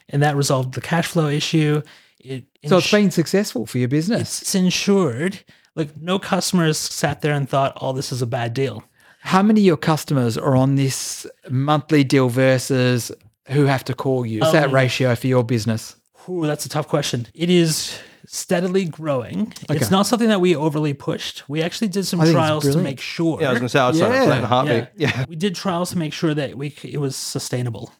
and 0.10 0.24
that 0.24 0.36
resolved 0.36 0.74
the 0.74 0.82
cash 0.82 1.06
flow 1.06 1.28
issue. 1.28 1.84
It 2.20 2.46
So 2.66 2.78
it's 2.80 2.90
been 2.90 3.12
successful 3.12 3.68
for 3.68 3.78
your 3.78 3.90
business. 3.90 4.42
it's 4.42 4.56
insured. 4.56 5.44
Like 5.76 5.96
no 5.98 6.20
customers 6.20 6.78
sat 6.78 7.22
there 7.22 7.34
and 7.34 7.48
thought, 7.50 7.78
oh, 7.82 7.94
this 7.94 8.12
is 8.12 8.22
a 8.22 8.28
bad 8.28 8.54
deal. 8.54 8.84
How 9.22 9.42
many 9.44 9.62
of 9.62 9.66
your 9.66 9.78
customers 9.78 10.38
are 10.38 10.56
on 10.56 10.76
this 10.76 11.26
monthly 11.50 12.04
deal 12.04 12.28
versus 12.30 13.12
who 13.48 13.66
have 13.66 13.84
to 13.86 13.94
call 13.94 14.26
you? 14.26 14.40
What's 14.40 14.54
that 14.54 14.66
Um, 14.70 14.74
ratio 14.74 15.16
for 15.16 15.28
your 15.28 15.44
business? 15.44 15.96
Ooh, 16.28 16.46
that's 16.46 16.66
a 16.66 16.70
tough 16.70 16.88
question. 16.88 17.28
It 17.34 17.50
is 17.50 17.98
steadily 18.26 18.86
growing. 18.86 19.54
Okay. 19.70 19.78
It's 19.80 19.92
not 19.92 20.08
something 20.08 20.30
that 20.30 20.42
we 20.42 20.56
overly 20.56 20.94
pushed. 20.94 21.48
We 21.50 21.62
actually 21.62 21.88
did 21.90 22.06
some 22.06 22.20
I 22.22 22.26
think 22.26 22.36
it's 22.36 22.46
trials 22.46 22.64
to 22.72 22.78
make 22.78 23.00
sure. 23.00 23.42
yeah, 23.42 23.50
I 23.50 23.52
was 23.52 23.60
going 23.60 23.68
to 23.68 23.70
say 23.70 23.80
I'd 23.80 23.96
sign 23.96 24.12
up 24.12 24.24
for 24.24 24.30
that 24.30 24.38
in 24.40 24.44
heartbeat. 24.44 24.88
Yeah. 24.96 25.26
We 25.28 25.36
did 25.36 25.56
trials 25.56 25.92
to 25.92 25.98
make 25.98 26.14
sure 26.14 26.34
that 26.34 26.58
we 26.58 26.74
it 26.84 27.00
was 27.00 27.16
sustainable. 27.16 27.94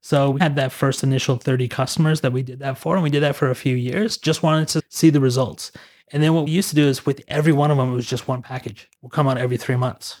So 0.00 0.30
we 0.30 0.40
had 0.40 0.56
that 0.56 0.72
first 0.72 1.02
initial 1.04 1.36
30 1.36 1.68
customers 1.68 2.20
that 2.22 2.32
we 2.32 2.42
did 2.42 2.58
that 2.58 2.76
for, 2.76 2.94
and 2.94 3.02
we 3.04 3.10
did 3.10 3.22
that 3.22 3.36
for 3.36 3.50
a 3.50 3.54
few 3.54 3.76
years. 3.76 4.16
Just 4.18 4.42
wanted 4.42 4.68
to 4.68 4.82
see 4.88 5.10
the 5.10 5.20
results. 5.20 5.70
And 6.12 6.22
then 6.22 6.34
what 6.34 6.44
we 6.44 6.50
used 6.50 6.68
to 6.68 6.74
do 6.74 6.86
is 6.86 7.06
with 7.06 7.22
every 7.26 7.52
one 7.52 7.70
of 7.70 7.78
them, 7.78 7.90
it 7.90 7.96
was 7.96 8.06
just 8.06 8.28
one 8.28 8.42
package. 8.42 8.88
We'll 9.00 9.10
come 9.10 9.26
out 9.26 9.38
every 9.38 9.56
three 9.56 9.76
months. 9.76 10.20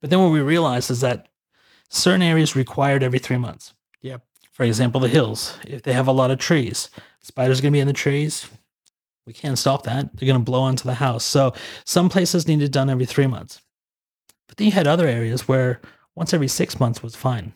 But 0.00 0.10
then 0.10 0.20
what 0.20 0.30
we 0.30 0.40
realized 0.40 0.90
is 0.90 1.00
that 1.00 1.28
certain 1.88 2.22
areas 2.22 2.54
required 2.54 3.02
every 3.02 3.18
three 3.18 3.38
months. 3.38 3.72
Yep. 4.02 4.22
For 4.52 4.64
example, 4.64 5.00
the 5.00 5.08
hills. 5.08 5.56
If 5.66 5.82
they 5.82 5.94
have 5.94 6.08
a 6.08 6.12
lot 6.12 6.30
of 6.30 6.38
trees, 6.38 6.90
spiders 7.20 7.58
are 7.58 7.62
going 7.62 7.72
to 7.72 7.76
be 7.76 7.80
in 7.80 7.86
the 7.86 7.92
trees. 7.92 8.48
We 9.26 9.32
can't 9.32 9.58
stop 9.58 9.84
that. 9.84 10.16
They're 10.16 10.26
going 10.26 10.40
to 10.40 10.44
blow 10.44 10.62
onto 10.62 10.84
the 10.84 10.94
house. 10.94 11.24
So 11.24 11.54
some 11.84 12.08
places 12.08 12.46
needed 12.46 12.70
done 12.70 12.90
every 12.90 13.06
three 13.06 13.26
months. 13.26 13.60
But 14.46 14.56
then 14.56 14.66
you 14.66 14.72
had 14.72 14.86
other 14.86 15.06
areas 15.06 15.48
where 15.48 15.80
once 16.14 16.34
every 16.34 16.48
six 16.48 16.80
months 16.80 17.02
was 17.02 17.14
fine. 17.14 17.52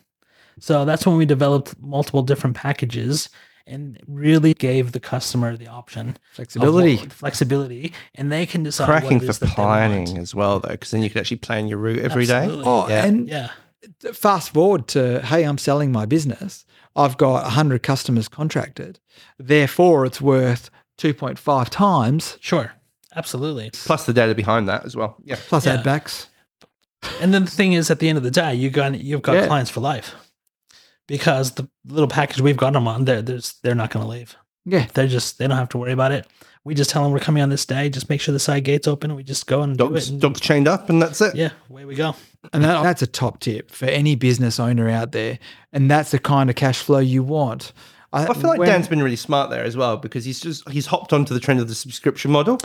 So 0.59 0.85
that's 0.85 1.05
when 1.05 1.17
we 1.17 1.25
developed 1.25 1.79
multiple 1.79 2.21
different 2.21 2.55
packages 2.55 3.29
and 3.65 3.99
really 4.07 4.53
gave 4.53 4.91
the 4.91 4.99
customer 4.99 5.55
the 5.55 5.67
option 5.67 6.17
Flexibility. 6.33 6.97
what- 6.97 7.13
flexibility, 7.13 7.93
and 8.15 8.31
they 8.31 8.45
can 8.45 8.63
decide. 8.63 8.85
Cracking 8.85 9.17
what 9.19 9.23
it 9.23 9.29
is 9.29 9.37
for 9.37 9.45
that 9.45 9.55
they 9.55 9.61
want. 9.63 9.67
planning 10.05 10.17
as 10.17 10.35
well, 10.35 10.59
though, 10.59 10.69
because 10.69 10.91
then 10.91 11.01
you 11.01 11.09
could 11.09 11.19
actually 11.19 11.37
plan 11.37 11.67
your 11.67 11.77
route 11.77 11.99
every 11.99 12.25
day. 12.25 12.43
Absolutely. 12.43 12.65
Oh, 12.67 12.87
Yeah. 12.89 13.05
and 13.05 13.27
Yeah, 13.29 13.49
fast 14.13 14.53
forward 14.53 14.87
to 14.89 15.21
hey, 15.21 15.43
I'm 15.43 15.57
selling 15.57 15.91
my 15.91 16.05
business. 16.05 16.65
I've 16.95 17.17
got 17.17 17.43
100 17.45 17.81
customers 17.83 18.27
contracted. 18.27 18.99
Therefore, 19.39 20.05
it's 20.05 20.21
worth 20.21 20.69
2.5 20.97 21.69
times 21.69 22.37
sure, 22.39 22.73
absolutely. 23.15 23.71
Plus 23.71 24.05
the 24.05 24.13
data 24.13 24.35
behind 24.35 24.67
that 24.69 24.85
as 24.85 24.95
well. 24.95 25.15
Yeah. 25.23 25.37
plus 25.47 25.65
Yeah. 25.65 25.73
add 25.75 25.83
backs. 25.83 26.27
And 27.21 27.33
then 27.33 27.45
the 27.45 27.51
thing 27.51 27.73
is, 27.73 27.89
at 27.91 27.99
the 27.99 28.07
end 28.09 28.17
of 28.17 28.23
the 28.23 28.31
day, 28.31 28.53
you 28.55 28.69
got 28.69 28.99
you've 28.99 29.21
got 29.23 29.33
Yeah. 29.35 29.47
clients 29.47 29.69
for 29.71 29.79
life 29.81 30.15
because 31.17 31.51
the 31.51 31.67
little 31.85 32.07
package 32.07 32.41
we've 32.41 32.57
got 32.57 32.73
them 32.73 32.87
on, 32.87 33.05
they're 33.05 33.21
there's 33.21 33.53
they're 33.61 33.75
not 33.75 33.91
going 33.91 34.03
to 34.03 34.09
leave. 34.09 34.35
Yeah. 34.65 34.87
They're 34.93 35.07
just 35.07 35.37
they 35.37 35.47
don't 35.47 35.57
have 35.57 35.69
to 35.69 35.77
worry 35.77 35.91
about 35.91 36.11
it. 36.11 36.25
We 36.65 36.73
just 36.73 36.89
tell 36.89 37.03
them 37.03 37.11
we're 37.11 37.19
coming 37.19 37.43
on 37.43 37.49
this 37.49 37.65
day. 37.65 37.89
Just 37.89 38.09
make 38.09 38.21
sure 38.21 38.31
the 38.33 38.39
side 38.39 38.63
gate's 38.63 38.87
open, 38.87 39.11
and 39.11 39.17
we 39.17 39.23
just 39.23 39.45
go 39.47 39.61
and 39.61 39.77
do 39.77 39.83
Dogs, 39.89 40.07
it. 40.07 40.13
and- 40.13 40.21
dogs 40.21 40.39
chained 40.39 40.67
up, 40.67 40.89
and 40.89 41.01
that's 41.01 41.19
it. 41.21 41.35
yeah, 41.35 41.49
away 41.69 41.85
we 41.85 41.93
go. 41.95 42.15
And 42.51 42.63
that, 42.63 42.81
that's 42.83 43.01
a 43.01 43.07
top 43.07 43.39
tip 43.41 43.69
for 43.69 43.85
any 43.85 44.15
business 44.15 44.59
owner 44.59 44.89
out 44.89 45.11
there. 45.11 45.39
And 45.73 45.91
that's 45.91 46.11
the 46.11 46.19
kind 46.19 46.49
of 46.49 46.55
cash 46.55 46.79
flow 46.81 46.99
you 46.99 47.21
want. 47.23 47.73
I 48.13 48.31
feel 48.33 48.49
like 48.49 48.59
when- 48.59 48.69
Dan's 48.69 48.87
been 48.87 49.01
really 49.03 49.15
smart 49.17 49.49
there 49.49 49.63
as 49.63 49.75
well 49.75 49.97
because 49.97 50.23
he's 50.23 50.39
just 50.39 50.69
he's 50.69 50.85
hopped 50.85 51.11
onto 51.13 51.33
the 51.33 51.39
trend 51.39 51.59
of 51.59 51.67
the 51.67 51.75
subscription 51.75 52.31
model. 52.31 52.59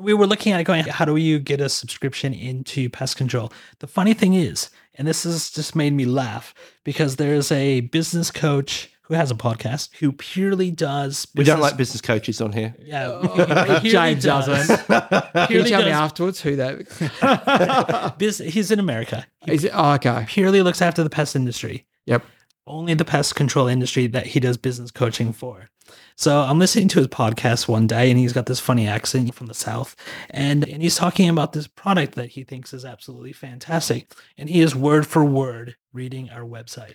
We 0.00 0.14
were 0.14 0.26
looking 0.26 0.52
at 0.52 0.60
it 0.60 0.64
going, 0.64 0.84
how 0.84 1.04
do 1.04 1.14
you 1.16 1.38
get 1.38 1.60
a 1.60 1.68
subscription 1.68 2.32
into 2.34 2.88
pest 2.90 3.16
control? 3.16 3.52
The 3.80 3.86
funny 3.86 4.14
thing 4.14 4.34
is, 4.34 4.70
and 4.96 5.06
this 5.08 5.24
has 5.24 5.50
just 5.50 5.74
made 5.76 5.92
me 5.92 6.04
laugh 6.04 6.54
because 6.84 7.16
there's 7.16 7.50
a 7.52 7.80
business 7.80 8.30
coach 8.30 8.90
who 9.02 9.14
has 9.14 9.30
a 9.30 9.34
podcast 9.34 9.90
who 9.98 10.12
purely 10.12 10.70
does. 10.70 11.26
We 11.34 11.44
don't 11.44 11.60
like 11.60 11.76
business 11.76 12.00
coaches 12.00 12.40
on 12.40 12.52
here. 12.52 12.74
Yeah, 12.78 13.08
oh. 13.22 13.74
he- 13.74 13.80
he 13.80 13.90
James 13.92 14.24
does- 14.24 14.46
doesn't. 14.46 14.86
Can 14.86 15.40
you 15.42 15.46
purely 15.46 15.70
tell 15.70 15.82
me 15.82 15.90
afterwards 15.90 16.40
who 16.40 16.56
that 16.56 18.14
He's 18.50 18.70
in 18.70 18.78
America. 18.78 19.26
He 19.44 19.52
is? 19.54 19.64
It, 19.64 19.72
oh, 19.74 19.92
okay. 19.94 20.24
purely 20.26 20.62
looks 20.62 20.80
after 20.80 21.02
the 21.04 21.10
pest 21.10 21.36
industry. 21.36 21.84
Yep. 22.06 22.24
Only 22.66 22.94
the 22.94 23.04
pest 23.04 23.34
control 23.34 23.68
industry 23.68 24.06
that 24.06 24.26
he 24.28 24.40
does 24.40 24.56
business 24.56 24.90
coaching 24.90 25.34
for. 25.34 25.68
So 26.16 26.40
I'm 26.40 26.58
listening 26.60 26.88
to 26.88 27.00
his 27.00 27.08
podcast 27.08 27.66
one 27.66 27.86
day 27.86 28.08
and 28.10 28.18
he's 28.18 28.32
got 28.32 28.46
this 28.46 28.60
funny 28.60 28.86
accent 28.86 29.34
from 29.34 29.48
the 29.48 29.54
South. 29.54 29.96
And, 30.30 30.68
and 30.68 30.80
he's 30.80 30.96
talking 30.96 31.28
about 31.28 31.52
this 31.52 31.66
product 31.66 32.14
that 32.14 32.30
he 32.30 32.44
thinks 32.44 32.72
is 32.72 32.84
absolutely 32.84 33.32
fantastic. 33.32 34.12
And 34.38 34.48
he 34.48 34.60
is 34.60 34.76
word 34.76 35.06
for 35.06 35.24
word 35.24 35.76
reading 35.92 36.30
our 36.30 36.42
website. 36.42 36.94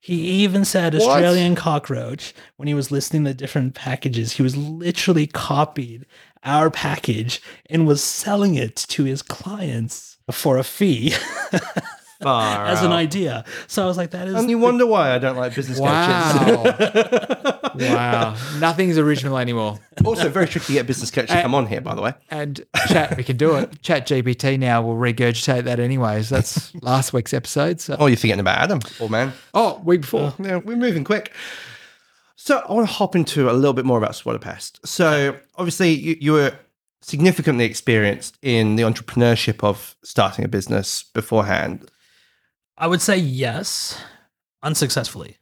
He 0.00 0.14
even 0.42 0.64
said 0.64 0.94
What? 0.94 1.02
Australian 1.02 1.54
cockroach 1.54 2.34
when 2.56 2.66
he 2.66 2.74
was 2.74 2.90
listing 2.90 3.24
the 3.24 3.34
different 3.34 3.74
packages. 3.74 4.32
He 4.32 4.42
was 4.42 4.56
literally 4.56 5.26
copied 5.26 6.06
our 6.42 6.70
package 6.70 7.42
and 7.68 7.86
was 7.86 8.02
selling 8.02 8.54
it 8.54 8.74
to 8.76 9.04
his 9.04 9.22
clients 9.22 10.16
for 10.32 10.56
a 10.56 10.64
fee 10.64 11.12
Far 12.20 12.66
as 12.66 12.82
an 12.82 12.92
out. 12.92 12.98
idea. 12.98 13.44
So 13.66 13.82
I 13.82 13.86
was 13.86 13.96
like, 13.96 14.10
that 14.10 14.28
is 14.28 14.34
And 14.34 14.50
you 14.50 14.58
wonder 14.58 14.86
why 14.86 15.14
I 15.14 15.18
don't 15.18 15.36
like 15.36 15.54
business 15.54 15.78
coaches. 15.78 15.90
Wow. 15.90 17.70
wow. 17.74 18.36
Nothing's 18.58 18.98
original 18.98 19.38
anymore. 19.38 19.78
also, 20.04 20.28
very 20.28 20.46
tricky 20.46 20.66
to 20.66 20.72
get 20.74 20.86
business 20.86 21.10
coaches 21.10 21.30
to 21.30 21.42
come 21.42 21.54
on 21.54 21.66
here, 21.66 21.80
by 21.80 21.94
the 21.94 22.02
way. 22.02 22.12
And 22.30 22.60
chat, 22.88 23.16
we 23.16 23.24
can 23.24 23.36
do 23.36 23.56
it. 23.56 23.80
Chat 23.82 24.06
GPT 24.06 24.58
now 24.58 24.82
will 24.82 24.96
regurgitate 24.96 25.64
that 25.64 25.80
anyways. 25.80 26.28
That's 26.28 26.74
last 26.82 27.12
week's 27.12 27.32
episode. 27.32 27.80
So. 27.80 27.96
Oh, 27.98 28.06
you're 28.06 28.16
forgetting 28.16 28.40
about 28.40 28.58
Adam, 28.58 28.80
poor 28.80 29.08
man. 29.08 29.32
Oh, 29.54 29.80
week 29.84 30.02
before. 30.02 30.28
Uh, 30.28 30.32
yeah, 30.38 30.56
we're 30.56 30.76
moving 30.76 31.04
quick. 31.04 31.32
So 32.36 32.62
I 32.66 32.72
want 32.72 32.88
to 32.88 32.94
hop 32.94 33.14
into 33.14 33.50
a 33.50 33.52
little 33.52 33.74
bit 33.74 33.84
more 33.84 33.98
about 33.98 34.14
Swat-A-Pest. 34.14 34.86
So 34.86 35.36
obviously 35.56 35.90
you, 35.90 36.16
you 36.20 36.32
were 36.32 36.52
significantly 37.02 37.64
experienced 37.64 38.38
in 38.42 38.76
the 38.76 38.82
entrepreneurship 38.82 39.62
of 39.64 39.96
starting 40.02 40.44
a 40.44 40.48
business 40.48 41.02
beforehand. 41.02 41.90
I 42.80 42.86
would 42.86 43.02
say 43.02 43.18
yes, 43.18 44.00
unsuccessfully. 44.62 45.36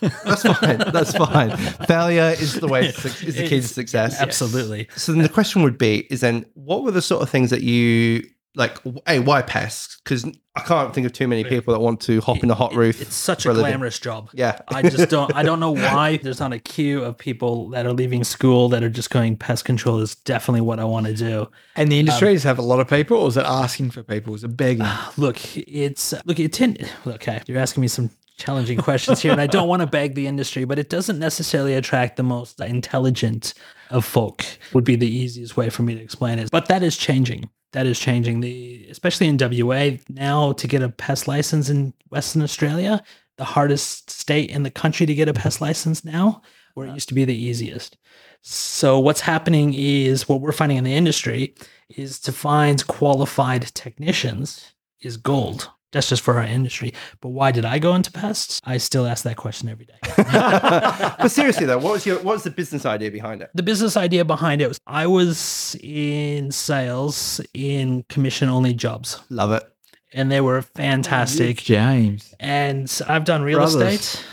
That's 0.00 0.42
fine. 0.42 0.78
That's 0.78 1.16
fine. 1.16 1.56
Failure 1.86 2.34
is 2.38 2.54
the 2.60 2.68
way 2.68 2.92
to, 2.92 3.08
is 3.26 3.36
the 3.36 3.48
key 3.48 3.60
to 3.60 3.68
success. 3.68 4.20
Absolutely. 4.20 4.88
So 4.96 5.12
then 5.12 5.22
the 5.22 5.28
question 5.28 5.62
would 5.62 5.78
be: 5.78 6.06
Is 6.10 6.20
then 6.20 6.44
what 6.54 6.82
were 6.82 6.90
the 6.90 7.00
sort 7.00 7.22
of 7.22 7.30
things 7.30 7.50
that 7.50 7.62
you 7.62 8.24
like? 8.54 8.78
Hey, 9.06 9.18
why 9.18 9.42
pest 9.42 10.00
Because 10.04 10.24
I 10.56 10.60
can't 10.60 10.92
think 10.92 11.06
of 11.06 11.12
too 11.12 11.28
many 11.28 11.44
people 11.44 11.72
that 11.72 11.80
want 11.80 12.00
to 12.02 12.20
hop 12.20 12.42
in 12.42 12.50
a 12.50 12.54
hot 12.54 12.74
roof. 12.74 13.00
It's 13.00 13.14
such 13.14 13.44
for 13.44 13.50
a 13.50 13.52
a 13.52 13.54
living. 13.54 13.70
glamorous 13.70 13.98
job. 13.98 14.30
Yeah. 14.32 14.58
I 14.68 14.82
just 14.82 15.08
don't 15.08 15.34
I 15.34 15.42
don't 15.42 15.60
know 15.60 15.70
why 15.74 16.16
there's 16.16 16.40
not 16.40 16.52
a 16.52 16.58
queue 16.58 17.04
of 17.04 17.16
people 17.16 17.68
that 17.70 17.86
are 17.86 17.92
leaving 17.92 18.24
school 18.24 18.68
that 18.70 18.82
are 18.82 18.90
just 18.90 19.10
going 19.10 19.36
pest 19.36 19.64
control 19.64 20.00
is 20.00 20.14
definitely 20.14 20.62
what 20.62 20.80
I 20.80 20.84
want 20.84 21.06
to 21.06 21.14
do. 21.14 21.48
And 21.76 21.90
the 21.90 21.96
um, 21.96 22.00
industries 22.00 22.40
does 22.40 22.42
have 22.44 22.58
a 22.58 22.62
lot 22.62 22.80
of 22.80 22.88
people, 22.88 23.18
or 23.18 23.28
is 23.28 23.36
it 23.36 23.44
asking 23.46 23.90
for 23.90 24.02
people? 24.02 24.34
Is 24.34 24.44
it 24.44 24.56
begging? 24.56 24.86
Look, 25.16 25.38
it's 25.56 26.12
look 26.24 26.40
it 26.40 26.52
tend, 26.52 26.90
okay, 27.06 27.42
you're 27.46 27.58
asking 27.58 27.82
me 27.82 27.88
some 27.88 28.10
challenging 28.40 28.78
questions 28.78 29.20
here 29.20 29.32
and 29.32 29.40
I 29.40 29.46
don't 29.46 29.68
want 29.68 29.80
to 29.80 29.86
beg 29.86 30.14
the 30.14 30.26
industry, 30.26 30.64
but 30.64 30.78
it 30.78 30.88
doesn't 30.88 31.18
necessarily 31.18 31.74
attract 31.74 32.16
the 32.16 32.22
most 32.22 32.58
intelligent 32.60 33.54
of 33.90 34.04
folk. 34.04 34.44
Would 34.72 34.84
be 34.84 34.96
the 34.96 35.08
easiest 35.08 35.56
way 35.56 35.70
for 35.70 35.82
me 35.82 35.94
to 35.94 36.00
explain 36.00 36.38
it. 36.38 36.50
But 36.50 36.66
that 36.68 36.82
is 36.82 36.96
changing. 36.96 37.50
That 37.72 37.86
is 37.86 38.00
changing 38.00 38.40
the 38.40 38.86
especially 38.90 39.28
in 39.28 39.38
WA 39.38 39.98
now 40.08 40.52
to 40.52 40.66
get 40.66 40.82
a 40.82 40.88
pest 40.88 41.28
license 41.28 41.68
in 41.68 41.94
Western 42.08 42.42
Australia, 42.42 43.02
the 43.38 43.44
hardest 43.44 44.10
state 44.10 44.50
in 44.50 44.64
the 44.64 44.70
country 44.70 45.06
to 45.06 45.14
get 45.14 45.28
a 45.28 45.32
pest 45.32 45.60
license 45.60 46.04
now, 46.04 46.42
where 46.74 46.86
it 46.86 46.94
used 46.94 47.08
to 47.08 47.14
be 47.14 47.24
the 47.24 47.34
easiest. 47.34 47.96
So 48.42 48.98
what's 48.98 49.20
happening 49.20 49.74
is 49.74 50.28
what 50.28 50.40
we're 50.40 50.52
finding 50.52 50.78
in 50.78 50.84
the 50.84 50.94
industry 50.94 51.54
is 51.88 52.18
to 52.20 52.32
find 52.32 52.86
qualified 52.86 53.62
technicians 53.74 54.72
is 55.00 55.16
gold. 55.16 55.70
That's 55.92 56.08
just 56.08 56.22
for 56.22 56.38
our 56.38 56.44
industry. 56.44 56.92
But 57.20 57.30
why 57.30 57.50
did 57.50 57.64
I 57.64 57.78
go 57.80 57.94
into 57.94 58.12
pests? 58.12 58.60
I 58.64 58.78
still 58.78 59.06
ask 59.06 59.24
that 59.24 59.36
question 59.36 59.68
every 59.68 59.86
day. 59.86 59.98
but 60.16 61.28
seriously 61.28 61.66
though, 61.66 61.78
what 61.78 61.92
was 61.92 62.06
your 62.06 62.16
what 62.16 62.34
was 62.34 62.44
the 62.44 62.50
business 62.50 62.86
idea 62.86 63.10
behind 63.10 63.42
it? 63.42 63.50
the 63.54 63.62
business 63.62 63.96
idea 63.96 64.24
behind 64.24 64.62
it 64.62 64.68
was 64.68 64.78
I 64.86 65.06
was 65.06 65.76
in 65.82 66.52
sales 66.52 67.40
in 67.54 68.04
commission 68.08 68.48
only 68.48 68.72
jobs 68.74 69.20
Love 69.30 69.52
it. 69.52 69.64
and 70.12 70.30
they 70.30 70.40
were 70.40 70.62
fantastic. 70.62 71.56
James. 71.58 72.34
and 72.38 73.00
I've 73.08 73.24
done 73.24 73.42
real 73.42 73.58
Brothers. 73.58 73.92
estate. 74.00 74.24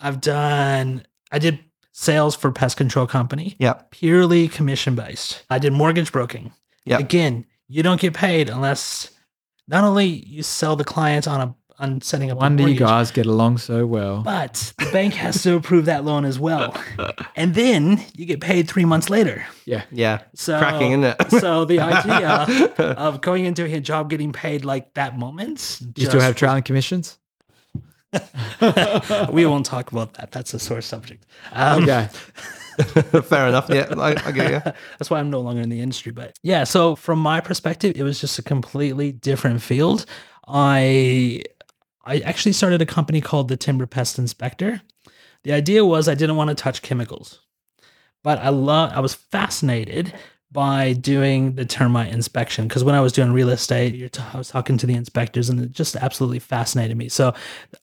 I've 0.00 0.20
done 0.20 1.06
I 1.32 1.38
did 1.38 1.60
sales 1.92 2.34
for 2.36 2.50
pest 2.52 2.76
control 2.76 3.06
company. 3.06 3.56
Yeah. 3.58 3.74
Purely 3.90 4.48
commission 4.48 4.94
based. 4.96 5.44
I 5.48 5.58
did 5.58 5.72
mortgage 5.72 6.12
broking. 6.12 6.52
Yeah. 6.84 6.98
Again, 6.98 7.46
you 7.68 7.82
don't 7.82 8.00
get 8.00 8.12
paid 8.14 8.50
unless 8.50 9.10
not 9.68 9.84
only 9.84 10.06
you 10.06 10.42
sell 10.42 10.76
the 10.76 10.84
client 10.84 11.26
on 11.28 11.40
a 11.40 11.54
on 11.80 12.00
setting 12.00 12.30
up 12.30 12.36
a 12.36 12.40
Wonder 12.40 12.68
you 12.68 12.78
guys 12.78 13.10
get 13.10 13.26
along 13.26 13.58
so 13.58 13.84
well. 13.84 14.22
but 14.22 14.72
the 14.78 14.88
bank 14.92 15.12
has 15.14 15.42
to 15.42 15.56
approve 15.56 15.86
that 15.86 16.04
loan 16.04 16.24
as 16.24 16.38
well. 16.38 16.72
And 17.36 17.52
then 17.52 18.00
you 18.14 18.26
get 18.26 18.40
paid 18.40 18.68
three 18.68 18.84
months 18.84 19.10
later. 19.10 19.44
Yeah. 19.66 19.82
Yeah. 19.90 20.20
So 20.36 20.56
Cracking, 20.58 20.92
isn't 20.92 21.16
it? 21.20 21.30
so 21.40 21.64
the 21.64 21.80
idea 21.92 22.72
of 22.96 23.20
going 23.20 23.44
into 23.44 23.64
a 23.64 23.80
job 23.80 24.08
getting 24.08 24.32
paid 24.32 24.64
like 24.64 24.94
that 24.94 25.18
moment. 25.18 25.80
do 25.92 26.00
You 26.02 26.08
still 26.08 26.20
have 26.20 26.36
trial 26.36 26.54
and 26.54 26.64
commissions? 26.64 27.18
we 29.32 29.44
won't 29.44 29.66
talk 29.66 29.90
about 29.90 30.14
that. 30.14 30.30
That's 30.30 30.54
a 30.54 30.58
sore 30.60 30.80
subject. 30.80 31.26
Um, 31.52 31.82
Okay. 31.82 32.08
Fair 33.24 33.48
enough. 33.48 33.68
Yeah, 33.68 33.92
I, 33.96 34.10
I 34.26 34.32
get 34.32 34.50
you. 34.50 34.72
That's 34.98 35.10
why 35.10 35.20
I'm 35.20 35.30
no 35.30 35.40
longer 35.40 35.60
in 35.60 35.68
the 35.68 35.80
industry. 35.80 36.12
But 36.12 36.38
yeah, 36.42 36.64
so 36.64 36.96
from 36.96 37.18
my 37.18 37.40
perspective, 37.40 37.94
it 37.96 38.02
was 38.02 38.20
just 38.20 38.38
a 38.38 38.42
completely 38.42 39.12
different 39.12 39.62
field. 39.62 40.06
I 40.46 41.42
I 42.04 42.18
actually 42.18 42.52
started 42.52 42.82
a 42.82 42.86
company 42.86 43.20
called 43.20 43.48
the 43.48 43.56
Timber 43.56 43.86
Pest 43.86 44.18
Inspector. 44.18 44.82
The 45.44 45.52
idea 45.52 45.84
was 45.84 46.08
I 46.08 46.14
didn't 46.14 46.36
want 46.36 46.48
to 46.48 46.54
touch 46.54 46.82
chemicals, 46.82 47.40
but 48.22 48.38
I 48.38 48.48
love 48.48 48.92
I 48.92 49.00
was 49.00 49.14
fascinated 49.14 50.12
by 50.54 50.92
doing 50.92 51.56
the 51.56 51.64
termite 51.66 52.12
inspection 52.12 52.68
because 52.68 52.84
when 52.84 52.94
I 52.94 53.00
was 53.00 53.12
doing 53.12 53.32
real 53.32 53.50
estate, 53.50 53.94
you're 53.96 54.08
t- 54.08 54.22
I 54.32 54.38
was 54.38 54.48
talking 54.48 54.78
to 54.78 54.86
the 54.86 54.94
inspectors 54.94 55.50
and 55.50 55.60
it 55.60 55.72
just 55.72 55.96
absolutely 55.96 56.38
fascinated 56.38 56.96
me. 56.96 57.08
So 57.08 57.34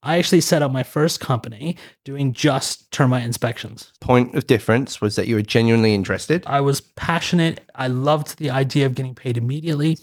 I 0.02 0.18
actually 0.18 0.40
set 0.40 0.64
up 0.64 0.72
my 0.72 0.82
first 0.82 1.20
company 1.20 1.76
doing 2.06 2.32
just 2.32 2.90
termite 2.92 3.24
inspections. 3.24 3.92
Point 4.00 4.36
of 4.36 4.48
difference 4.48 5.02
was 5.02 5.18
that 5.18 5.28
you 5.28 5.36
were 5.36 5.42
genuinely 5.42 5.94
interested. 5.94 6.44
I 6.48 6.62
was 6.62 6.80
passionate. 6.80 7.60
I 7.76 7.88
loved 7.88 8.38
the 8.38 8.50
idea 8.50 8.86
of 8.86 8.96
getting 8.96 9.16
paid 9.16 9.38
immediately. 9.38 9.98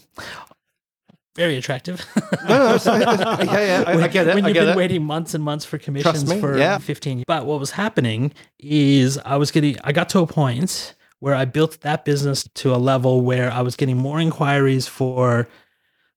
Very 1.35 1.57
attractive. 1.57 2.05
No, 2.47 2.77
no, 2.85 2.95
yeah, 2.95 3.43
yeah, 3.43 3.83
I, 3.87 3.93
I 3.93 4.07
get 4.07 4.27
it. 4.27 4.35
when 4.35 4.45
you've 4.45 4.53
been 4.53 4.69
it. 4.69 4.77
waiting 4.77 5.03
months 5.03 5.33
and 5.33 5.43
months 5.43 5.65
for 5.65 5.77
commissions 5.77 6.29
me, 6.29 6.39
for 6.39 6.57
yeah. 6.57 6.77
15 6.77 7.19
years. 7.19 7.25
But 7.27 7.45
what 7.45 7.59
was 7.59 7.71
happening 7.71 8.31
is 8.59 9.17
I 9.19 9.37
was 9.37 9.49
getting, 9.51 9.77
I 9.83 9.91
got 9.91 10.09
to 10.09 10.19
a 10.19 10.27
point 10.27 10.95
where 11.19 11.35
I 11.35 11.45
built 11.45 11.81
that 11.81 12.05
business 12.05 12.47
to 12.55 12.73
a 12.73 12.77
level 12.77 13.21
where 13.21 13.51
I 13.51 13.61
was 13.61 13.75
getting 13.75 13.97
more 13.97 14.19
inquiries 14.19 14.87
for 14.87 15.47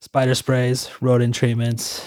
spider 0.01 0.35
sprays, 0.35 0.91
rodent 1.01 1.35
treatments, 1.35 2.05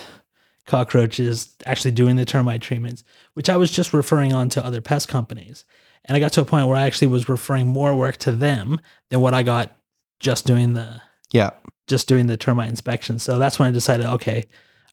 cockroaches, 0.65 1.55
actually 1.65 1.91
doing 1.91 2.15
the 2.15 2.25
termite 2.25 2.61
treatments, 2.61 3.03
which 3.33 3.49
I 3.49 3.57
was 3.57 3.71
just 3.71 3.93
referring 3.93 4.33
on 4.33 4.49
to 4.49 4.65
other 4.65 4.81
pest 4.81 5.07
companies. 5.07 5.65
And 6.05 6.15
I 6.15 6.19
got 6.19 6.33
to 6.33 6.41
a 6.41 6.45
point 6.45 6.67
where 6.67 6.77
I 6.77 6.83
actually 6.85 7.07
was 7.07 7.29
referring 7.29 7.67
more 7.67 7.95
work 7.95 8.17
to 8.17 8.31
them 8.31 8.79
than 9.09 9.21
what 9.21 9.33
I 9.33 9.43
got 9.43 9.75
just 10.19 10.45
doing 10.45 10.73
the 10.73 11.01
Yeah. 11.31 11.51
just 11.87 12.07
doing 12.07 12.27
the 12.27 12.37
termite 12.37 12.69
inspection. 12.69 13.19
So 13.19 13.37
that's 13.37 13.59
when 13.59 13.67
I 13.67 13.71
decided, 13.71 14.05
okay, 14.05 14.45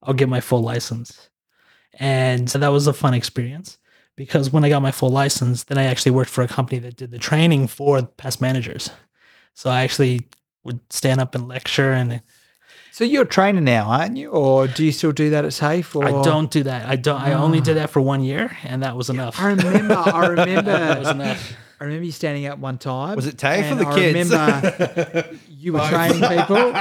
I'll 0.03 0.15
get 0.15 0.29
my 0.29 0.41
full 0.41 0.63
license. 0.63 1.31
And 1.99 2.51
so 2.51 2.59
that 2.59 2.69
was 2.69 2.87
a 2.87 2.93
fun 2.93 3.15
experience 3.15 3.79
because 4.17 4.51
when 4.51 4.65
I 4.65 4.69
got 4.69 4.83
my 4.83 4.93
full 4.93 5.11
license, 5.11 5.65
then 5.65 5.79
I 5.79 5.85
actually 5.85 6.13
worked 6.13 6.31
for 6.31 6.43
a 6.43 6.49
company 6.49 6.79
that 6.81 6.97
did 6.97 7.11
the 7.11 7.19
training 7.19 7.67
for 7.69 8.03
pest 8.03 8.41
managers. 8.41 8.91
So 9.55 9.71
I 9.71 9.83
actually 9.83 10.27
would 10.65 10.81
stand 10.93 11.21
up 11.21 11.35
and 11.35 11.49
lecture 11.49 11.93
and 11.93 12.23
So 12.93 13.05
you're 13.05 13.23
a 13.23 13.27
trainer 13.27 13.61
now, 13.61 13.89
aren't 13.89 14.17
you? 14.17 14.31
Or 14.31 14.67
do 14.67 14.85
you 14.85 14.93
still 14.93 15.13
do 15.13 15.31
that 15.31 15.45
at 15.45 15.53
SAFE? 15.53 15.97
Or? 15.97 16.05
I 16.05 16.23
don't 16.23 16.51
do 16.51 16.63
that. 16.65 16.89
I 16.89 16.97
don't 16.97 17.21
I 17.21 17.33
only 17.33 17.59
ah. 17.59 17.63
did 17.63 17.77
that 17.77 17.91
for 17.91 18.01
one 18.01 18.23
year 18.23 18.57
and 18.65 18.83
that 18.83 18.97
was 18.97 19.11
enough. 19.11 19.41
I 19.41 19.49
remember. 19.49 19.95
I 19.95 20.27
remember. 20.27 20.73
that 20.73 20.99
was 20.99 21.09
enough. 21.11 21.57
I 21.81 21.85
remember 21.85 22.05
you 22.05 22.13
standing 22.13 22.47
up 22.47 22.59
one 22.59 22.79
time. 22.79 23.17
Was 23.17 23.27
it 23.27 23.39
Tay 23.39 23.69
for 23.69 23.75
the 23.75 23.87
I 23.87 23.95
kids? 23.95 24.31
remember 24.31 25.37
you 25.63 25.73
were 25.75 25.89
training 25.89 26.21
people. 26.21 26.75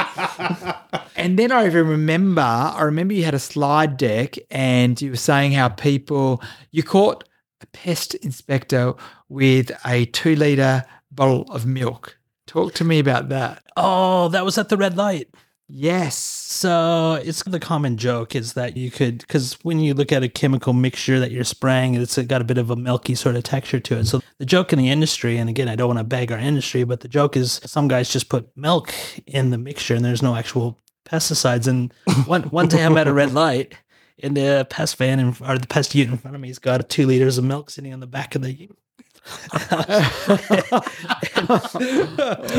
and 1.15 1.37
then 1.37 1.51
I 1.51 1.67
even 1.67 1.87
remember, 1.87 2.41
I 2.41 2.81
remember 2.81 3.13
you 3.13 3.23
had 3.23 3.35
a 3.35 3.39
slide 3.39 3.97
deck 3.97 4.35
and 4.49 4.99
you 4.99 5.11
were 5.11 5.17
saying 5.17 5.51
how 5.51 5.69
people, 5.69 6.41
you 6.71 6.81
caught 6.81 7.23
a 7.61 7.67
pest 7.67 8.15
inspector 8.15 8.95
with 9.29 9.71
a 9.85 10.05
two 10.05 10.35
litre 10.35 10.83
bottle 11.11 11.43
of 11.51 11.65
milk. 11.65 12.17
Talk 12.47 12.73
to 12.75 12.83
me 12.83 12.99
about 12.99 13.29
that. 13.29 13.63
Oh, 13.77 14.29
that 14.29 14.43
was 14.43 14.57
at 14.57 14.69
the 14.69 14.77
red 14.77 14.97
light. 14.97 15.29
Yes. 15.73 16.17
So 16.17 17.13
it's 17.23 17.43
the 17.43 17.59
common 17.59 17.95
joke 17.95 18.35
is 18.35 18.53
that 18.53 18.75
you 18.75 18.91
could 18.91 19.19
because 19.19 19.57
when 19.63 19.79
you 19.79 19.93
look 19.93 20.11
at 20.11 20.21
a 20.21 20.27
chemical 20.27 20.73
mixture 20.73 21.17
that 21.21 21.31
you're 21.31 21.45
spraying, 21.45 21.95
it's 21.95 22.17
got 22.17 22.41
a 22.41 22.43
bit 22.43 22.57
of 22.57 22.69
a 22.69 22.75
milky 22.75 23.15
sort 23.15 23.37
of 23.37 23.43
texture 23.43 23.79
to 23.79 23.99
it. 23.99 24.05
So 24.05 24.21
the 24.37 24.45
joke 24.45 24.73
in 24.73 24.79
the 24.79 24.89
industry, 24.89 25.37
and 25.37 25.49
again, 25.49 25.69
I 25.69 25.77
don't 25.77 25.87
want 25.87 25.99
to 25.99 26.03
beg 26.03 26.29
our 26.29 26.37
industry, 26.37 26.83
but 26.83 26.99
the 26.99 27.07
joke 27.07 27.37
is 27.37 27.61
some 27.65 27.87
guys 27.87 28.11
just 28.11 28.27
put 28.27 28.49
milk 28.57 28.93
in 29.25 29.51
the 29.51 29.57
mixture 29.57 29.95
and 29.95 30.03
there's 30.03 30.21
no 30.21 30.35
actual 30.35 30.77
pesticides. 31.05 31.67
And 31.67 31.93
one 32.25 32.43
one 32.43 32.67
day 32.67 32.83
I'm 32.83 32.97
at 32.97 33.07
a 33.07 33.13
red 33.13 33.33
light. 33.33 33.73
And 34.21 34.35
the 34.35 34.67
pest 34.69 34.97
van 34.97 35.19
in, 35.19 35.35
or 35.39 35.57
the 35.57 35.67
pest 35.67 35.95
ute 35.95 36.09
in 36.09 36.17
front 36.17 36.35
of 36.35 36.41
me 36.41 36.49
has 36.49 36.59
got 36.59 36.87
two 36.89 37.07
liters 37.07 37.37
of 37.37 37.45
milk 37.45 37.69
sitting 37.69 37.93
on 37.93 38.01
the 38.01 38.07
back 38.07 38.35
of 38.35 38.41
the. 38.43 38.69
I 39.23 39.61
won't, 41.47 41.69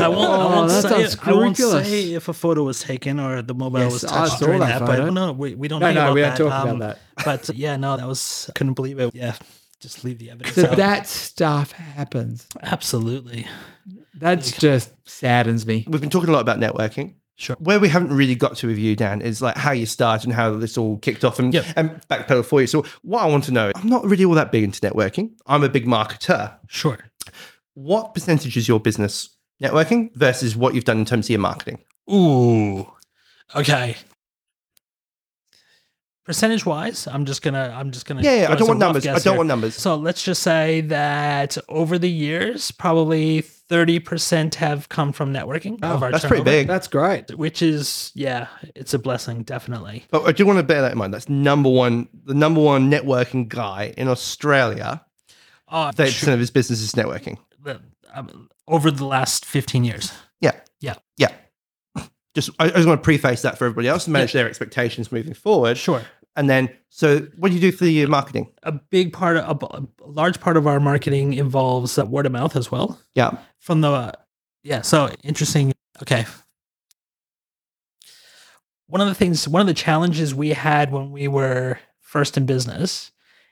I 0.01 0.07
Oh, 0.07 0.49
won't 0.55 0.69
that's 0.69 1.13
say 1.13 1.19
I 1.23 1.33
won't 1.33 1.57
say 1.57 2.13
if 2.13 2.27
a 2.29 2.33
photo 2.33 2.63
was 2.63 2.81
taken 2.81 3.19
or 3.19 3.41
the 3.41 3.53
mobile 3.53 3.79
Yes, 3.79 3.91
was 3.93 4.01
touched 4.03 4.39
saw 4.39 4.45
during 4.45 4.59
that 4.61 4.79
that. 4.79 4.85
But 4.85 5.11
no, 5.13 5.31
we, 5.33 5.55
we 5.55 5.67
don't. 5.67 5.79
No, 5.81 5.87
hang 5.87 5.95
no, 5.95 6.01
about 6.03 6.13
we 6.15 6.21
don't 6.21 6.29
that. 6.31 6.37
talk 6.37 6.47
about 6.47 6.67
Um, 6.69 6.79
that. 6.79 6.99
But 7.25 7.49
yeah, 7.55 7.75
no, 7.75 7.97
that 7.97 8.07
was 8.07 8.49
couldn't 8.55 8.73
believe 8.73 8.99
it. 8.99 9.13
Yeah, 9.13 9.35
just 9.79 10.03
leave 10.03 10.19
the 10.19 10.31
evidence. 10.31 10.55
So 10.55 10.69
out. 10.69 10.77
that 10.77 11.07
stuff 11.07 11.71
happens. 11.73 12.47
absolutely 12.61 13.45
That's 14.15 14.51
just 14.57 14.91
saddens 15.05 15.65
me. 15.65 15.85
We've 15.87 15.99
been 16.01 16.09
talking 16.09 16.29
a 16.29 16.31
lot 16.33 16.41
about 16.41 16.59
networking. 16.59 17.15
Sure. 17.35 17.55
Where 17.59 17.79
we 17.79 17.89
haven't 17.89 18.13
really 18.13 18.35
got 18.35 18.55
to 18.57 18.67
with 18.67 18.77
you, 18.77 18.95
Dan, 18.95 19.21
is 19.21 19.41
like 19.41 19.57
how 19.57 19.71
you 19.71 19.85
started 19.85 20.25
and 20.27 20.33
how 20.33 20.55
this 20.55 20.77
all 20.77 20.97
kicked 20.99 21.23
off 21.23 21.39
and, 21.39 21.53
Yep. 21.53 21.65
and 21.75 21.89
backpedal 22.09 22.45
for 22.45 22.61
you. 22.61 22.67
So, 22.67 22.85
what 23.01 23.21
I 23.23 23.25
want 23.27 23.43
to 23.45 23.51
know, 23.51 23.71
I'm 23.75 23.89
not 23.89 24.05
really 24.05 24.25
all 24.25 24.33
that 24.35 24.51
big 24.51 24.63
into 24.63 24.79
networking. 24.81 25.31
I'm 25.45 25.63
a 25.63 25.69
big 25.69 25.85
marketer. 25.85 26.55
Sure. 26.67 26.97
What 27.75 28.13
percentage 28.13 28.55
is 28.57 28.67
your 28.67 28.79
business 28.79 29.29
networking 29.61 30.13
versus 30.15 30.55
what 30.55 30.75
you've 30.75 30.83
done 30.85 30.99
in 30.99 31.05
terms 31.05 31.25
of 31.27 31.29
your 31.31 31.39
marketing? 31.39 31.79
Ooh. 32.11 32.85
Okay. 33.55 33.95
Percentage 36.25 36.65
wise, 36.65 37.05
I'm 37.05 37.25
just 37.25 37.41
gonna 37.41 37.73
I'm 37.75 37.91
just 37.91 38.05
gonna 38.05 38.21
Yeah, 38.21 38.43
yeah. 38.43 38.51
I 38.51 38.55
don't 38.55 38.67
want 38.69 38.79
numbers. 38.79 39.05
I 39.05 39.11
don't 39.15 39.23
here. 39.23 39.35
want 39.35 39.47
numbers. 39.47 39.75
So 39.75 39.95
let's 39.95 40.23
just 40.23 40.41
say 40.41 40.79
that 40.81 41.57
over 41.67 41.99
the 41.99 42.09
years, 42.09 42.71
probably 42.71 43.41
30% 43.73 44.53
have 44.55 44.87
come 44.87 45.11
from 45.11 45.33
networking 45.33 45.79
Oh, 45.81 45.95
of 45.95 46.03
our 46.03 46.11
That's 46.11 46.25
pretty 46.25 46.43
big. 46.43 46.67
That's 46.67 46.87
great. 46.87 47.35
Which 47.35 47.63
is, 47.63 48.11
yeah, 48.13 48.47
it's 48.75 48.93
a 48.93 48.99
blessing, 48.99 49.41
definitely. 49.41 50.05
But 50.11 50.27
I 50.27 50.31
do 50.31 50.45
want 50.45 50.59
to 50.59 50.63
bear 50.63 50.81
that 50.83 50.91
in 50.91 50.97
mind. 50.99 51.11
That's 51.11 51.27
number 51.27 51.69
one, 51.69 52.07
the 52.23 52.35
number 52.35 52.61
one 52.61 52.91
networking 52.91 53.47
guy 53.47 53.95
in 53.97 54.07
Australia. 54.07 55.03
Oh, 55.69 55.89
30% 55.91 56.09
sure. 56.11 56.33
of 56.33 56.39
his 56.39 56.51
business 56.51 56.81
is 56.81 56.91
networking. 56.91 57.39
Um, 58.13 58.47
over 58.67 58.91
the 58.91 59.05
last 59.05 59.43
15 59.43 59.83
years. 59.83 60.13
Yeah. 60.39 60.51
Yeah. 60.79 60.95
Yeah. 61.17 61.31
Just, 62.35 62.51
I, 62.59 62.65
I 62.65 62.69
just 62.69 62.87
want 62.87 63.01
to 63.01 63.03
preface 63.03 63.41
that 63.41 63.57
for 63.57 63.65
everybody 63.65 63.87
else 63.87 64.05
to 64.05 64.11
manage 64.11 64.33
their 64.33 64.47
expectations 64.47 65.11
moving 65.11 65.33
forward. 65.33 65.79
Sure. 65.79 66.03
And 66.35 66.49
then, 66.49 66.69
so 66.89 67.19
what 67.37 67.49
do 67.49 67.55
you 67.55 67.61
do 67.61 67.71
for 67.71 67.85
your 67.85 68.07
marketing? 68.07 68.51
A 68.63 68.71
big 68.71 69.13
part 69.13 69.37
of, 69.37 69.61
a, 69.63 69.83
a 70.03 70.07
large 70.07 70.39
part 70.39 70.57
of 70.57 70.65
our 70.65 70.79
marketing 70.79 71.33
involves 71.33 71.97
uh, 71.97 72.05
word 72.05 72.25
of 72.25 72.31
mouth 72.31 72.55
as 72.55 72.71
well. 72.71 72.99
Yeah. 73.13 73.37
from 73.59 73.81
the 73.81 74.13
yeah 74.63 74.81
so 74.81 75.09
interesting 75.23 75.73
okay 76.01 76.25
one 78.87 79.01
of 79.01 79.07
the 79.07 79.15
things 79.15 79.47
one 79.47 79.61
of 79.61 79.67
the 79.67 79.73
challenges 79.73 80.35
we 80.35 80.49
had 80.49 80.91
when 80.91 81.11
we 81.11 81.27
were 81.27 81.79
first 82.01 82.37
in 82.37 82.45
business 82.45 83.11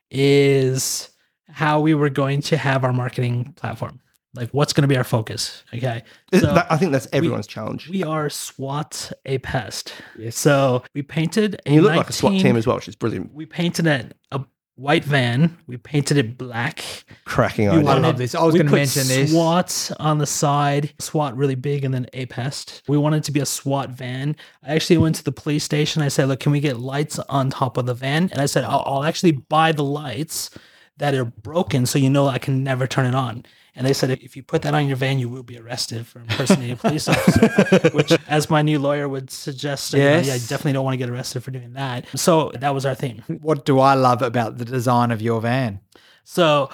is 0.09 1.09
how 1.47 1.79
we 1.79 1.93
were 1.93 2.09
going 2.09 2.41
to 2.41 2.57
have 2.57 2.83
our 2.83 2.93
marketing 2.93 3.53
platform 3.55 3.99
like 4.33 4.49
what's 4.51 4.71
going 4.73 4.83
to 4.83 4.87
be 4.87 4.97
our 4.97 5.03
focus 5.03 5.63
okay 5.73 6.03
So 6.33 6.53
that- 6.53 6.71
I 6.71 6.77
think 6.77 6.91
that's 6.91 7.07
everyone's 7.11 7.47
challenge. 7.47 7.89
we 7.89 8.03
are 8.03 8.29
swat 8.29 9.11
a 9.25 9.37
pest 9.39 9.93
Yes. 10.17 10.37
so 10.37 10.83
we 10.93 11.01
painted 11.01 11.55
a 11.55 11.67
and 11.67 11.75
you 11.75 11.81
look 11.81 11.95
like 11.95 12.09
a 12.09 12.13
SWAT 12.13 12.31
19 12.33 12.45
team 12.47 12.55
as 12.57 12.65
well, 12.67 12.77
which 12.77 12.87
is 12.87 12.95
brilliant. 12.95 13.33
we 13.33 13.45
painted 13.45 13.87
it 13.87 14.15
a 14.31 14.41
white 14.75 15.03
van 15.03 15.57
we 15.67 15.75
painted 15.77 16.17
it 16.17 16.37
black 16.37 16.83
Cracking 17.25 17.69
we 17.69 17.77
idea. 17.77 17.89
I 17.89 17.97
love 17.99 18.17
this. 18.17 18.33
I 18.35 18.43
was 18.43 18.55
going 18.55 18.65
to 18.67 18.71
mention 18.73 19.07
this. 19.07 19.31
SWAT 19.31 19.91
on 19.99 20.17
the 20.17 20.25
side, 20.25 20.93
SWAT 20.99 21.37
really 21.37 21.55
big, 21.55 21.85
and 21.85 21.93
then 21.93 22.07
a 22.13 22.25
pest. 22.25 22.81
We 22.89 22.97
wanted 22.97 23.23
to 23.25 23.31
be 23.31 23.39
a 23.39 23.45
SWAT 23.45 23.91
van. 23.91 24.35
I 24.63 24.73
actually 24.75 24.97
went 24.97 25.15
to 25.17 25.23
the 25.23 25.31
police 25.31 25.63
station. 25.63 26.01
I 26.01 26.07
said, 26.09 26.27
"Look, 26.27 26.39
can 26.41 26.51
we 26.51 26.59
get 26.59 26.77
lights 26.79 27.19
on 27.29 27.49
top 27.51 27.77
of 27.77 27.85
the 27.85 27.93
van?" 27.93 28.29
And 28.33 28.41
I 28.41 28.47
said, 28.47 28.63
"I'll, 28.65 28.83
I'll 28.85 29.03
actually 29.05 29.31
buy 29.33 29.71
the 29.71 29.83
lights 29.83 30.49
that 30.97 31.13
are 31.13 31.23
broken, 31.25 31.85
so 31.85 31.99
you 31.99 32.09
know 32.09 32.27
I 32.27 32.37
can 32.39 32.63
never 32.63 32.85
turn 32.87 33.05
it 33.05 33.15
on." 33.15 33.45
And 33.75 33.87
they 33.87 33.93
said, 33.93 34.09
"If 34.11 34.35
you 34.35 34.43
put 34.43 34.63
that 34.63 34.73
on 34.73 34.87
your 34.87 34.97
van, 34.97 35.17
you 35.17 35.29
will 35.29 35.43
be 35.43 35.57
arrested 35.57 36.05
for 36.05 36.19
impersonating 36.19 36.73
a 36.73 36.75
police 36.75 37.07
officer." 37.07 37.89
Which, 37.93 38.11
as 38.27 38.49
my 38.49 38.61
new 38.61 38.79
lawyer 38.79 39.07
would 39.07 39.31
suggest, 39.31 39.93
Yes. 39.93 40.27
yeah, 40.27 40.33
I 40.33 40.37
definitely 40.39 40.73
don't 40.73 40.83
want 40.83 40.93
to 40.93 40.97
get 40.97 41.09
arrested 41.09 41.41
for 41.43 41.51
doing 41.51 41.73
that. 41.73 42.05
So 42.15 42.51
that 42.59 42.73
was 42.73 42.85
our 42.85 42.95
theme. 42.95 43.23
What 43.41 43.63
do 43.65 43.79
I 43.79 43.93
love 43.93 44.21
about 44.21 44.57
the 44.57 44.65
design 44.65 45.11
of 45.11 45.21
your 45.21 45.39
van? 45.39 45.79
So 46.25 46.69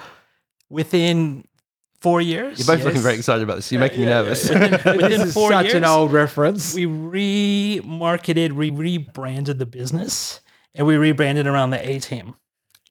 within 0.68 1.44
four 2.00 2.20
years, 2.20 2.58
You're 2.58 2.66
both 2.66 2.78
Yes. 2.78 2.86
looking 2.86 3.00
very 3.02 3.14
excited 3.16 3.42
about 3.44 3.56
this. 3.56 3.70
You're 3.70 3.80
making 3.80 4.00
me 4.00 4.06
nervous. 4.06 4.48
within, 4.48 4.70
within 4.96 4.98
This 5.10 5.22
is 5.28 5.34
four 5.34 5.50
such 5.50 5.66
years, 5.66 5.74
an 5.76 5.84
old 5.84 6.12
reference. 6.12 6.74
we 6.74 6.86
remarketed, 6.86 8.52
we 8.52 8.70
rebranded 8.70 9.58
the 9.58 9.66
business, 9.66 10.40
and 10.74 10.86
we 10.86 10.96
rebranded 10.96 11.46
around 11.46 11.70
the 11.70 11.88
A 11.88 11.98
team. 12.00 12.34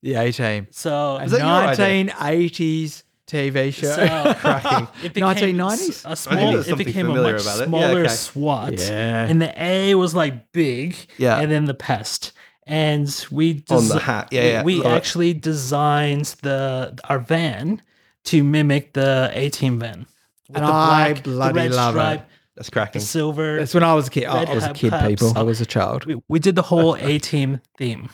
the 0.01 0.13
A 0.15 0.31
Team. 0.31 0.67
So, 0.71 1.17
A 1.17 1.23
Is 1.23 1.31
that 1.31 1.41
1980s 1.41 3.03
TV 3.27 3.73
show. 3.73 3.87
so 3.91 4.33
Cracking. 4.39 4.87
it 5.03 5.13
became 5.13 5.57
1990s? 5.57 6.09
a 6.11 6.15
small. 6.15 6.51
there's 6.53 6.65
It 6.65 6.69
something 6.69 6.85
became 6.87 7.05
a 7.07 7.09
familiar 7.09 7.33
much 7.33 7.41
about 7.43 7.55
it. 7.57 7.59
Yeah, 7.59 7.65
smaller 7.65 7.99
okay. 8.01 8.07
SWAT, 8.13 8.73
yeah. 8.79 9.27
and 9.27 9.41
the 9.41 9.53
A 9.63 9.95
was 9.95 10.15
like 10.15 10.51
big, 10.51 10.95
Yeah. 11.17 11.39
and 11.39 11.51
then 11.51 11.65
the 11.65 11.73
pest. 11.73 12.31
And 12.65 13.07
we 13.31 13.63
On 13.69 13.87
the 13.87 13.99
hat. 13.99 14.29
Yeah, 14.31 14.41
we- 14.41 14.49
yeah. 14.49 14.63
we 14.63 14.75
Love 14.77 14.85
it. 14.93 14.95
actually 14.95 15.33
designed 15.33 16.25
the 16.41 16.97
our 17.05 17.19
van 17.19 17.81
to 18.25 18.43
mimic 18.43 18.93
the 18.93 19.31
A 19.33 19.49
team 19.49 19.79
van. 19.79 20.05
With 20.49 20.57
And 20.57 20.65
I 20.65 21.13
bloody 21.13 21.69
love 21.69 21.95
it. 21.95 22.21
That's 22.55 22.69
cracking. 22.69 22.69
the 22.69 22.71
cracking. 22.71 23.01
silver. 23.01 23.57
That's 23.59 23.73
when 23.73 23.83
I 23.83 23.93
was 23.93 24.07
a 24.07 24.09
kid. 24.09 24.25
I 24.25 24.39
Red 24.39 24.49
I 24.49 24.55
was 24.55 24.63
a 24.63 24.67
hat 24.67 24.75
kid, 24.75 24.89
caps. 24.91 25.07
people. 25.07 25.33
I 25.37 25.43
was 25.43 25.61
a 25.61 25.65
child. 25.65 26.05
we, 26.05 26.21
we 26.27 26.39
did 26.39 26.55
the 26.55 26.61
whole 26.63 26.95
A 26.97 27.19
team 27.19 27.61
theme, 27.77 28.09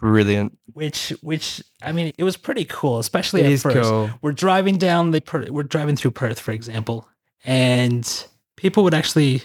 Brilliant. 0.00 0.56
which 0.72 1.12
which 1.22 1.62
I 1.82 1.92
mean 1.92 2.12
it 2.18 2.24
was 2.24 2.36
pretty 2.36 2.64
cool, 2.64 2.98
especially 2.98 3.42
It 3.42 3.52
at 3.52 3.60
first. 3.60 3.88
cool. 3.88 4.10
We're 4.22 4.32
driving 4.32 4.78
down 4.78 5.10
the 5.10 5.20
Per- 5.20 5.50
we're 5.50 5.62
driving 5.62 5.96
through 5.96 6.12
Perth, 6.12 6.40
for 6.40 6.52
example, 6.52 7.06
and 7.44 8.26
people 8.56 8.82
would 8.84 8.94
actually 8.94 9.42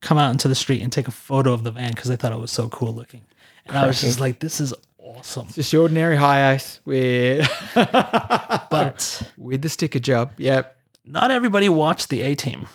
come 0.00 0.16
out 0.18 0.30
into 0.30 0.46
the 0.48 0.54
street 0.54 0.80
and 0.82 0.92
take 0.92 1.08
a 1.08 1.12
photo 1.12 1.52
of 1.52 1.64
the 1.64 1.70
van 1.72 1.90
because 1.90 2.08
they 2.08 2.16
thought 2.16 2.32
it 2.32 2.38
was 2.38 2.52
so 2.52 2.68
cool 2.68 2.94
looking. 2.94 3.24
And 3.66 3.76
I 3.76 3.86
was 3.86 4.00
just 4.00 4.20
like, 4.20 4.38
this 4.38 4.60
is 4.60 4.72
awesome. 4.98 5.48
Just 5.48 5.72
the 5.72 5.78
ordinary 5.78 6.16
HiAce 6.16 6.78
with, 6.84 7.46
But 8.70 9.22
with 9.36 9.62
the 9.62 9.68
sticker 9.68 9.98
job. 9.98 10.32
Yep. 10.38 10.76
not 11.04 11.30
everybody 11.30 11.68
watched 11.68 12.08
the 12.10 12.22
A 12.22 12.34
team. 12.34 12.66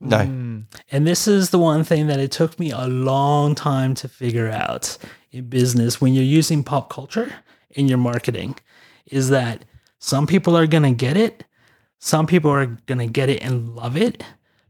No. 0.00 0.18
Mm. 0.18 0.64
And 0.90 1.06
this 1.06 1.28
is 1.28 1.50
the 1.50 1.58
one 1.60 1.84
thing 1.84 2.08
that 2.08 2.18
it 2.18 2.32
took 2.32 2.58
me 2.58 2.72
a 2.72 2.86
long 2.88 3.54
time 3.54 3.94
to 3.94 4.08
figure 4.08 4.50
out 4.50 4.98
in 5.32 5.46
business 5.48 6.00
when 6.00 6.14
you're 6.14 6.22
using 6.24 6.62
pop 6.62 6.90
culture 6.90 7.32
in 7.70 7.88
your 7.88 7.98
marketing 7.98 8.54
is 9.06 9.30
that 9.30 9.64
some 9.98 10.26
people 10.26 10.56
are 10.56 10.66
going 10.66 10.82
to 10.82 10.92
get 10.92 11.16
it, 11.16 11.44
some 11.98 12.26
people 12.26 12.50
are 12.50 12.66
going 12.66 12.98
to 12.98 13.06
get 13.06 13.28
it 13.28 13.42
and 13.42 13.74
love 13.74 13.96
it. 13.96 14.22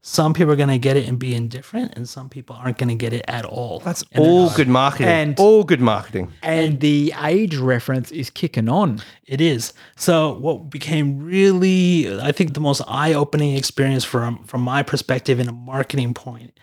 Some 0.05 0.35
people 0.35 0.53
are 0.53 0.57
going 0.57 0.69
to 0.69 0.79
get 0.79 0.97
it 0.97 1.07
and 1.07 1.17
be 1.17 1.33
indifferent, 1.33 1.93
and 1.95 2.09
some 2.09 2.29
people 2.29 2.57
aren't 2.57 2.77
going 2.77 2.89
to 2.89 2.97
get 2.97 3.13
it 3.13 3.25
at 3.29 3.45
all. 3.45 3.79
That's 3.79 4.03
And 4.11 4.25
all 4.25 4.51
good 4.51 4.67
marketing. 4.67 5.07
And- 5.07 5.39
all 5.39 5.63
good 5.63 5.81
marketing. 5.81 6.33
And 6.43 6.81
the 6.81 7.15
age 7.23 7.55
reference 7.57 8.11
is 8.11 8.29
kicking 8.29 8.69
on. 8.69 9.01
It 9.27 9.41
is. 9.41 9.73
So 9.95 10.35
what 10.35 10.71
became 10.71 11.23
really, 11.23 12.21
I 12.21 12.33
think, 12.33 12.55
the 12.55 12.61
most 12.61 12.83
eye-opening 12.89 13.57
experience 13.57 14.03
from 14.03 14.43
from 14.43 14.63
my 14.63 14.83
perspective 14.83 15.39
in 15.39 15.49
a 15.49 15.53
marketing 15.53 16.15
point 16.15 16.59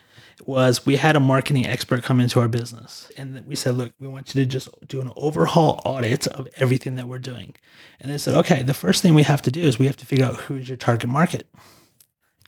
was 0.50 0.86
we 0.86 0.96
had 0.98 1.16
a 1.16 1.20
marketing 1.20 1.66
expert 1.66 2.04
come 2.04 2.20
into 2.20 2.40
our 2.40 2.48
business, 2.48 3.12
and 3.18 3.46
we 3.48 3.56
said, 3.56 3.76
"Look, 3.78 3.92
we 4.00 4.08
want 4.08 4.34
you 4.34 4.42
to 4.42 4.46
just 4.46 4.68
do 4.88 5.00
an 5.00 5.12
overhaul 5.16 5.80
audit 5.86 6.28
of 6.28 6.48
everything 6.58 6.96
that 6.96 7.08
we're 7.08 7.20
doing." 7.20 7.56
And 8.00 8.12
they 8.12 8.18
said, 8.18 8.36
"Okay, 8.36 8.64
the 8.64 8.74
first 8.74 9.02
thing 9.02 9.14
we 9.14 9.24
have 9.24 9.42
to 9.44 9.52
do 9.52 9.62
is 9.62 9.78
we 9.80 9.86
have 9.86 9.98
to 9.98 10.06
figure 10.06 10.26
out 10.26 10.36
who's 10.36 10.68
your 10.68 10.78
target 10.78 11.10
market." 11.10 11.48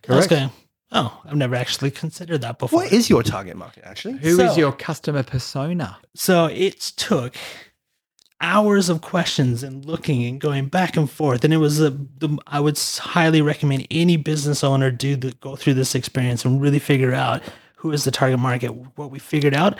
And 0.03 0.13
I 0.13 0.17
was 0.17 0.27
Correct. 0.27 0.29
going, 0.29 0.51
"Oh, 0.91 1.21
I've 1.25 1.35
never 1.35 1.55
actually 1.55 1.91
considered 1.91 2.41
that 2.41 2.57
before." 2.59 2.81
What 2.81 2.91
is 2.91 3.09
your 3.09 3.23
target 3.23 3.55
market, 3.55 3.83
actually? 3.85 4.17
Who 4.17 4.39
is 4.41 4.53
So- 4.53 4.57
your 4.57 4.71
customer 4.73 5.23
persona? 5.23 5.97
So 6.15 6.45
it 6.47 6.79
took 6.97 7.35
hours 8.43 8.89
of 8.89 9.01
questions 9.01 9.61
and 9.61 9.85
looking 9.85 10.23
and 10.25 10.41
going 10.41 10.65
back 10.65 10.97
and 10.97 11.09
forth. 11.09 11.43
And 11.43 11.53
it 11.53 11.57
was 11.57 11.79
a, 11.79 11.91
the, 11.91 12.37
I 12.47 12.59
would 12.59 12.79
highly 12.99 13.39
recommend 13.41 13.85
any 13.91 14.17
business 14.17 14.63
owner 14.63 14.89
do 14.89 15.15
the, 15.15 15.31
go 15.33 15.55
through 15.55 15.75
this 15.75 15.93
experience 15.93 16.43
and 16.43 16.59
really 16.59 16.79
figure 16.79 17.13
out 17.13 17.43
who 17.81 17.91
is 17.91 18.03
the 18.03 18.11
target 18.11 18.39
market. 18.39 18.69
What 18.95 19.09
we 19.11 19.17
figured 19.19 19.53
out, 19.55 19.77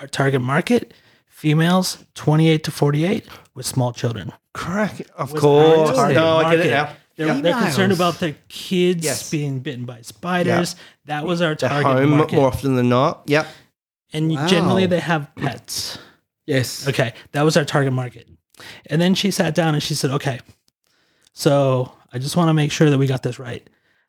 our 0.00 0.06
target 0.06 0.40
market, 0.42 0.92
females 1.26 2.04
28 2.14 2.62
to 2.64 2.70
48 2.70 3.26
with 3.54 3.64
small 3.66 3.92
children. 3.92 4.32
Crack. 4.52 5.00
Of 5.16 5.32
Was 5.32 5.40
course. 5.40 5.88
our 5.90 5.94
target 5.94 6.16
No, 6.16 6.36
I 6.36 6.56
get 6.56 6.66
it 6.66 6.70
now. 6.70 6.92
They're, 7.16 7.26
Yeah. 7.28 7.40
they're 7.40 7.54
concerned 7.58 7.92
about 7.92 8.18
their 8.20 8.36
kids 8.48 9.04
Yes. 9.04 9.30
being 9.30 9.60
bitten 9.60 9.84
by 9.86 10.02
spiders. 10.02 10.76
That 11.06 11.24
was 11.24 11.40
our 11.40 11.54
They're 11.54 11.68
target 11.70 11.86
home 12.02 12.10
market. 12.18 12.36
more 12.36 12.46
often 12.48 12.76
than 12.76 12.88
not. 12.88 13.22
Yep. 13.26 13.46
and 14.12 14.30
Wow. 14.30 14.46
generally 14.46 14.86
they 14.86 15.00
have 15.00 15.34
pets. 15.36 15.98
Yes. 16.46 16.86
Okay, 16.88 17.12
that 17.32 17.42
was 17.42 17.56
our 17.58 17.64
target 17.64 17.92
market. 17.92 18.26
And 18.86 19.00
then 19.02 19.14
she 19.14 19.30
sat 19.30 19.54
down 19.54 19.74
and 19.74 19.82
she 19.82 19.94
said, 19.94 20.10
"Okay, 20.12 20.40
so 21.34 21.92
I 22.12 22.18
just 22.18 22.36
want 22.36 22.48
to 22.48 22.54
make 22.54 22.72
sure 22.72 22.88
that 22.90 22.96
we 22.98 23.06
got 23.06 23.22
this 23.22 23.38
right. 23.38 23.68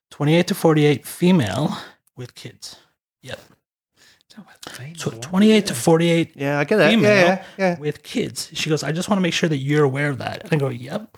28 0.10 0.48
to 0.48 0.56
48 0.56 1.06
female 1.06 1.78
with 2.16 2.34
kids. 2.36 2.78
Yep. 3.22 3.40
So 4.96 5.10
28 5.12 5.66
to 5.68 5.74
48 5.76 6.32
Yeah, 6.36 6.60
I 6.60 6.64
get 6.64 6.78
that. 6.78 6.92
female 6.92 7.12
Yeah, 7.12 7.26
yeah, 7.26 7.44
yeah. 7.58 7.80
with 7.80 8.04
kids. 8.04 8.50
She 8.54 8.70
goes, 8.70 8.84
I 8.84 8.92
just 8.92 9.10
want 9.10 9.18
to 9.18 9.22
make 9.22 9.34
sure 9.34 9.50
that 9.50 9.58
you're 9.58 9.84
aware 9.84 10.10
of 10.10 10.20
that. 10.20 10.44
And 10.44 10.54
I 10.54 10.56
go, 10.58 10.70
Yep. 10.70 11.18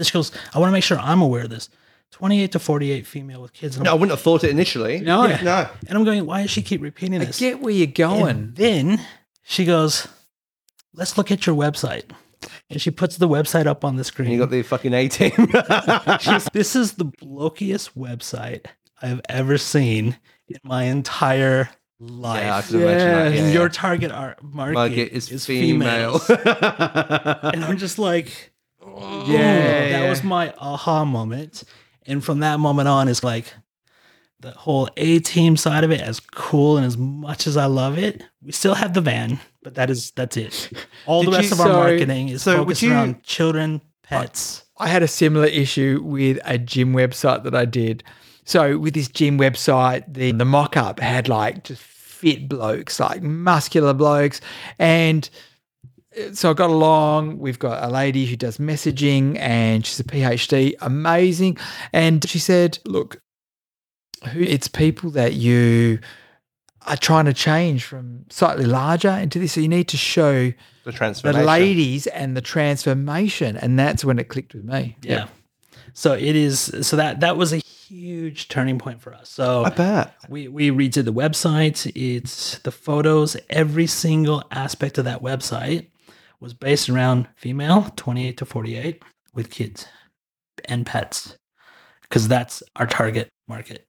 She 0.00 0.12
goes, 0.12 0.32
I 0.54 0.58
want 0.58 0.68
to 0.70 0.72
make 0.72 0.84
sure 0.84 0.98
I'm 0.98 1.20
aware 1.20 1.44
of 1.44 1.50
this. 1.50 1.68
28 2.12 2.52
to 2.52 2.58
48 2.58 3.06
female 3.06 3.42
with 3.42 3.52
kids. 3.52 3.76
And, 3.76 3.84
No, 3.84 3.90
I 3.90 3.94
I'm, 3.94 4.00
wouldn't 4.00 4.16
have 4.16 4.22
thought 4.22 4.44
it 4.44 4.50
initially. 4.50 5.00
No. 5.00 5.26
Yeah. 5.26 5.42
No. 5.42 5.68
and 5.88 5.98
I'm 5.98 6.04
going, 6.04 6.24
why 6.24 6.42
does 6.42 6.50
she 6.50 6.62
keep 6.62 6.80
repeating 6.80 7.20
I 7.20 7.24
this? 7.26 7.38
get 7.38 7.60
where 7.60 7.72
you're 7.72 7.86
going. 7.86 8.28
And 8.36 8.56
then 8.56 9.00
she 9.42 9.64
goes, 9.64 10.08
let's 10.94 11.18
look 11.18 11.30
at 11.30 11.46
your 11.46 11.56
website. 11.56 12.04
And 12.70 12.80
she 12.80 12.90
puts 12.90 13.16
the 13.18 13.28
website 13.28 13.66
up 13.66 13.84
on 13.84 13.96
the 13.96 14.04
screen. 14.04 14.30
You 14.30 14.38
got 14.38 14.50
the 14.50 14.62
fucking 14.62 14.94
A 14.94 15.08
team. 15.08 15.30
She's- 16.20 16.48
this 16.52 16.74
is 16.74 16.92
the 16.92 17.04
blokiest 17.06 17.90
website 17.96 18.66
I've 19.00 19.20
ever 19.28 19.58
seen 19.58 20.16
in 20.48 20.56
my 20.62 20.84
entire 20.84 21.68
life. 22.00 22.42
yeah, 22.42 22.56
I 22.56 22.62
can 22.62 22.80
imagine 22.80 22.98
that. 22.98 23.24
Yes. 23.34 23.34
Yeah, 23.40 23.46
yeah. 23.46 23.52
your 23.52 23.68
target 23.68 24.10
ar- 24.12 24.36
market, 24.42 24.74
market 24.74 25.12
is, 25.12 25.30
is 25.30 25.46
female. 25.46 26.18
females. 26.18 26.30
and 27.54 27.64
I'm 27.64 27.76
just 27.78 27.98
like, 27.98 28.52
oh, 28.84 29.24
Yeah, 29.30 30.00
that 30.00 30.08
was 30.10 30.22
my 30.24 30.52
aha 30.58 31.04
moment. 31.04 31.64
And 32.06 32.24
from 32.24 32.40
that 32.40 32.58
moment 32.58 32.88
on, 32.88 33.06
it's 33.08 33.22
like 33.22 33.52
the 34.40 34.50
whole 34.50 34.88
A 34.96 35.20
team 35.20 35.56
side 35.56 35.84
of 35.84 35.92
it, 35.92 36.00
as 36.00 36.18
cool 36.18 36.76
and 36.76 36.84
as 36.84 36.98
much 36.98 37.46
as 37.46 37.56
I 37.56 37.66
love 37.66 37.96
it, 37.96 38.24
we 38.42 38.50
still 38.50 38.74
have 38.74 38.92
the 38.92 39.00
van, 39.00 39.38
but 39.62 39.76
that 39.76 39.88
is 39.88 40.10
that's 40.12 40.36
it. 40.36 40.72
All 41.06 41.22
the 41.22 41.30
rest 41.30 41.50
you- 41.50 41.54
of 41.54 41.60
our 41.60 41.66
so- 41.68 41.72
marketing 41.74 42.28
is 42.30 42.42
so 42.42 42.52
would 42.58 42.64
focused 42.64 42.82
you- 42.82 42.90
around 42.92 43.22
children, 43.22 43.80
pets. 44.02 44.64
I 44.78 44.88
had 44.88 45.04
a 45.04 45.08
similar 45.08 45.46
issue 45.46 46.00
with 46.02 46.40
a 46.44 46.58
gym 46.58 46.92
website 46.92 47.44
that 47.44 47.54
I 47.54 47.64
did. 47.66 48.02
So 48.44 48.78
with 48.78 48.94
this 48.94 49.08
gym 49.08 49.38
website, 49.38 50.04
the 50.12 50.32
the 50.32 50.44
mock 50.44 50.76
up 50.76 51.00
had 51.00 51.28
like 51.28 51.64
just 51.64 51.82
fit 51.82 52.48
blokes, 52.48 52.98
like 53.00 53.22
muscular 53.22 53.94
blokes, 53.94 54.40
and 54.78 55.28
uh, 56.18 56.32
so 56.32 56.50
I 56.50 56.54
got 56.54 56.70
along. 56.70 57.38
We've 57.38 57.58
got 57.58 57.82
a 57.82 57.88
lady 57.88 58.26
who 58.26 58.36
does 58.36 58.58
messaging, 58.58 59.38
and 59.38 59.86
she's 59.86 60.00
a 60.00 60.04
PhD, 60.04 60.74
amazing. 60.80 61.58
And 61.92 62.28
she 62.28 62.38
said, 62.38 62.78
"Look, 62.84 63.22
who 64.32 64.40
it's 64.40 64.68
people 64.68 65.10
that 65.10 65.34
you." 65.34 66.00
Are 66.84 66.96
trying 66.96 67.26
to 67.26 67.32
change 67.32 67.84
from 67.84 68.24
slightly 68.28 68.64
larger 68.64 69.10
into 69.10 69.38
this. 69.38 69.52
So 69.52 69.60
you 69.60 69.68
need 69.68 69.86
to 69.86 69.96
show 69.96 70.52
the 70.82 70.90
transformation, 70.90 71.40
the 71.40 71.46
ladies 71.46 72.08
and 72.08 72.36
the 72.36 72.40
transformation. 72.40 73.56
And 73.56 73.78
that's 73.78 74.04
when 74.04 74.18
it 74.18 74.28
clicked 74.28 74.52
with 74.52 74.64
me. 74.64 74.96
Yeah. 75.00 75.28
So 75.92 76.14
it 76.14 76.34
is 76.34 76.74
so 76.80 76.96
that 76.96 77.20
that 77.20 77.36
was 77.36 77.52
a 77.52 77.60
huge 77.92 78.48
turning 78.48 78.78
point 78.78 79.00
for 79.00 79.12
us. 79.14 79.28
So 79.28 79.64
I 79.64 79.70
bet. 79.70 80.14
we 80.28 80.48
we 80.48 80.70
redid 80.70 81.04
the 81.04 81.12
website. 81.12 81.90
It's 81.94 82.58
the 82.60 82.70
photos, 82.72 83.36
every 83.50 83.86
single 83.86 84.42
aspect 84.50 84.98
of 84.98 85.04
that 85.04 85.22
website 85.22 85.88
was 86.40 86.54
based 86.54 86.88
around 86.88 87.28
female 87.36 87.92
28 87.96 88.36
to 88.38 88.44
48 88.44 89.02
with 89.34 89.50
kids 89.50 89.86
and 90.64 90.84
pets 90.86 91.36
because 92.02 92.28
that's 92.28 92.62
our 92.76 92.86
target 92.86 93.28
market. 93.48 93.86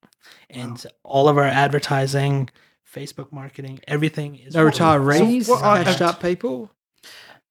And 0.49 0.85
all 1.03 1.27
of 1.29 1.37
our 1.37 1.43
advertising, 1.45 2.49
Facebook 2.93 3.31
marketing, 3.31 3.79
everything 3.87 4.35
is 4.35 4.53
No 4.53 4.65
retirees, 4.69 5.45
So 5.45 5.53
what 5.53 5.63
I- 5.63 6.05
up 6.05 6.21
people. 6.21 6.69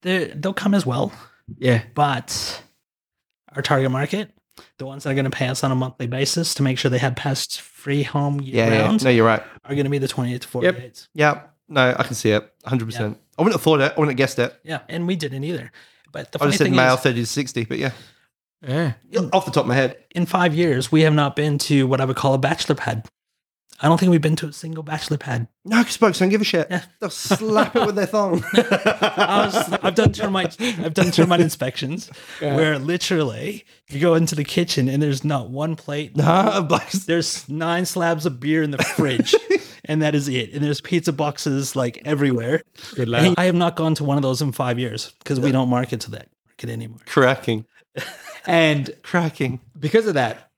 They're- 0.01 0.33
they'll 0.35 0.53
come 0.53 0.73
as 0.73 0.85
well. 0.85 1.11
Yeah. 1.57 1.83
but 1.93 2.61
our 3.53 3.61
target 3.61 3.91
market, 3.91 4.31
the 4.77 4.85
ones 4.85 5.03
that 5.03 5.11
are 5.11 5.13
going 5.15 5.25
to 5.25 5.31
pay 5.31 5.47
us 5.47 5.63
on 5.63 5.71
a 5.71 5.75
monthly 5.75 6.07
basis 6.07 6.53
to 6.55 6.63
make 6.63 6.77
sure 6.77 6.89
they 6.91 6.97
have 6.97 7.15
pest 7.15 7.61
free 7.61 8.03
home 8.03 8.39
year 8.41 8.65
Yeah, 8.67 8.91
yeah. 8.91 8.97
No, 9.01 9.09
you're 9.09 9.25
right. 9.25 9.43
are 9.65 9.75
going 9.75 9.85
to 9.85 9.89
be 9.89 9.97
the 9.97 10.07
28 10.07 10.41
to 10.41 10.47
48. 10.47 10.73
Yep. 10.73 10.93
Yeah. 11.13 11.41
No, 11.69 11.95
I 11.97 12.03
can 12.03 12.15
see 12.15 12.31
it. 12.31 12.53
100%. 12.65 13.15
I 13.37 13.41
wouldn't 13.41 13.53
have 13.55 13.61
thought 13.61 13.81
it. 13.81 13.93
I 13.95 13.99
wouldn't 13.99 14.09
have 14.09 14.17
guessed 14.17 14.39
it. 14.39 14.53
Yeah. 14.63 14.81
And 14.89 15.07
we 15.07 15.15
didn't 15.15 15.43
either. 15.43 15.71
But 16.11 16.31
the 16.31 16.37
I 16.37 16.39
funny 16.39 16.51
just 16.51 16.59
said 16.59 16.65
thing 16.65 16.75
male 16.75 16.95
is, 16.95 16.99
30 16.99 17.21
to 17.21 17.25
60, 17.25 17.65
but 17.65 17.77
yeah. 17.79 17.91
Yeah. 18.65 18.93
Off 19.33 19.45
the 19.45 19.51
top 19.51 19.63
of 19.63 19.67
my 19.67 19.75
head. 19.75 19.97
in 20.15 20.25
five 20.25 20.53
years, 20.53 20.91
we 20.91 21.01
have 21.01 21.13
not 21.13 21.35
been 21.35 21.57
to 21.59 21.87
what 21.87 21.99
I 21.99 22.05
would 22.05 22.15
call 22.15 22.33
a 22.33 22.37
bachelor 22.37 22.75
pad. 22.75 23.05
I 23.79 23.87
don't 23.87 23.99
think 23.99 24.11
we've 24.11 24.21
been 24.21 24.35
to 24.37 24.47
a 24.47 24.53
single 24.53 24.83
bachelor 24.83 25.17
pad. 25.17 25.47
No, 25.65 25.79
because 25.79 25.97
folks 25.97 26.19
don't 26.19 26.29
give 26.29 26.41
a 26.41 26.45
shit. 26.45 26.67
Yeah. 26.69 26.83
They'll 26.99 27.09
slap 27.09 27.75
it 27.75 27.85
with 27.85 27.95
their 27.95 28.05
thong. 28.05 28.43
I 28.53 29.45
was, 29.45 29.73
I've 29.83 29.95
done 29.95 30.13
termite. 30.13 30.59
I've 30.61 30.93
done 30.93 31.11
termite 31.11 31.41
inspections 31.41 32.09
where 32.39 32.79
literally 32.79 33.65
you 33.89 33.99
go 33.99 34.15
into 34.15 34.35
the 34.35 34.43
kitchen 34.43 34.87
and 34.87 35.01
there's 35.03 35.23
not 35.25 35.49
one 35.49 35.75
plate, 35.75 36.15
nah, 36.17 36.61
there's 37.07 37.47
nine 37.49 37.85
slabs 37.85 38.25
of 38.25 38.39
beer 38.39 38.63
in 38.63 38.71
the 38.71 38.77
fridge, 38.77 39.35
and 39.85 40.01
that 40.01 40.15
is 40.15 40.27
it. 40.29 40.53
And 40.53 40.63
there's 40.63 40.79
pizza 40.81 41.11
boxes 41.11 41.75
like 41.75 42.01
everywhere. 42.05 42.61
Good 42.95 43.09
And 43.13 43.35
I 43.37 43.45
have 43.45 43.55
not 43.55 43.75
gone 43.75 43.95
to 43.95 44.03
one 44.03 44.17
of 44.17 44.23
those 44.23 44.41
in 44.41 44.51
five 44.51 44.79
years 44.79 45.13
because 45.19 45.39
we 45.39 45.51
don't 45.51 45.69
market 45.69 45.99
to 46.01 46.11
that 46.11 46.29
market 46.47 46.69
anymore. 46.69 46.99
cracking. 47.05 47.65
And 48.45 48.93
Cracking. 49.03 49.61
because 49.79 50.07
of 50.07 50.15
that, 50.15 50.49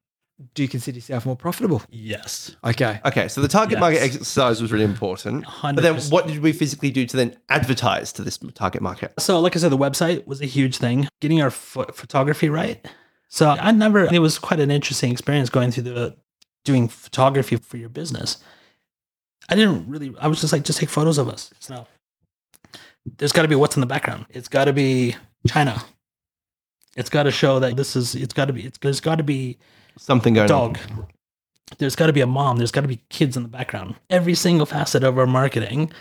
do 0.54 0.64
you 0.64 0.68
consider 0.68 0.98
yourself 0.98 1.26
more 1.26 1.36
profitable? 1.36 1.82
Yes. 1.90 2.56
Okay. 2.64 3.00
Okay, 3.06 3.28
so 3.30 3.42
the 3.42 3.48
target 3.48 3.80
market 3.80 4.02
exercise 4.02 4.62
was 4.62 4.72
really 4.72 4.84
important. 4.84 5.46
But 5.62 5.78
then 5.78 5.96
what 6.10 6.28
did 6.28 6.40
we 6.40 6.52
physically 6.52 6.92
do 6.92 7.06
to 7.06 7.18
then 7.18 7.38
advertise 7.50 8.12
to 8.14 8.22
this 8.22 8.38
target 8.54 8.82
market? 8.82 9.14
So, 9.20 9.40
like 9.40 9.56
I 9.56 9.60
said, 9.60 9.72
the 9.72 9.78
website 9.78 10.28
was 10.28 10.42
a 10.42 10.46
huge 10.46 10.78
thing. 10.78 11.08
Getting 11.22 11.42
our 11.42 11.50
pho- 11.50 11.86
photography 11.94 12.50
right. 12.50 12.86
So, 13.30 13.50
I 13.50 13.72
never. 13.72 14.14
It 14.14 14.20
was 14.20 14.38
quite 14.38 14.60
an 14.60 14.72
interesting 14.72 15.12
experience 15.12 15.50
going 15.50 15.72
through 15.72 15.84
the 15.84 16.18
doing 16.66 16.90
photography 16.90 17.56
for 17.56 17.78
your 17.78 17.90
business. 17.90 18.38
I 19.48 19.56
didn't 19.56 19.88
really. 19.90 20.14
I 20.20 20.28
was 20.28 20.42
just 20.42 20.52
like, 20.52 20.64
just 20.64 20.80
take 20.80 20.90
photos 20.90 21.18
of 21.18 21.30
us. 21.30 21.52
So, 21.60 21.88
there's 23.18 23.32
got 23.32 23.44
to 23.44 23.48
be 23.48 23.56
what's 23.56 23.78
in 23.78 23.82
the 23.82 23.88
background. 23.88 24.26
It's 24.30 24.50
got 24.50 24.66
to 24.66 24.74
be 24.74 25.16
China. 25.48 25.82
It's 26.98 27.10
got 27.10 27.24
to 27.24 27.32
show 27.32 27.60
that 27.60 27.78
this 27.78 27.96
is. 27.96 28.16
It's 28.16 28.34
got 28.34 28.46
to 28.46 28.54
be. 28.54 28.66
It's, 28.66 28.78
there's 28.80 29.00
got 29.00 29.16
to 29.16 29.24
be 29.24 29.60
Something 29.98 30.34
going 30.34 30.48
dog. 30.48 30.78
on. 30.92 31.08
There's 31.78 31.96
got 31.96 32.08
to 32.08 32.14
be 32.14 32.22
a 32.22 32.28
mom. 32.28 32.58
There's 32.58 32.72
got 32.72 32.82
to 32.82 32.88
be 32.88 33.02
kids 33.10 33.36
in 33.36 33.44
the 33.44 33.50
background. 33.50 33.96
Every 34.10 34.36
single 34.36 34.66
facet 34.66 35.04
of 35.04 35.18
our 35.18 35.26
marketing 35.28 35.92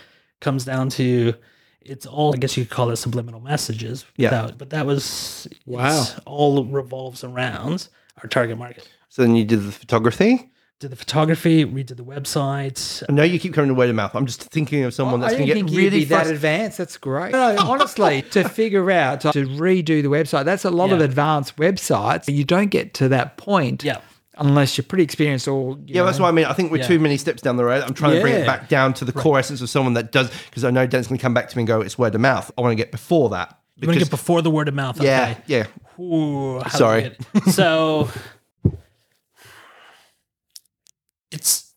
comes 0.41 0.63
down 0.65 0.89
to 0.91 1.33
it's 1.81 2.05
all. 2.05 2.33
I 2.33 2.37
guess 2.37 2.55
you 2.57 2.65
could 2.65 2.71
call 2.75 2.89
it 2.91 2.95
subliminal 2.97 3.39
messages. 3.39 4.05
Yeah. 4.17 4.29
without- 4.29 4.57
but 4.57 4.69
that 4.71 4.85
was 4.85 5.47
Wow. 5.65 6.01
it's 6.01 6.19
all 6.25 6.63
revolves 6.65 7.23
around 7.23 7.87
our 8.21 8.27
target 8.29 8.57
market. 8.57 8.87
So 9.09 9.21
then 9.21 9.35
you 9.35 9.43
did 9.45 9.63
the 9.63 9.71
photography. 9.71 10.49
Did 10.81 10.91
the 10.91 10.97
photography, 10.97 11.63
redid 11.63 11.95
the 11.95 12.03
website. 12.03 13.01
I 13.07 13.13
know 13.13 13.23
you 13.23 13.39
keep 13.39 13.53
coming 13.53 13.69
to 13.69 13.73
word 13.73 13.89
of 13.89 13.95
mouth. 13.95 14.13
I'm 14.13 14.25
just 14.25 14.41
thinking 14.43 14.83
of 14.83 14.93
someone 14.93 15.21
that's 15.21 15.33
going 15.33 15.47
to 15.47 15.53
get 15.63 15.69
really 15.73 16.03
that 16.05 16.27
advanced. 16.27 16.77
That's 16.77 16.97
great. 16.97 17.31
No, 17.31 17.55
honestly, 17.59 18.21
to 18.31 18.49
figure 18.49 18.91
out 18.91 19.21
to 19.21 19.29
redo 19.31 20.01
the 20.03 20.09
website, 20.09 20.43
that's 20.43 20.65
a 20.65 20.69
lot 20.71 20.91
of 20.91 20.99
advanced 20.99 21.55
websites. 21.55 22.31
You 22.33 22.43
don't 22.43 22.67
get 22.67 22.93
to 22.95 23.07
that 23.07 23.37
point 23.37 23.85
Yeah. 23.85 24.01
unless 24.37 24.77
you're 24.77 24.83
pretty 24.83 25.05
experienced 25.05 25.47
or 25.47 25.77
Yeah, 25.85 26.03
that's 26.03 26.19
what 26.19 26.27
I 26.27 26.31
mean. 26.31 26.43
I 26.43 26.51
think 26.51 26.73
we're 26.73 26.79
Yeah. 26.79 26.87
too 26.87 26.99
many 26.99 27.15
steps 27.15 27.41
down 27.41 27.55
the 27.55 27.63
road. 27.63 27.81
I'm 27.81 27.93
trying 27.93 28.15
to 28.15 28.21
bring 28.21 28.33
it 28.35 28.45
back 28.45 28.67
down 28.67 28.93
to 28.95 29.05
the 29.05 29.13
core 29.13 29.39
essence 29.39 29.61
of 29.61 29.69
someone 29.69 29.93
that 29.93 30.11
does, 30.11 30.29
because 30.49 30.65
I 30.65 30.71
know 30.71 30.85
Dan's 30.85 31.07
going 31.07 31.17
to 31.17 31.21
come 31.21 31.33
back 31.33 31.47
to 31.47 31.57
me 31.57 31.61
and 31.61 31.67
go, 31.69 31.79
it's 31.79 31.97
word 31.97 32.13
of 32.15 32.19
mouth. 32.21 32.51
I 32.57 32.61
want 32.61 32.73
to 32.73 32.75
get 32.75 32.91
before 32.91 33.29
that. 33.29 33.57
You 33.77 33.87
want 33.87 33.97
to 33.99 34.03
get 34.05 34.11
before 34.11 34.41
the 34.41 34.51
word 34.51 34.67
of 34.67 34.73
mouth. 34.73 35.01
yeah, 35.01 35.31
Okay. 35.31 35.41
yeah. 35.47 35.65
Ooh, 36.03 36.59
how 36.59 36.63
do 36.63 36.67
we 36.67 36.77
Sorry. 36.77 37.15
So 37.51 38.09
it's 41.35 41.73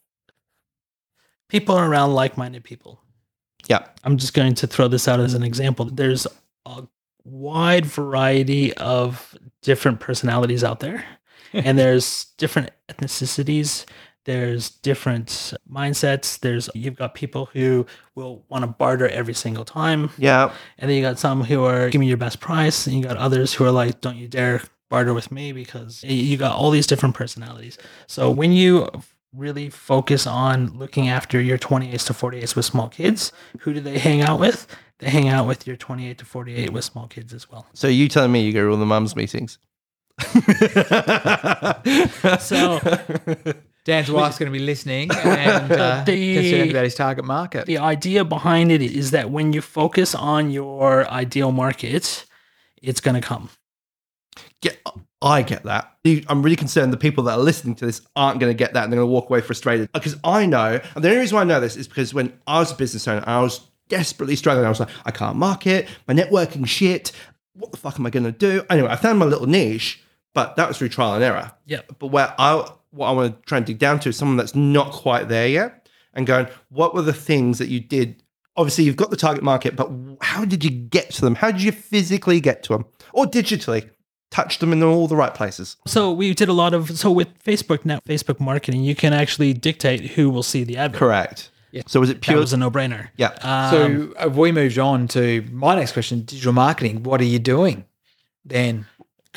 people 1.49 1.75
are 1.75 1.91
around 1.91 2.15
like-minded 2.15 2.65
people. 2.65 3.01
Yeah. 3.67 3.87
I'm 4.05 4.17
just 4.17 4.35
going 4.35 4.55
to 4.57 4.67
throw 4.67 4.89
this 4.89 5.09
out 5.09 5.21
as 5.21 5.35
an 5.35 5.43
example. 5.43 5.87
There's 5.87 6.27
a 6.65 6.85
wide 7.25 7.85
variety 7.85 8.73
of 8.75 9.37
different 9.63 10.01
personalities 10.01 10.65
out 10.65 10.81
there, 10.81 11.05
and 11.53 11.79
there's 11.79 12.27
different 12.39 12.71
ethnicities. 12.89 13.85
There's 14.25 14.71
different 14.71 15.55
mindsets. 15.71 16.39
There's 16.39 16.69
you've 16.75 16.97
got 16.97 17.15
people 17.15 17.47
who 17.53 17.87
will 18.15 18.45
want 18.49 18.63
to 18.63 18.67
barter 18.67 19.09
every 19.09 19.33
single 19.33 19.65
time. 19.65 20.11
Yeah. 20.19 20.53
And 20.77 20.91
then 20.91 20.99
you 20.99 21.03
got 21.03 21.19
some 21.19 21.45
who 21.45 21.65
are 21.65 21.89
give 21.89 22.01
me 22.01 22.09
your 22.09 22.19
best 22.19 22.39
price, 22.39 22.87
and 22.87 22.97
you 22.97 23.03
got 23.03 23.17
others 23.17 23.55
who 23.55 23.65
are 23.65 23.71
like, 23.71 24.01
don't 24.01 24.17
you 24.17 24.29
dare 24.29 24.63
barter 24.89 25.15
with 25.15 25.31
me 25.31 25.53
because 25.53 26.03
you 26.03 26.37
got 26.37 26.53
all 26.53 26.71
these 26.71 26.87
different 26.87 27.15
personalities. 27.15 27.79
So 28.07 28.31
when 28.31 28.53
you 28.53 28.89
really 29.35 29.69
focus 29.71 30.27
on 30.27 30.77
looking 30.79 31.09
after 31.09 31.41
your 31.41 31.59
28s 31.59 32.07
to 32.07 32.13
48s 32.13 32.57
with 32.57 32.65
small 32.65 32.89
kids, 32.89 33.33
who 33.61 33.75
do 33.75 33.81
they 33.81 33.99
hang 33.99 34.23
out 34.23 34.41
with? 34.41 34.67
They 34.99 35.11
hang 35.11 35.29
out 35.29 35.47
with 35.47 35.67
your 35.67 35.77
28 35.77 36.19
to 36.19 36.25
48 36.25 36.73
with 36.73 36.85
small 36.85 37.07
kids 37.07 37.33
as 37.33 37.51
well. 37.51 37.67
So 37.75 37.87
you 37.89 38.09
telling 38.09 38.33
me 38.33 38.41
you 38.43 38.53
go 38.53 38.63
to 38.65 38.71
all 38.71 38.77
the 38.77 38.87
mums 38.87 39.15
meetings? 39.15 39.59
So 42.41 42.81
Dan's 43.85 44.11
wife's 44.11 44.39
going 44.39 44.53
to 44.53 44.59
be 44.59 44.65
listening 44.65 45.11
and 45.25 45.73
uh, 45.73 46.05
The- 46.05 46.35
concerned 46.35 46.71
about 46.71 46.85
his 46.85 46.95
target 46.95 47.25
market. 47.25 47.67
the 47.67 47.79
idea 47.79 48.25
behind 48.25 48.71
it 48.73 48.83
is 48.83 49.13
that 49.13 49.31
when 49.31 49.53
you 49.53 49.61
focus 49.63 50.15
on 50.15 50.51
your 50.51 51.09
ideal 51.09 51.53
market, 51.53 52.27
it's 52.83 53.01
going 53.01 53.15
to 53.15 53.27
come. 53.27 53.49
get, 54.61 54.79
I 55.21 55.43
get 55.43 55.65
that. 55.65 55.93
I'm 56.29 56.43
really 56.43 56.57
concerned 56.57 56.93
the 56.93 56.97
people 56.97 57.25
that 57.25 57.33
are 57.33 57.43
listening 57.43 57.75
to 57.77 57.87
this 57.87 58.03
aren't 58.15 58.41
going 58.41 58.51
to 58.51 58.57
get 58.57 58.75
that 58.75 58.85
and 58.85 58.93
they're 58.93 58.99
going 58.99 59.09
to 59.09 59.13
walk 59.13 59.29
away 59.29 59.41
frustrated. 59.41 59.91
Because 59.93 60.17
I 60.25 60.47
know, 60.47 60.81
and 60.95 61.05
the 61.05 61.09
only 61.09 61.21
reason 61.21 61.35
why 61.37 61.43
I 61.43 61.45
know 61.45 61.61
this 61.61 61.77
is 61.77 61.89
because 61.89 62.15
when 62.15 62.33
I 62.47 62.61
was 62.61 62.73
a 62.73 62.77
business 62.77 63.07
owner, 63.09 63.25
I 63.27 63.41
was 63.41 63.61
desperately 63.89 64.37
struggling. 64.37 64.65
I 64.65 64.69
was 64.69 64.81
like, 64.81 64.91
I 65.05 65.11
can't 65.11 65.37
market, 65.37 65.89
my 66.07 66.15
networking 66.15 66.67
shit. 66.67 67.13
What 67.55 67.73
the 67.73 67.79
fuck 67.79 67.99
am 67.99 68.07
I 68.07 68.11
going 68.11 68.25
to 68.25 68.33
do? 68.33 68.65
Anyway, 68.71 68.89
I 68.89 68.97
found 68.97 69.19
my 69.19 69.27
little 69.27 69.49
niche, 69.49 70.03
but 70.35 70.55
that 70.57 70.69
was 70.69 70.79
through 70.79 70.91
trial 70.91 71.15
and 71.15 71.25
error. 71.25 71.53
Yeah. 71.67 71.81
But 71.99 72.07
where 72.07 72.35
I 72.39 72.71
what 72.91 73.09
I 73.09 73.13
want 73.13 73.35
to 73.35 73.43
try 73.47 73.59
and 73.59 73.67
dig 73.67 73.79
down 73.79 74.01
to 74.01 74.11
is 74.11 74.17
someone 74.17 74.37
that's 74.37 74.55
not 74.55 74.93
quite 74.93 75.29
there 75.29 75.49
yet, 75.49 75.89
and 76.15 76.27
going, 76.27 76.47
what 76.71 76.95
were 76.95 77.03
the 77.03 77.13
things 77.13 77.59
that 77.59 77.69
you 77.69 77.81
did? 77.81 78.23
Obviously, 78.57 78.85
you've 78.85 78.97
got 78.97 79.11
the 79.11 79.17
target 79.17 79.43
market, 79.43 79.77
but 79.77 79.91
how 80.21 80.45
did 80.45 80.65
you 80.65 80.71
get 80.71 81.11
to 81.11 81.21
them? 81.21 81.35
How 81.35 81.51
did 81.51 81.63
you 81.63 81.73
physically 81.73 82.41
get 82.41 82.63
to 82.65 82.75
them, 82.75 82.87
or 83.13 83.27
digitally 83.27 83.91
touch 84.31 84.59
them 84.59 84.73
in 84.73 84.83
all 84.83 85.07
the 85.09 85.17
right 85.17 85.35
places? 85.35 85.77
So 85.87 86.13
we 86.13 86.35
did 86.35 86.49
a 86.49 86.53
lot 86.53 86.75
of 86.75 86.99
so 86.99 87.11
with 87.11 87.29
Facebook 87.45 87.85
now, 87.85 88.01
Facebook 88.09 88.41
marketing, 88.41 88.83
you 88.83 88.95
can 88.95 89.13
actually 89.13 89.53
dictate 89.55 90.13
who 90.13 90.31
will 90.31 90.43
see 90.43 90.65
the 90.65 90.77
ad. 90.77 90.95
Correct. 90.95 91.51
So 91.87 92.01
was 92.01 92.11
it 92.11 92.15
That 92.15 92.23
pure? 92.23 92.39
was 92.41 92.53
a 92.53 92.57
no-brainer. 92.57 93.09
yeah. 93.17 93.33
Um, 93.43 93.71
So 94.15 94.21
have 94.21 94.37
we 94.39 94.51
moved 94.53 94.79
on 94.79 95.07
to 95.09 95.45
my 95.53 95.77
next 95.77 95.93
question: 95.93 96.23
digital 96.23 96.53
marketing. 96.53 97.03
What 97.03 97.21
are 97.21 97.25
you 97.25 97.39
doing, 97.39 97.85
Dan? 98.47 98.87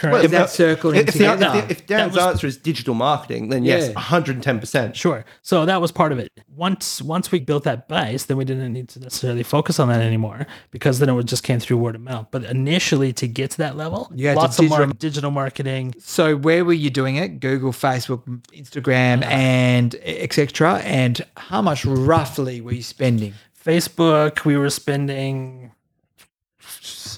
Correct. 0.02 0.26
Is 0.26 0.32
that 0.32 0.50
circling 0.50 0.96
if, 0.98 1.06
the, 1.14 1.32
if, 1.32 1.40
the, 1.40 1.66
if 1.70 1.86
Dan's 1.88 2.16
was- 2.16 2.26
answer 2.26 2.48
is 2.48 2.58
digital 2.58 2.94
marketing, 2.94 3.50
then 3.50 3.64
yes, 3.64 3.90
Yeah. 3.90 4.02
110%. 4.02 4.96
Sure. 4.96 5.24
So 5.42 5.66
that 5.66 5.80
was 5.82 5.92
part 5.92 6.12
of 6.12 6.20
it. 6.20 6.30
Once 6.54 7.02
once 7.02 7.32
we 7.32 7.40
built 7.40 7.64
that 7.64 7.88
base, 7.88 8.26
then 8.26 8.38
we 8.38 8.46
didn't 8.46 8.74
need 8.74 8.90
to 8.90 9.00
necessarily 9.00 9.44
focus 9.44 9.80
on 9.80 9.88
that 9.88 10.02
anymore 10.02 10.46
because 10.72 11.00
then 11.00 11.10
it 11.10 11.14
would 11.14 11.28
just 11.28 11.44
came 11.44 11.60
through 11.60 11.78
word 11.78 11.96
of 11.96 12.02
mouth. 12.02 12.28
But 12.32 12.44
initially, 12.44 13.14
to 13.14 13.28
get 13.28 13.52
to 13.52 13.58
that 13.60 13.78
level, 13.78 14.12
You 14.14 14.28
had 14.28 14.34
to 14.36 14.40
lots 14.40 14.60
of 14.60 14.70
mar- 14.70 14.80
digital- 14.80 14.98
digital 15.00 15.32
marketing. 15.32 15.96
So 16.00 16.36
where 16.36 16.66
were 16.66 16.74
you 16.74 16.90
doing 16.90 17.16
it? 17.16 17.40
Google, 17.40 17.72
Facebook, 17.72 18.24
Instagram, 18.54 19.22
uh, 19.24 19.26
and 19.28 19.96
etc. 20.04 20.80
And 20.84 21.22
how 21.38 21.62
much 21.62 21.86
roughly 21.86 22.60
were 22.62 22.74
you 22.74 22.84
spending? 22.84 23.34
Facebook, 23.66 24.44
we 24.46 24.58
were 24.58 24.70
spending 24.70 25.72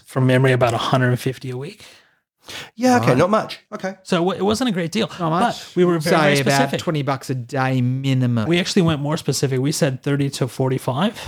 from 0.06 0.28
memory 0.28 0.52
about 0.52 0.74
150 0.74 1.50
a 1.50 1.58
week. 1.58 1.86
Yeah, 2.76 2.98
okay, 2.98 3.08
Right. 3.10 3.18
not 3.18 3.30
much. 3.30 3.60
Okay. 3.72 3.96
So 4.04 4.32
it 4.32 4.42
wasn't 4.42 4.70
a 4.70 4.74
great 4.74 4.92
deal. 4.92 5.08
How 5.08 5.30
much? 5.30 5.56
But 5.70 5.76
we 5.76 5.86
were 5.86 6.00
very, 6.00 6.16
very 6.18 6.36
say 6.36 6.42
about 6.42 6.52
specific. 6.56 6.80
twenty 6.82 7.02
bucks 7.02 7.30
a 7.30 7.36
day 7.36 7.82
minimum 7.82 8.48
we 8.48 8.60
actually 8.60 8.82
went 8.82 9.02
more 9.02 9.18
specific. 9.18 9.60
We 9.62 9.72
said 9.72 10.04
30 10.04 10.30
to 10.32 10.48
45 10.48 11.20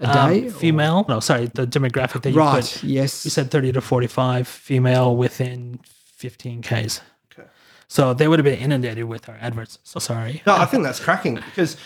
a 0.00 0.08
um, 0.18 0.30
day. 0.32 0.46
or- 0.46 0.50
female. 0.50 1.04
No, 1.08 1.20
sorry, 1.20 1.46
the 1.52 1.66
demographic 1.66 2.22
that 2.22 2.30
you 2.30 2.38
right? 2.38 2.62
put. 2.64 2.82
yes. 2.82 3.24
We 3.24 3.30
said 3.30 3.50
30 3.50 3.72
to 3.72 3.80
45 3.80 4.48
female 4.48 5.16
within 5.16 5.80
15 6.16 6.62
Ks. 6.62 7.00
Okay. 7.32 7.46
So 7.88 8.14
they 8.14 8.26
would 8.28 8.38
have 8.38 8.44
been 8.44 8.58
inundated 8.58 9.04
with 9.04 9.28
our 9.28 9.36
adverts. 9.40 9.78
So 9.84 10.00
sorry. 10.00 10.42
No, 10.46 10.54
I 10.56 10.64
think 10.64 10.82
that's 10.82 11.00
cracking 11.00 11.34
because 11.36 11.76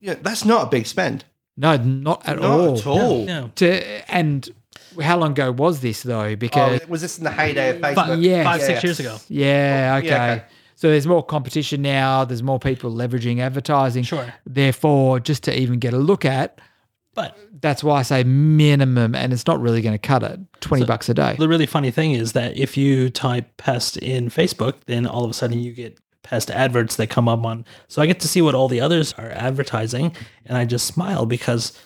you 0.00 0.08
know, 0.14 0.18
that's 0.22 0.44
not 0.44 0.66
a 0.66 0.70
big 0.70 0.86
spend. 0.86 1.24
no, 1.56 1.76
not 1.76 2.26
at 2.26 2.36
Not 2.40 2.44
all. 2.50 2.78
at 2.78 2.86
all. 2.86 3.24
No. 3.24 3.50
To, 3.56 4.10
and 4.10 4.48
how 5.02 5.18
long 5.18 5.32
ago 5.32 5.52
was 5.52 5.80
this 5.80 6.02
though? 6.02 6.20
Oh, 6.22 6.36
Because 6.36 6.86
was 6.88 7.00
this 7.02 7.18
in 7.18 7.24
the 7.24 7.30
heyday 7.30 7.70
of 7.70 7.80
Five, 7.80 7.96
Facebook? 7.96 8.22
yeah. 8.22 8.44
five 8.44 8.60
six 8.62 8.70
Yes. 8.76 8.84
years 8.84 9.00
ago. 9.00 9.16
yeah, 9.28 9.96
okay. 9.98 10.06
yeah, 10.08 10.32
okay. 10.34 10.44
So 10.76 10.88
there's 10.90 11.06
more 11.06 11.22
competition 11.22 11.82
now. 11.82 12.24
There's 12.24 12.42
more 12.42 12.58
people 12.58 12.90
leveraging 12.90 13.38
advertising. 13.40 14.02
Sure. 14.02 14.32
Therefore, 14.46 15.20
just 15.20 15.42
to 15.44 15.58
even 15.58 15.78
get 15.78 15.92
a 15.92 15.98
look 15.98 16.24
at, 16.24 16.58
But 17.14 17.36
that's 17.60 17.84
why 17.84 17.98
I 17.98 18.02
say 18.02 18.24
minimum, 18.24 19.14
and 19.14 19.32
it's 19.32 19.46
not 19.46 19.60
really 19.60 19.82
going 19.82 19.92
to 19.94 19.98
cut 19.98 20.22
it. 20.22 20.40
Twenty 20.60 20.84
bucks 20.86 21.08
a 21.10 21.14
day. 21.14 21.36
the 21.38 21.48
really 21.48 21.66
funny 21.66 21.90
thing 21.90 22.12
is 22.12 22.32
that 22.32 22.56
if 22.56 22.76
you 22.78 23.10
type 23.10 23.56
pest 23.58 23.96
in 23.98 24.30
Facebook, 24.30 24.76
then 24.86 25.06
all 25.06 25.24
of 25.24 25.30
a 25.30 25.34
sudden 25.34 25.58
you 25.60 25.72
get 25.72 25.98
pest 26.22 26.50
adverts 26.50 26.96
that 26.96 27.08
come 27.08 27.28
up 27.28 27.44
on. 27.44 27.64
So 27.88 28.00
I 28.00 28.06
get 28.06 28.20
to 28.20 28.28
see 28.28 28.40
what 28.40 28.54
all 28.54 28.68
the 28.68 28.80
others 28.80 29.12
are 29.18 29.30
advertising, 29.30 30.14
and 30.46 30.56
I 30.56 30.64
just 30.64 30.86
smile 30.86 31.26
because 31.26 31.76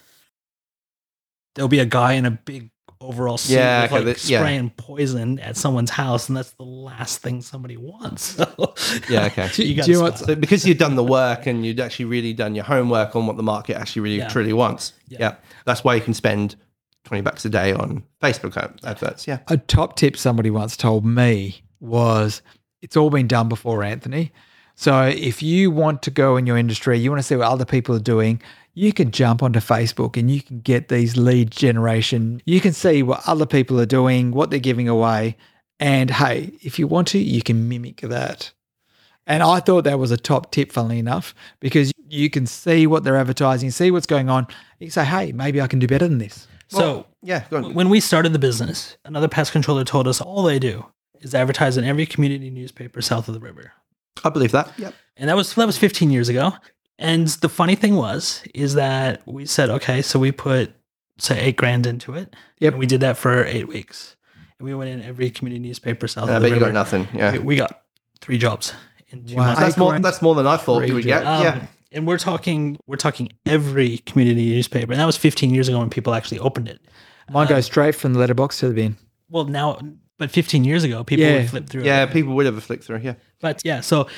there'll 1.55 1.69
be 1.69 1.79
a 1.81 1.87
guy 1.87 2.13
in 2.15 2.27
a 2.27 2.31
big 2.31 2.71
overall 3.05 3.37
suit 3.39 3.55
Yeah, 3.55 3.83
with 3.83 3.93
okay, 3.93 4.05
like 4.05 4.17
that- 4.17 4.29
yeah. 4.29 4.39
spraying 4.41 4.71
poison 4.77 5.39
at 5.41 5.57
someone's 5.57 5.91
house, 5.91 6.29
and 6.29 6.37
that's 6.37 6.51
the 6.53 6.65
last 6.65 7.21
thing 7.23 7.43
somebody 7.43 7.77
wants. 7.77 8.37
So, 8.57 8.75
Yeah, 9.09 9.27
okay. 9.27 9.49
you 9.63 9.83
Do 9.83 9.91
you 9.91 9.97
know 9.99 10.03
what- 10.03 10.19
So 10.19 10.35
because 10.35 10.67
you've 10.67 10.79
done 10.79 10.95
the 10.97 11.05
work 11.05 11.47
and 11.47 11.65
you'd 11.65 11.81
actually 11.81 12.07
really 12.07 12.33
done 12.33 12.55
your 12.55 12.65
homework 12.65 13.15
on 13.17 13.27
what 13.27 13.37
the 13.37 13.43
market 13.43 13.77
actually 13.77 14.03
really 14.03 14.19
Yeah. 14.19 14.29
truly 14.29 14.53
wants. 14.53 14.93
Yeah. 15.09 15.19
Yeah. 15.21 15.35
That's 15.67 15.85
why 15.85 15.95
you 15.95 16.01
can 16.01 16.15
spend 16.15 16.57
20 17.05 17.21
bucks 17.23 17.45
a 17.45 17.51
day 17.51 17.73
on 17.73 18.03
Facebook 18.23 18.57
ad- 18.57 18.81
adverts. 18.85 19.27
Yeah. 19.27 19.39
A 19.49 19.57
top 19.59 19.97
tip 19.97 20.17
somebody 20.17 20.51
once 20.51 20.77
told 20.77 21.05
me 21.05 21.63
was 21.81 22.41
it's 22.83 22.97
all 22.97 23.11
been 23.11 23.27
done 23.29 23.49
before, 23.49 23.83
Anthony. 23.83 24.33
So 24.75 25.03
if 25.03 25.43
you 25.43 25.71
want 25.71 26.03
to 26.03 26.11
go 26.11 26.37
in 26.37 26.47
your 26.47 26.57
industry, 26.59 26.99
you 26.99 27.11
want 27.11 27.21
to 27.21 27.23
see 27.27 27.37
what 27.37 27.47
other 27.47 27.65
people 27.65 27.95
are 27.95 28.01
doing, 28.01 28.43
you 28.75 28.93
can 28.93 29.11
jump 29.11 29.43
onto 29.43 29.61
Facebook 29.61 30.17
and 30.17 30.31
you 30.31 30.43
can 30.43 30.61
get 30.61 30.89
these 30.89 31.17
lead 31.17 31.51
generation. 31.51 32.43
You 32.45 32.61
can 32.61 32.73
see 32.73 33.03
what 33.03 33.23
other 33.27 33.47
people 33.47 33.81
are 33.81 33.87
doing, 33.87 34.33
what 34.33 34.51
they're 34.51 34.59
giving 34.59 34.89
away. 34.89 35.37
And 35.81 36.11
hey, 36.11 36.53
if 36.61 36.79
you 36.79 36.87
want 36.87 37.09
to, 37.09 37.19
you 37.19 37.43
can 37.43 37.69
mimic 37.69 38.01
that. 38.03 38.53
And 39.27 39.43
I 39.43 39.61
thought 39.61 39.85
that 39.85 39.99
was 39.99 40.11
a 40.11 40.17
top 40.17 40.51
tip, 40.51 40.71
funnily 40.71 40.99
enough, 40.99 41.35
because 41.61 41.93
you 42.09 42.29
can 42.29 42.47
see 42.47 42.87
what 42.87 43.05
they're 43.05 43.17
advertising, 43.17 43.71
see 43.71 43.91
what's 43.91 44.07
going 44.07 44.29
on. 44.29 44.47
You 44.79 44.89
can 44.89 44.93
say, 44.93 45.05
hey, 45.05 45.33
maybe 45.33 45.63
I 45.63 45.67
can 45.67 45.79
do 45.79 45.87
better 45.87 46.07
than 46.07 46.19
this. 46.19 46.47
so 46.69 47.07
Yeah. 47.23 47.45
Go 47.49 47.65
on. 47.65 47.75
when 47.75 47.89
we 47.89 48.01
started 48.01 48.33
the 48.33 48.39
business, 48.39 48.97
another 49.05 49.29
pest 49.29 49.53
controller 49.53 49.85
told 49.85 50.07
us 50.07 50.21
all 50.21 50.43
they 50.43 50.59
do 50.59 50.85
is 51.21 51.35
advertise 51.35 51.77
in 51.77 51.85
every 51.85 52.05
community 52.07 52.51
newspaper 52.51 53.01
south 53.01 53.29
of 53.29 53.35
the 53.35 53.41
river. 53.41 53.73
I 54.23 54.29
believe 54.29 54.53
that. 54.53 54.71
Yep. 54.79 54.95
and 55.17 55.29
that 55.29 55.37
was 55.37 55.55
that 55.55 55.67
was 55.67 55.79
15 55.79 56.11
years 56.11 56.29
ago. 56.29 56.53
And 56.99 57.27
the 57.29 57.49
funny 57.49 57.75
thing 57.75 57.97
was, 57.97 58.43
is 58.55 58.75
that 58.75 59.23
we 59.27 59.47
said, 59.47 59.69
okay, 59.71 60.01
so 60.03 60.19
we 60.19 60.31
put 60.33 60.73
say 61.19 61.41
eight 61.41 61.57
grand 61.57 61.87
into 61.87 62.15
it. 62.15 62.35
Yep. 62.61 62.75
And 62.75 62.81
we 62.81 62.87
did 62.87 63.01
that 63.01 63.17
for 63.17 63.45
eight 63.45 63.69
weeks, 63.69 64.17
and 64.59 64.67
we 64.67 64.75
went 64.75 64.91
in 64.91 65.03
every 65.03 65.31
community 65.31 65.61
newspaper 65.67 66.07
south 66.09 66.29
I 66.29 66.37
of 66.37 66.43
the 66.43 66.49
bet 66.49 66.51
you 66.51 66.55
river. 66.63 66.67
got 66.73 66.75
nothing. 66.75 67.09
Yeah. 67.15 67.33
We, 67.33 67.39
we 67.41 67.57
got 67.57 67.83
three 68.21 68.39
jobs 68.39 68.73
in 69.09 69.25
two 69.25 69.37
Wow. 69.37 69.47
months. 69.47 69.61
That's 69.61 69.77
more, 69.77 69.99
that's 69.99 70.23
more 70.23 70.35
than 70.35 70.47
I 70.47 70.57
thought 70.57 70.87
you 70.87 70.95
would 70.95 71.05
get. 71.05 71.27
Um, 71.27 71.43
yeah. 71.43 71.67
And 71.93 72.07
we're 72.07 72.19
talking 72.19 72.77
we're 72.87 72.97
talking 72.97 73.29
every 73.47 73.99
community 73.99 74.51
newspaper, 74.51 74.93
and 74.93 75.01
that 75.01 75.05
was 75.07 75.17
15 75.17 75.51
years 75.55 75.69
ago 75.69 75.79
when 75.79 75.91
people 75.91 76.15
actually 76.15 76.39
opened 76.41 76.69
it. 76.69 76.81
Mine 77.31 77.47
goes 77.49 77.67
straight 77.67 77.95
from 77.95 78.13
the 78.13 78.19
letterbox 78.19 78.59
to 78.61 78.69
the 78.69 78.75
bin. 78.75 78.97
Well, 79.31 79.45
now, 79.47 79.79
but 80.19 80.31
15 80.31 80.65
years 80.65 80.85
ago, 80.85 81.03
people 81.05 81.25
Yeah. 81.25 81.39
would 81.39 81.51
flip 81.51 81.69
through. 81.69 81.85
Yeah. 81.85 82.03
it. 82.05 82.13
People 82.13 82.35
would 82.35 82.47
have 82.47 82.57
a 82.57 82.61
flick 82.61 82.83
through. 82.83 82.99
Yeah. 82.99 83.15
But 83.41 83.63
yeah, 83.65 83.81
so 83.81 84.09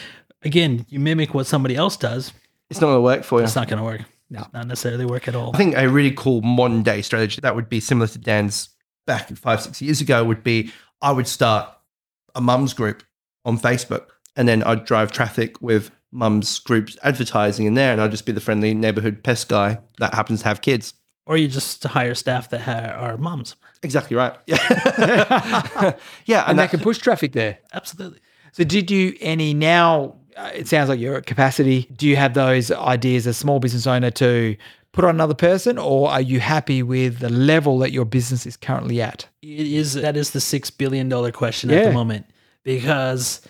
again, 0.43 0.87
you 0.89 0.99
mimic 0.99 1.35
what 1.35 1.47
somebody 1.47 1.77
else 1.77 1.97
does. 1.97 2.33
It's 2.71 2.81
not 2.81 2.89
going 2.89 2.99
to 2.99 3.03
work 3.03 3.25
for 3.25 3.39
you. 3.39 3.45
It's 3.45 3.57
not 3.57 3.69
going 3.69 3.79
to 3.79 3.85
work. 3.85 4.03
No. 4.29 4.45
not 4.53 4.67
necessarily 4.67 5.07
work 5.07 5.29
at 5.29 5.37
all. 5.37 5.55
I 5.55 5.59
think 5.59 5.77
a 5.77 5.89
really 5.89 6.11
cool 6.11 6.43
modern 6.43 6.83
day 6.83 7.01
strategy 7.01 7.41
that 7.43 7.55
would 7.55 7.69
be 7.69 7.79
similar 7.79 8.09
to 8.09 8.19
Dan's 8.19 8.71
back 9.07 9.29
five, 9.37 9.63
six 9.63 9.81
years 9.81 10.01
ago 10.01 10.25
would 10.25 10.43
be 10.43 10.73
I 11.01 11.13
would 11.13 11.29
start 11.29 11.71
a 12.35 12.41
mums 12.41 12.75
group 12.75 13.05
on 13.45 13.57
Facebook 13.57 14.07
and 14.35 14.49
then 14.49 14.65
I'd 14.65 14.85
drive 14.85 15.13
traffic 15.13 15.63
with 15.63 15.93
mums 16.11 16.59
groups 16.59 16.97
advertising 17.05 17.67
in 17.67 17.75
there 17.75 17.93
and 17.93 18.01
I'd 18.01 18.11
just 18.11 18.27
be 18.27 18.33
the 18.33 18.41
friendly 18.41 18.75
neighborhood 18.75 19.23
pest 19.23 19.49
guy 19.49 19.79
that 19.99 20.15
happens 20.15 20.41
to 20.43 20.49
have 20.49 20.61
kids. 20.61 20.95
or 21.27 21.37
you 21.37 21.47
just 21.47 21.85
hire 21.85 22.15
staff 22.15 22.51
that 22.51 22.67
are 22.97 23.17
mums. 23.17 23.55
Exactly 23.85 24.17
right. 24.17 24.35
Yeah. 24.47 24.57
yeah. 26.27 26.41
And, 26.41 26.51
And, 26.51 26.59
they 26.59 26.63
that, 26.65 26.71
can 26.71 26.81
push 26.81 26.99
traffic 26.99 27.33
there. 27.33 27.59
Absolutely. 27.73 28.19
So, 28.53 28.65
did 28.65 28.91
you 28.91 29.15
any 29.21 29.55
now? 29.55 30.17
Uh, 30.37 30.51
it 30.55 30.69
sounds 30.69 30.89
like 30.89 31.01
you're 31.01 31.17
at 31.17 31.27
capacity. 31.27 31.89
Do 31.97 32.07
you 32.07 32.17
have 32.17 32.35
those 32.35 32.71
ideas 32.71 33.27
as 33.27 33.37
a 33.37 33.39
small 33.39 33.59
business 33.59 33.87
owner 33.87 34.11
to 34.13 34.57
put 34.93 35.05
on 35.05 35.15
another 35.15 35.35
person, 35.35 35.79
or 35.79 36.11
are 36.11 36.21
you 36.21 36.41
happy 36.41 36.83
with 36.83 37.21
the 37.21 37.29
level 37.29 37.79
that 37.79 37.93
your 37.93 38.05
business 38.05 38.47
is 38.47 38.57
currently 38.57 39.01
at? 39.01 39.27
It 39.43 39.67
is 39.67 39.95
that 39.95 40.17
is 40.17 40.31
the 40.31 40.41
six 40.41 40.71
billion 40.71 41.09
dollar 41.09 41.33
question 41.33 41.71
at 41.71 41.85
the 41.85 41.93
moment 41.93 42.27
because 42.65 43.41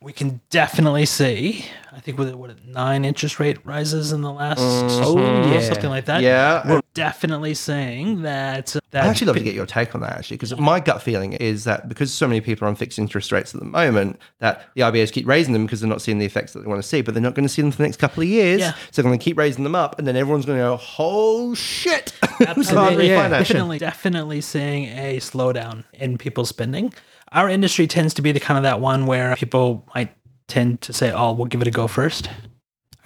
we 0.00 0.12
can 0.12 0.40
definitely 0.50 1.06
see. 1.06 1.64
I 1.92 1.98
think 1.98 2.18
with 2.18 2.32
what 2.34 2.64
nine 2.64 3.04
interest 3.04 3.40
rate 3.40 3.58
rises 3.66 4.12
in 4.12 4.20
the 4.20 4.30
last 4.30 4.60
mm-hmm. 4.60 5.02
Oh, 5.04 5.52
yeah. 5.52 5.60
something 5.60 5.90
like 5.90 6.04
that. 6.04 6.22
yeah. 6.22 6.62
we're 6.68 6.80
definitely 6.94 7.54
saying 7.54 8.22
that 8.22 8.76
uh, 8.76 8.80
that 8.92 9.04
I'd 9.04 9.08
actually 9.08 9.26
love 9.26 9.36
to 9.36 9.42
get 9.42 9.54
your 9.54 9.66
take 9.66 9.96
on 9.96 10.00
that 10.02 10.12
actually, 10.12 10.36
because 10.36 10.56
my 10.56 10.78
gut 10.78 11.02
feeling 11.02 11.32
is 11.32 11.64
that 11.64 11.88
because 11.88 12.14
so 12.14 12.28
many 12.28 12.40
people 12.40 12.66
are 12.66 12.68
on 12.68 12.76
fixed 12.76 13.00
interest 13.00 13.32
rates 13.32 13.52
at 13.52 13.60
the 13.60 13.66
moment, 13.66 14.20
that 14.38 14.68
the 14.74 14.82
RBAs 14.82 15.10
keep 15.10 15.26
raising 15.26 15.52
them 15.52 15.66
because 15.66 15.80
they're 15.80 15.90
not 15.90 16.00
seeing 16.00 16.18
the 16.18 16.26
effects 16.26 16.52
that 16.52 16.60
they 16.60 16.68
want 16.68 16.80
to 16.80 16.88
see, 16.88 17.02
but 17.02 17.14
they're 17.14 17.22
not 17.22 17.34
going 17.34 17.46
to 17.46 17.52
see 17.52 17.62
them 17.62 17.72
for 17.72 17.78
the 17.78 17.82
next 17.82 17.96
couple 17.96 18.22
of 18.22 18.28
years. 18.28 18.60
Yeah. 18.60 18.74
So 18.92 19.02
they're 19.02 19.08
going 19.08 19.18
to 19.18 19.24
keep 19.24 19.36
raising 19.36 19.64
them 19.64 19.74
up, 19.74 19.98
and 19.98 20.06
then 20.06 20.14
everyone's 20.14 20.46
going 20.46 20.58
to 20.58 20.64
go, 20.64 20.80
"Oh 21.00 21.54
shit!" 21.54 22.12
Absolutely. 22.46 23.08
Yeah. 23.08 23.28
definitely, 23.28 23.78
definitely 23.78 24.40
seeing 24.42 24.84
a 24.84 25.16
slowdown 25.16 25.82
in 25.94 26.18
people's 26.18 26.50
spending. 26.50 26.92
Our 27.32 27.48
industry 27.48 27.86
tends 27.86 28.14
to 28.14 28.22
be 28.22 28.32
the 28.32 28.40
kind 28.40 28.56
of 28.56 28.64
that 28.64 28.80
one 28.80 29.06
where 29.06 29.36
people 29.36 29.86
might 29.94 30.14
tend 30.46 30.80
to 30.82 30.92
say, 30.92 31.12
"Oh, 31.12 31.32
we'll 31.32 31.46
give 31.46 31.60
it 31.60 31.68
a 31.68 31.70
go 31.70 31.86
first 31.86 32.30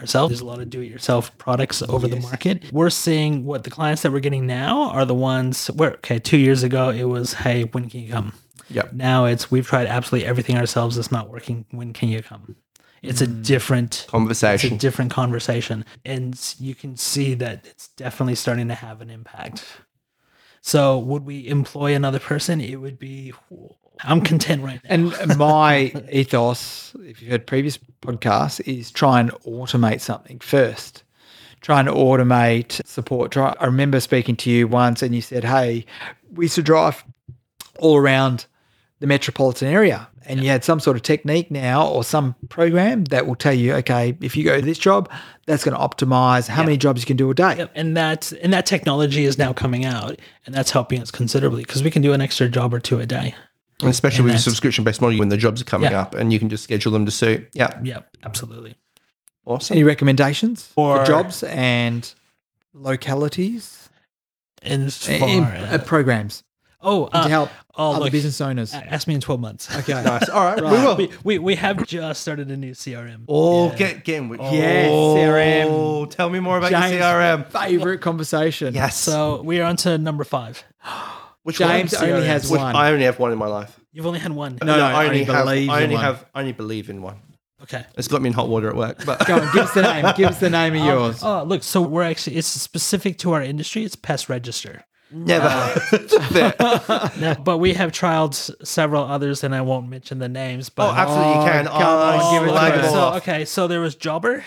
ourselves." 0.01 0.31
There's 0.31 0.41
a 0.41 0.47
lot 0.47 0.61
of 0.61 0.71
do-it-yourself 0.71 1.37
products 1.39 1.83
over 1.83 2.07
the 2.09 2.21
market. 2.21 2.73
We're 2.73 2.91
seeing 2.91 3.45
what 3.45 3.65
the 3.65 3.71
clients 3.71 4.03
that 4.03 4.13
we're 4.13 4.21
getting 4.21 4.47
now 4.47 4.91
are 4.91 5.05
the 5.05 5.15
ones 5.15 5.69
where 5.69 5.93
okay, 5.95 6.19
two 6.19 6.39
years 6.39 6.63
ago 6.63 6.91
it 6.91 7.05
was, 7.05 7.35
"Hey, 7.35 7.65
when 7.65 7.89
can 7.89 8.01
you 8.01 8.13
come?" 8.13 8.33
Yep. 8.71 8.93
Now 8.93 9.25
it's 9.27 9.51
we've 9.51 9.67
tried 9.67 9.87
absolutely 9.87 10.27
everything 10.27 10.57
ourselves. 10.57 10.97
It's 10.97 11.13
not 11.13 11.29
working. 11.29 11.67
When 11.71 11.93
can 11.93 12.09
you 12.09 12.23
come? 12.23 12.57
It's 13.03 13.21
a 13.21 13.27
mm. 13.27 13.45
different 13.45 14.07
conversation. 14.09 14.75
it's 14.75 14.77
a 14.77 14.79
different 14.79 15.11
conversation 15.11 15.85
and 16.05 16.39
you 16.59 16.75
can 16.75 16.97
see 16.97 17.35
that 17.35 17.67
it's 17.67 17.89
definitely 17.89 18.37
starting 18.37 18.69
to 18.69 18.75
have 18.75 19.01
an 19.01 19.11
impact 19.11 19.65
so 20.61 20.97
would 20.99 21.25
we 21.25 21.49
employ 21.49 21.97
another 21.97 22.21
person 22.21 22.61
it 22.61 22.77
would 22.77 23.01
be 23.01 23.33
I'm 24.05 24.21
content 24.21 24.63
right 24.63 24.81
now. 24.85 24.91
And 24.91 25.39
my 25.39 25.93
ethos, 26.11 26.95
if 27.01 27.23
you've 27.23 27.31
heard 27.31 27.47
previous 27.47 27.79
podcasts, 28.01 28.61
is 28.67 28.91
try 28.91 29.21
and 29.21 29.31
automate 29.47 30.01
something 30.01 30.39
first. 30.41 31.05
Try 31.61 31.79
and 31.79 31.89
automate 31.89 32.85
support. 32.87 33.31
Try. 33.31 33.55
I 33.61 33.67
remember 33.67 34.01
speaking 34.01 34.35
to 34.37 34.51
you 34.51 34.67
once, 34.67 35.03
and 35.03 35.15
you 35.15 35.21
said, 35.21 35.45
"Hey, 35.45 35.87
we 36.33 36.47
used 36.47 36.57
to 36.57 36.63
drive 36.63 37.05
all 37.79 37.97
around 37.97 38.47
the 38.99 39.07
metropolitan 39.07 39.69
area, 39.69 40.09
and 40.27 40.43
you 40.43 40.49
had 40.49 40.65
some 40.65 40.81
sort 40.81 40.97
of 40.97 41.03
technique 41.03 41.51
now 41.53 41.87
or 41.87 42.03
some 42.03 42.35
program 42.49 43.05
that 43.07 43.27
will 43.27 43.35
tell 43.37 43.55
you, 43.55 43.75
okay, 43.75 44.17
if 44.21 44.37
you 44.37 44.45
go 44.45 44.61
to 44.61 44.67
this 44.67 44.79
job, 44.79 45.09
that's 45.47 45.65
going 45.65 45.77
to 45.77 45.81
optimize 45.81 46.49
how 46.49 46.63
many 46.63 46.77
jobs 46.77 47.03
you 47.03 47.07
can 47.07 47.17
do 47.17 47.31
a 47.31 47.35
day." 47.35 47.59
Yep, 47.59 47.71
and 47.77 47.97
that 47.97 48.33
and 48.43 48.53
that 48.53 48.67
technology 48.67 49.25
is 49.25 49.39
now 49.39 49.53
coming 49.53 49.85
out, 49.85 50.19
and 50.47 50.53
that's 50.53 50.73
helping 50.73 51.01
us 51.01 51.13
considerably 51.13 51.63
because 51.63 51.85
we 51.85 51.93
can 51.93 52.03
do 52.03 52.13
an 52.13 52.21
extra 52.21 52.49
job 52.49 52.75
or 52.75 52.81
two 52.81 52.99
a 52.99 53.07
day. 53.07 53.37
And 53.83 53.91
especially 53.91 54.25
with 54.25 54.35
a 54.35 54.39
subscription 54.39 54.85
based 54.85 55.01
model 55.01 55.19
when 55.19 55.29
the 55.29 55.37
jobs 55.37 55.61
are 55.61 55.65
coming 55.65 55.91
Yeah. 55.91 56.03
up 56.03 56.15
and 56.15 56.33
you 56.33 56.39
can 56.39 56.49
just 56.49 56.65
schedule 56.65 56.93
them 56.93 57.05
to 57.07 57.11
suit. 57.13 57.49
Yeah. 57.53 57.79
Yeah, 57.83 58.01
absolutely. 58.23 58.77
Awesome. 59.45 59.75
Any 59.75 59.85
recommendations 59.85 60.65
for 60.67 60.99
For- 60.99 61.05
jobs 61.05 61.43
and 61.43 62.13
localities 62.75 63.89
And 64.63 64.85
as 64.85 65.09
in, 65.09 65.21
far 65.21 65.29
in, 65.29 65.45
as- 65.45 65.81
uh, 65.81 65.85
programs 65.85 66.45
oh, 66.81 67.07
to 67.09 67.17
uh, 67.17 67.29
help 67.29 67.51
oh, 67.77 67.91
other 67.93 68.05
look, 68.05 68.13
business 68.13 68.41
owners? 68.41 68.73
ask 68.73 69.09
me 69.09 69.15
in 69.15 69.21
twelve 69.21 69.41
months. 69.41 69.69
Okay. 69.79 69.93
Nice. 70.05 70.29
All 70.29 70.45
right. 70.45 70.63
We 70.63 70.71
will. 70.71 70.97
we, 70.97 71.11
we 71.25 71.39
we 71.39 71.55
have 71.57 71.85
just 71.87 72.21
started 72.21 72.51
a 72.53 72.57
new 72.57 72.73
CRM. 72.73 73.25
Oh, 73.29 73.71
Yeah. 73.71 73.77
get 73.77 74.05
get 74.05 74.17
in 74.19 74.29
with 74.29 74.41
Yes, 74.41 74.89
oh, 74.93 76.07
Tell 76.07 76.31
me 76.31 76.39
more 76.39 76.59
about 76.59 76.71
James' 76.71 76.93
your 76.93 77.03
CRM. 77.03 77.47
favorite 77.51 78.01
conversation. 78.01 78.75
Yes. 78.75 78.97
So 78.97 79.43
we 79.43 79.61
are 79.61 79.65
on 79.65 79.77
to 79.79 79.99
number 79.99 80.23
five. 80.25 80.63
Which 81.45 81.59
James 81.59 81.93
one? 81.93 82.11
only 82.11 82.27
has 82.27 82.51
Which 82.51 82.61
one. 82.61 82.77
I 82.77 82.91
only 82.93 83.05
have 83.05 83.19
one 83.19 83.33
in 83.33 83.39
my 83.39 83.47
life. 83.49 83.79
You've 83.93 84.07
only 84.07 84.21
had 84.21 84.33
one. 84.33 84.59
No, 84.63 84.77
no, 84.77 84.85
I 84.85 84.91
I 85.05 85.07
only 85.07 85.21
only 85.21 85.25
have. 85.25 85.45
believe 85.45 85.71
I 85.71 85.77
in 85.79 85.83
only 85.85 85.95
one. 85.97 86.05
have. 86.05 86.27
I 86.35 86.41
only 86.41 86.53
believe 86.53 86.89
in 86.91 87.03
one. 87.03 87.21
Okay. 87.63 87.85
It's 87.97 88.09
got 88.09 88.23
me 88.23 88.29
in 88.29 88.33
hot 88.33 88.49
water 88.49 88.69
at 88.69 88.77
work. 88.77 89.05
But 89.05 89.25
Go 89.27 89.35
on, 89.39 89.53
give 89.53 89.65
us 89.65 89.75
the 89.75 89.83
name. 89.83 90.05
Give 90.17 90.29
us 90.31 90.41
the 90.41 90.51
name 90.61 90.75
of 90.75 90.83
oh. 90.83 90.85
yours. 90.85 91.21
Oh, 91.23 91.43
look. 91.45 91.63
So 91.63 91.81
we're 91.83 92.03
actually 92.03 92.37
it's 92.37 92.49
specific 92.49 93.19
to 93.19 93.33
our 93.33 93.43
industry. 93.43 93.85
It's 93.85 93.95
pest 93.97 94.29
register. 94.29 94.85
never. 95.11 95.47
Uh, 95.47 95.79
heard 95.91 96.13
of 96.13 96.37
it. 96.37 96.57
Now, 97.21 97.35
but 97.35 97.59
we 97.59 97.75
have 97.75 97.93
trialed 97.93 98.35
several 98.67 99.05
others, 99.05 99.45
and 99.45 99.55
I 99.55 99.61
won't 99.61 99.89
mention 99.89 100.19
the 100.19 100.29
names. 100.29 100.71
But 100.71 100.91
Oh, 100.91 100.93
But 100.93 100.99
absolutely, 100.99 101.33
you 101.35 101.39
Oh, 101.41 101.45
can. 101.45 101.65
come 101.67 101.75
Oh, 101.83 102.27
on, 102.27 102.35
give 102.35 102.43
it 102.43 102.47
to 102.47 102.53
slag 102.53 102.73
us. 102.73 102.77
them 102.91 102.99
all 103.01 103.11
so 103.13 103.17
okay, 103.19 103.45
so 103.45 103.67
there 103.69 103.81
was 103.81 103.95
Jobber. 103.95 104.43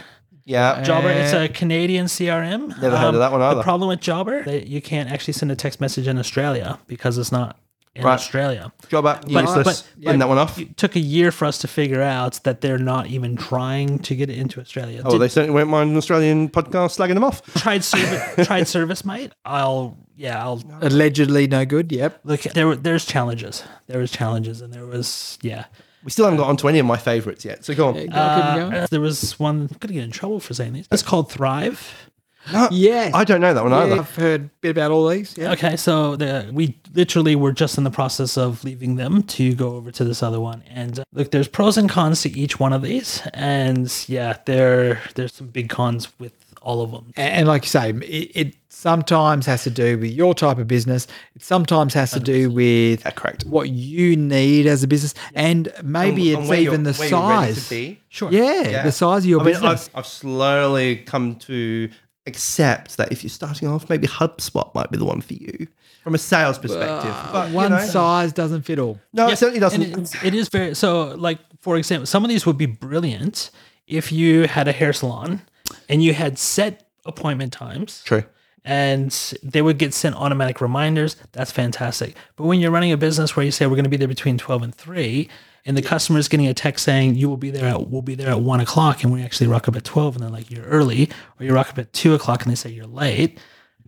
Yeah. 0.45 0.81
Jobber, 0.83 1.09
it's 1.09 1.33
Uh, 1.33 1.37
a 1.39 1.47
Canadian 1.49 2.05
CRM. 2.05 2.69
Never 2.81 2.97
heard 2.97 3.13
of 3.15 3.19
that 3.19 3.31
one 3.31 3.41
either. 3.41 3.55
The 3.57 3.63
problem 3.63 3.89
with 3.89 3.99
Jobber, 3.99 4.43
that 4.45 4.67
you 4.67 4.81
can't 4.81 5.11
actually 5.11 5.33
send 5.33 5.51
a 5.51 5.55
text 5.55 5.81
message 5.81 6.07
in 6.07 6.17
Australia 6.17 6.77
because 6.87 7.17
it's 7.17 7.31
not 7.31 7.57
in 7.95 8.03
Right. 8.03 8.13
Australia. 8.13 8.71
Jobber, 8.89 9.09
up. 9.09 9.21
But- 9.23 9.31
Useless. 9.31 9.63
but- 9.63 10.03
Bring 10.03 10.19
that 10.19 10.27
one 10.27 10.37
off. 10.37 10.59
It 10.59 10.77
took 10.77 10.95
a 10.95 10.99
year 10.99 11.31
for 11.31 11.45
us 11.45 11.57
to 11.59 11.67
figure 11.67 12.01
out 12.01 12.43
that 12.43 12.61
they're 12.61 12.77
not 12.77 13.07
even 13.07 13.35
trying 13.37 13.99
to 13.99 14.15
get 14.15 14.29
it 14.29 14.37
into 14.37 14.59
Australia. 14.59 15.01
Oh, 15.03 15.11
Did- 15.11 15.21
they 15.21 15.27
certainly 15.29 15.55
won't 15.55 15.69
mind 15.69 15.91
an 15.91 15.97
Australian 15.97 16.49
podcast 16.49 16.97
slagging 16.97 17.13
them 17.15 17.23
off. 17.23 17.41
tried 17.55 17.83
service, 17.93 18.45
tried 18.47 18.63
ServiceM8. 18.65 19.31
I'll 19.45 19.97
yeah, 20.17 20.41
I'll 20.43 20.61
Allegedly 20.81 21.47
no 21.47 21.65
good. 21.65 21.91
Yep. 21.91 22.19
look. 22.23 22.41
There 22.43 22.67
were 22.67 22.75
there's 22.75 23.03
challenges. 23.05 23.63
There 23.87 23.99
was 23.99 24.11
challenges, 24.11 24.61
and 24.61 24.71
there 24.73 24.85
was 24.85 25.37
yeah. 25.41 25.65
We 26.05 26.11
still 26.11 26.25
haven't 26.25 26.37
got 26.37 26.47
onto 26.47 26.69
any 26.69 26.79
of 26.79 26.85
my 26.85 26.97
favourites 26.97 27.43
yet. 27.43 27.65
So 27.65 27.73
go 27.75 27.89
on. 27.89 28.09
Uh, 28.13 28.87
there 28.89 29.01
was 29.01 29.37
one. 29.39 29.67
I'm 29.71 29.77
gonna 29.79 29.93
get 29.93 30.03
in 30.03 30.11
trouble 30.11 30.39
for 30.39 30.53
saying 30.53 30.73
these. 30.73 30.87
It's 30.91 31.03
called 31.03 31.31
Thrive. 31.31 32.09
No, 32.53 32.67
Yes. 32.71 33.11
I 33.15 33.23
don't 33.23 33.41
know 33.41 33.55
that 33.55 33.63
one 33.63 33.71
Yeah, 33.71 33.79
either. 33.85 33.95
I've 34.01 34.15
heard 34.15 34.41
a 34.41 34.49
bit 34.61 34.69
about 34.69 34.91
all 34.91 35.07
these. 35.09 35.35
Yeah. 35.35 35.53
Okay, 35.53 35.75
so 35.75 36.15
the, 36.15 36.47
we 36.53 36.77
literally 36.93 37.35
were 37.35 37.51
just 37.51 37.77
in 37.79 37.83
the 37.83 37.89
process 37.89 38.37
of 38.37 38.63
leaving 38.63 38.97
them 38.97 39.23
to 39.23 39.55
go 39.55 39.75
over 39.75 39.89
to 39.89 40.03
this 40.03 40.21
other 40.21 40.39
one. 40.39 40.63
And 40.69 40.99
uh, 40.99 41.03
look, 41.11 41.31
there's 41.31 41.47
pros 41.47 41.75
and 41.75 41.89
cons 41.89 42.21
to 42.21 42.29
each 42.37 42.59
one 42.59 42.71
of 42.71 42.83
these, 42.83 43.23
and 43.33 43.91
yeah, 44.07 44.37
there 44.45 45.01
there's 45.15 45.33
some 45.33 45.47
big 45.47 45.69
cons 45.69 46.07
with 46.19 46.33
all 46.65 46.81
of 46.81 46.91
them. 46.91 47.13
And, 47.15 47.33
and 47.33 47.47
like 47.47 47.63
you 47.63 47.69
say, 47.69 47.91
it, 47.91 48.31
it 48.35 48.55
sometimes 48.69 49.45
has 49.45 49.63
to 49.63 49.69
do 49.69 49.97
with 49.97 50.11
your 50.11 50.33
type 50.33 50.57
of 50.57 50.67
business. 50.67 51.07
It 51.35 51.43
sometimes 51.43 51.93
has 51.93 52.11
to 52.11 52.19
do 52.19 52.49
with 52.51 53.05
Yeah, 53.05 53.11
correct. 53.11 53.45
what 53.45 53.69
you 53.69 54.17
need 54.17 54.65
as 54.67 54.83
a 54.83 54.87
business, 54.87 55.13
and 55.33 55.71
maybe 55.83 56.29
And- 56.33 56.35
and 56.37 56.43
it's 56.43 56.49
where 56.49 56.59
you're- 56.59 56.73
even 56.73 56.83
the 56.83 56.93
where 56.93 57.09
you're 57.09 57.29
ready 57.29 57.53
to 57.53 57.59
size. 57.61 57.69
be. 57.69 57.99
Sure. 58.09 58.31
Yeah, 58.31 58.83
the 58.83 58.91
size 58.91 59.23
of 59.23 59.29
your 59.29 59.39
I 59.41 59.43
mean, 59.45 59.53
business. 59.53 59.89
I've, 59.93 59.99
I've 59.99 60.07
slowly 60.07 60.97
come 60.97 61.35
to 61.35 61.89
accept 62.27 62.97
that 62.97 63.11
if 63.11 63.23
you're 63.23 63.29
starting 63.29 63.67
off, 63.67 63.89
maybe 63.89 64.07
HubSpot 64.07 64.73
might 64.73 64.89
be 64.91 64.97
the 64.97 65.05
one 65.05 65.21
for 65.21 65.33
you 65.33 65.67
from 66.03 66.15
a 66.15 66.17
sales 66.17 66.57
perspective. 66.57 67.13
but 67.31 67.49
you 67.49 67.55
One 67.55 67.71
know, 67.71 67.79
size 67.85 68.33
doesn't 68.33 68.63
fit 68.63 68.79
all. 68.79 68.99
no, 69.13 69.27
it 69.29 69.37
certainly 69.37 69.59
doesn't. 69.59 69.81
And 69.81 70.01
it's, 70.01 70.23
it 70.23 70.33
is 70.33 70.49
very 70.49 70.73
so. 70.75 71.15
Like 71.15 71.39
for 71.61 71.77
example, 71.77 72.05
some 72.07 72.23
of 72.23 72.29
these 72.29 72.45
would 72.45 72.57
be 72.57 72.65
brilliant 72.65 73.51
if 73.87 74.11
you 74.11 74.47
had 74.47 74.67
a 74.67 74.71
hair 74.71 74.91
salon 74.93 75.41
and 75.89 76.03
you 76.03 76.13
had 76.13 76.37
set 76.39 76.87
appointment 77.05 77.53
times. 77.53 78.03
True. 78.03 78.23
and 78.63 79.11
they 79.43 79.61
would 79.61 79.77
get 79.77 79.93
sent 79.93 80.15
automatic 80.15 80.59
reminders. 80.59 81.15
That's 81.33 81.51
fantastic. 81.51 82.15
But 82.35 82.45
when 82.45 82.59
you're 82.59 82.71
running 82.71 82.91
a 82.91 82.97
business 82.97 83.35
where 83.35 83.45
you 83.45 83.51
say 83.51 83.67
we're 83.67 83.75
going 83.75 83.83
to 83.83 83.89
be 83.91 83.97
there 83.97 84.07
between 84.07 84.37
12 84.39 84.63
and 84.63 84.73
3, 84.75 85.29
and 85.67 85.77
the 85.77 85.81
customer 85.83 86.17
is 86.19 86.27
getting 86.27 86.47
a 86.47 86.53
text 86.53 86.83
saying 86.85 87.15
you 87.15 87.29
will 87.29 87.37
be 87.37 87.51
there 87.51 87.67
at 87.67 87.89
we'll 87.89 88.01
be 88.01 88.15
there 88.15 88.29
at 88.29 88.39
one 88.41 88.59
o'clock, 88.59 89.03
and 89.03 89.13
we 89.13 89.21
actually 89.23 89.47
rock 89.47 89.67
up 89.67 89.75
at 89.75 89.83
12, 89.83 90.15
and 90.15 90.23
they're 90.23 90.31
like 90.31 90.49
you're 90.51 90.65
early, 90.65 91.09
or 91.39 91.45
you 91.45 91.53
rock 91.53 91.69
up 91.69 91.77
at 91.79 91.93
two 91.93 92.13
o'clock 92.15 92.41
and 92.43 92.51
they 92.51 92.55
say 92.55 92.69
you're 92.71 92.85
late. 92.87 93.39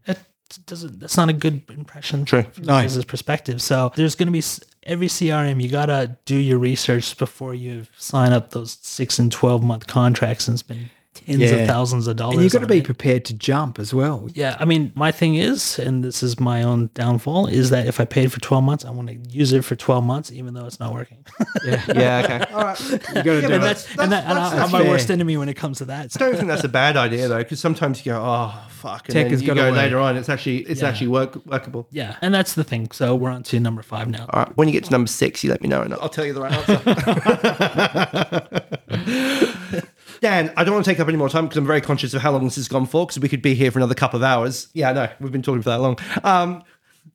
That 0.06 0.20
doesn't. 0.66 1.00
That's 1.00 1.18
not 1.18 1.28
a 1.30 1.34
good 1.34 1.62
impression 1.70 2.24
True. 2.26 2.44
from 2.44 2.64
No. 2.66 2.82
business 2.82 3.04
perspective. 3.06 3.62
So 3.62 3.92
there's 3.96 4.16
going 4.16 4.28
to 4.28 4.32
be 4.32 4.44
every 4.84 5.08
CRM. 5.08 5.62
You 5.62 5.70
gotta 5.70 6.18
do 6.26 6.36
your 6.38 6.58
research 6.58 7.18
before 7.18 7.54
you 7.54 7.86
sign 7.98 8.32
up 8.32 8.52
those 8.52 8.78
six 8.82 9.20
and 9.20 9.30
12 9.32 9.62
month 9.64 9.88
contracts 9.88 10.48
and 10.48 10.58
spend 10.58 10.90
tens 11.26 11.40
Yeah. 11.40 11.50
of 11.50 11.68
thousands 11.68 12.08
of 12.08 12.16
dollars. 12.16 12.36
And 12.36 12.44
you've 12.44 12.54
got 12.54 12.60
to 12.60 12.68
be 12.68 12.78
it. 12.80 12.84
prepared 12.86 13.26
to 13.26 13.34
jump 13.34 13.80
as 13.80 13.94
well. 13.94 14.28
Yeah, 14.34 14.56
I 14.60 14.66
mean, 14.66 14.92
my 14.96 15.12
thing 15.12 15.36
is, 15.36 15.80
and 15.80 16.04
this 16.04 16.24
is 16.24 16.40
my 16.40 16.64
own 16.64 16.90
downfall, 16.94 17.48
is 17.48 17.70
that 17.72 17.88
if 17.88 18.00
I 18.00 18.06
paid 18.06 18.32
for 18.32 18.40
12 18.40 18.64
months, 18.64 18.86
I 18.86 18.92
want 18.92 19.10
to 19.10 19.16
use 19.30 19.52
it 19.54 19.66
for 19.66 19.76
12 19.76 20.04
months, 20.04 20.32
even 20.32 20.54
though 20.54 20.66
it's 20.66 20.80
not 20.80 20.94
working. 20.94 21.18
Yeah, 21.66 21.84
yeah, 21.96 22.22
okay. 22.24 22.54
All 22.54 22.64
right. 22.66 22.80
You 22.90 22.98
got 22.98 23.24
to 23.24 23.42
Yeah, 23.42 23.48
do 23.48 23.54
it. 23.54 23.60
that's, 23.60 23.98
and, 23.98 24.12
that, 24.12 24.26
and 24.26 24.38
I- 24.38 24.64
I'm 24.64 24.72
my 24.72 24.82
fair. 24.82 24.90
worst 24.90 25.12
enemy 25.12 25.38
when 25.38 25.50
it 25.50 25.56
comes 25.56 25.80
to 25.80 25.86
that. 25.86 26.16
I 26.16 26.20
don't 26.20 26.36
think 26.36 26.48
that's 26.48 26.64
a 26.64 26.70
bad 26.70 26.98
idea 26.98 27.28
though, 27.28 27.38
because 27.40 27.60
sometimes 27.60 28.06
you 28.06 28.12
go, 28.14 28.22
oh 28.24 28.54
fuck, 28.70 29.08
and 29.08 29.14
Tech 29.14 29.26
then 29.26 29.32
has 29.32 29.42
you 29.42 29.48
gotta 29.48 29.62
go 29.62 29.68
work. 29.68 29.76
later 29.78 30.00
on. 30.00 30.18
It's 30.18 30.30
actually 30.30 30.58
it's 30.60 30.82
Yeah. 30.82 30.90
actually 30.90 31.08
work, 31.08 31.46
workable. 31.46 31.88
yeah, 31.92 32.16
and 32.22 32.34
that's 32.34 32.54
the 32.54 32.64
thing. 32.64 32.90
So 32.92 33.16
we're 33.16 33.32
on 33.32 33.44
to 33.44 33.60
number 33.60 33.82
five 33.82 34.08
now. 34.08 34.28
All 34.32 34.44
right. 34.44 34.58
When 34.58 34.68
you 34.68 34.74
get 34.74 34.84
to 34.86 34.92
number 34.92 35.08
six, 35.08 35.44
you 35.44 35.50
let 35.50 35.62
me 35.62 35.68
know, 35.70 35.82
and 35.82 35.94
I'll 35.96 36.10
tell 36.10 36.26
you 36.26 36.34
the 36.34 36.42
right 36.42 36.70
answer. 38.92 39.84
Dan, 40.22 40.52
I 40.58 40.64
don't 40.64 40.74
want 40.74 40.86
to 40.86 40.92
take 40.92 41.00
up 41.00 41.08
any 41.08 41.18
more 41.18 41.30
time 41.30 41.46
because 41.46 41.58
I'm 41.58 41.66
very 41.68 41.82
conscious 41.82 42.14
of 42.14 42.22
how 42.22 42.32
long 42.32 42.46
this 42.46 42.56
has 42.56 42.68
gone 42.68 42.86
for. 42.86 43.06
Because 43.06 43.20
we 43.20 43.30
could 43.30 43.42
be 43.42 43.54
here 43.56 43.72
for 43.72 43.80
another 43.80 43.96
couple 43.96 44.18
of 44.18 44.24
hours. 44.24 44.68
Yeah, 44.74 44.92
no, 44.94 45.10
we've 45.20 45.32
been 45.32 45.42
talking 45.42 45.62
for 45.62 45.70
that 45.70 45.82
long. 45.82 45.98
Um, 46.24 46.64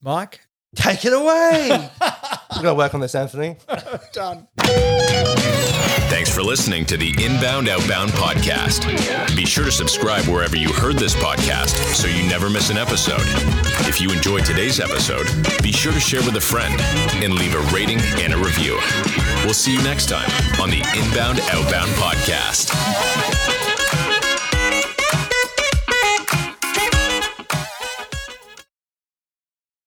Mike? 0.00 0.46
Take 0.76 1.04
it 1.04 1.12
away. 1.12 1.90
We're 2.56 2.62
gonna 2.62 2.74
work 2.74 2.94
on 2.94 3.00
this, 3.00 3.14
Anthony. 3.14 3.56
Done. 4.12 4.48
Thanks 6.08 6.34
for 6.34 6.42
listening 6.42 6.84
to 6.86 6.96
the 6.96 7.10
Inbound 7.22 7.68
Outbound 7.68 8.10
podcast. 8.12 8.86
Be 9.36 9.44
sure 9.44 9.64
to 9.64 9.70
subscribe 9.70 10.24
wherever 10.24 10.56
you 10.56 10.72
heard 10.72 10.96
this 10.96 11.14
podcast 11.14 11.76
so 11.94 12.08
you 12.08 12.28
never 12.28 12.48
miss 12.50 12.70
an 12.70 12.76
episode. 12.78 13.20
If 13.86 14.00
you 14.00 14.10
enjoyed 14.10 14.44
today's 14.44 14.80
episode, 14.80 15.26
be 15.62 15.70
sure 15.70 15.92
to 15.92 16.00
share 16.00 16.22
with 16.22 16.36
a 16.36 16.40
friend 16.40 16.74
and 17.22 17.34
leave 17.34 17.54
a 17.54 17.60
rating 17.74 18.00
and 18.20 18.32
a 18.32 18.38
review. 18.38 18.78
We'll 19.44 19.54
see 19.54 19.72
you 19.74 19.82
next 19.82 20.08
time 20.08 20.30
on 20.60 20.70
the 20.70 20.80
Inbound 20.96 21.40
Outbound 21.50 21.90
podcast. 21.92 23.37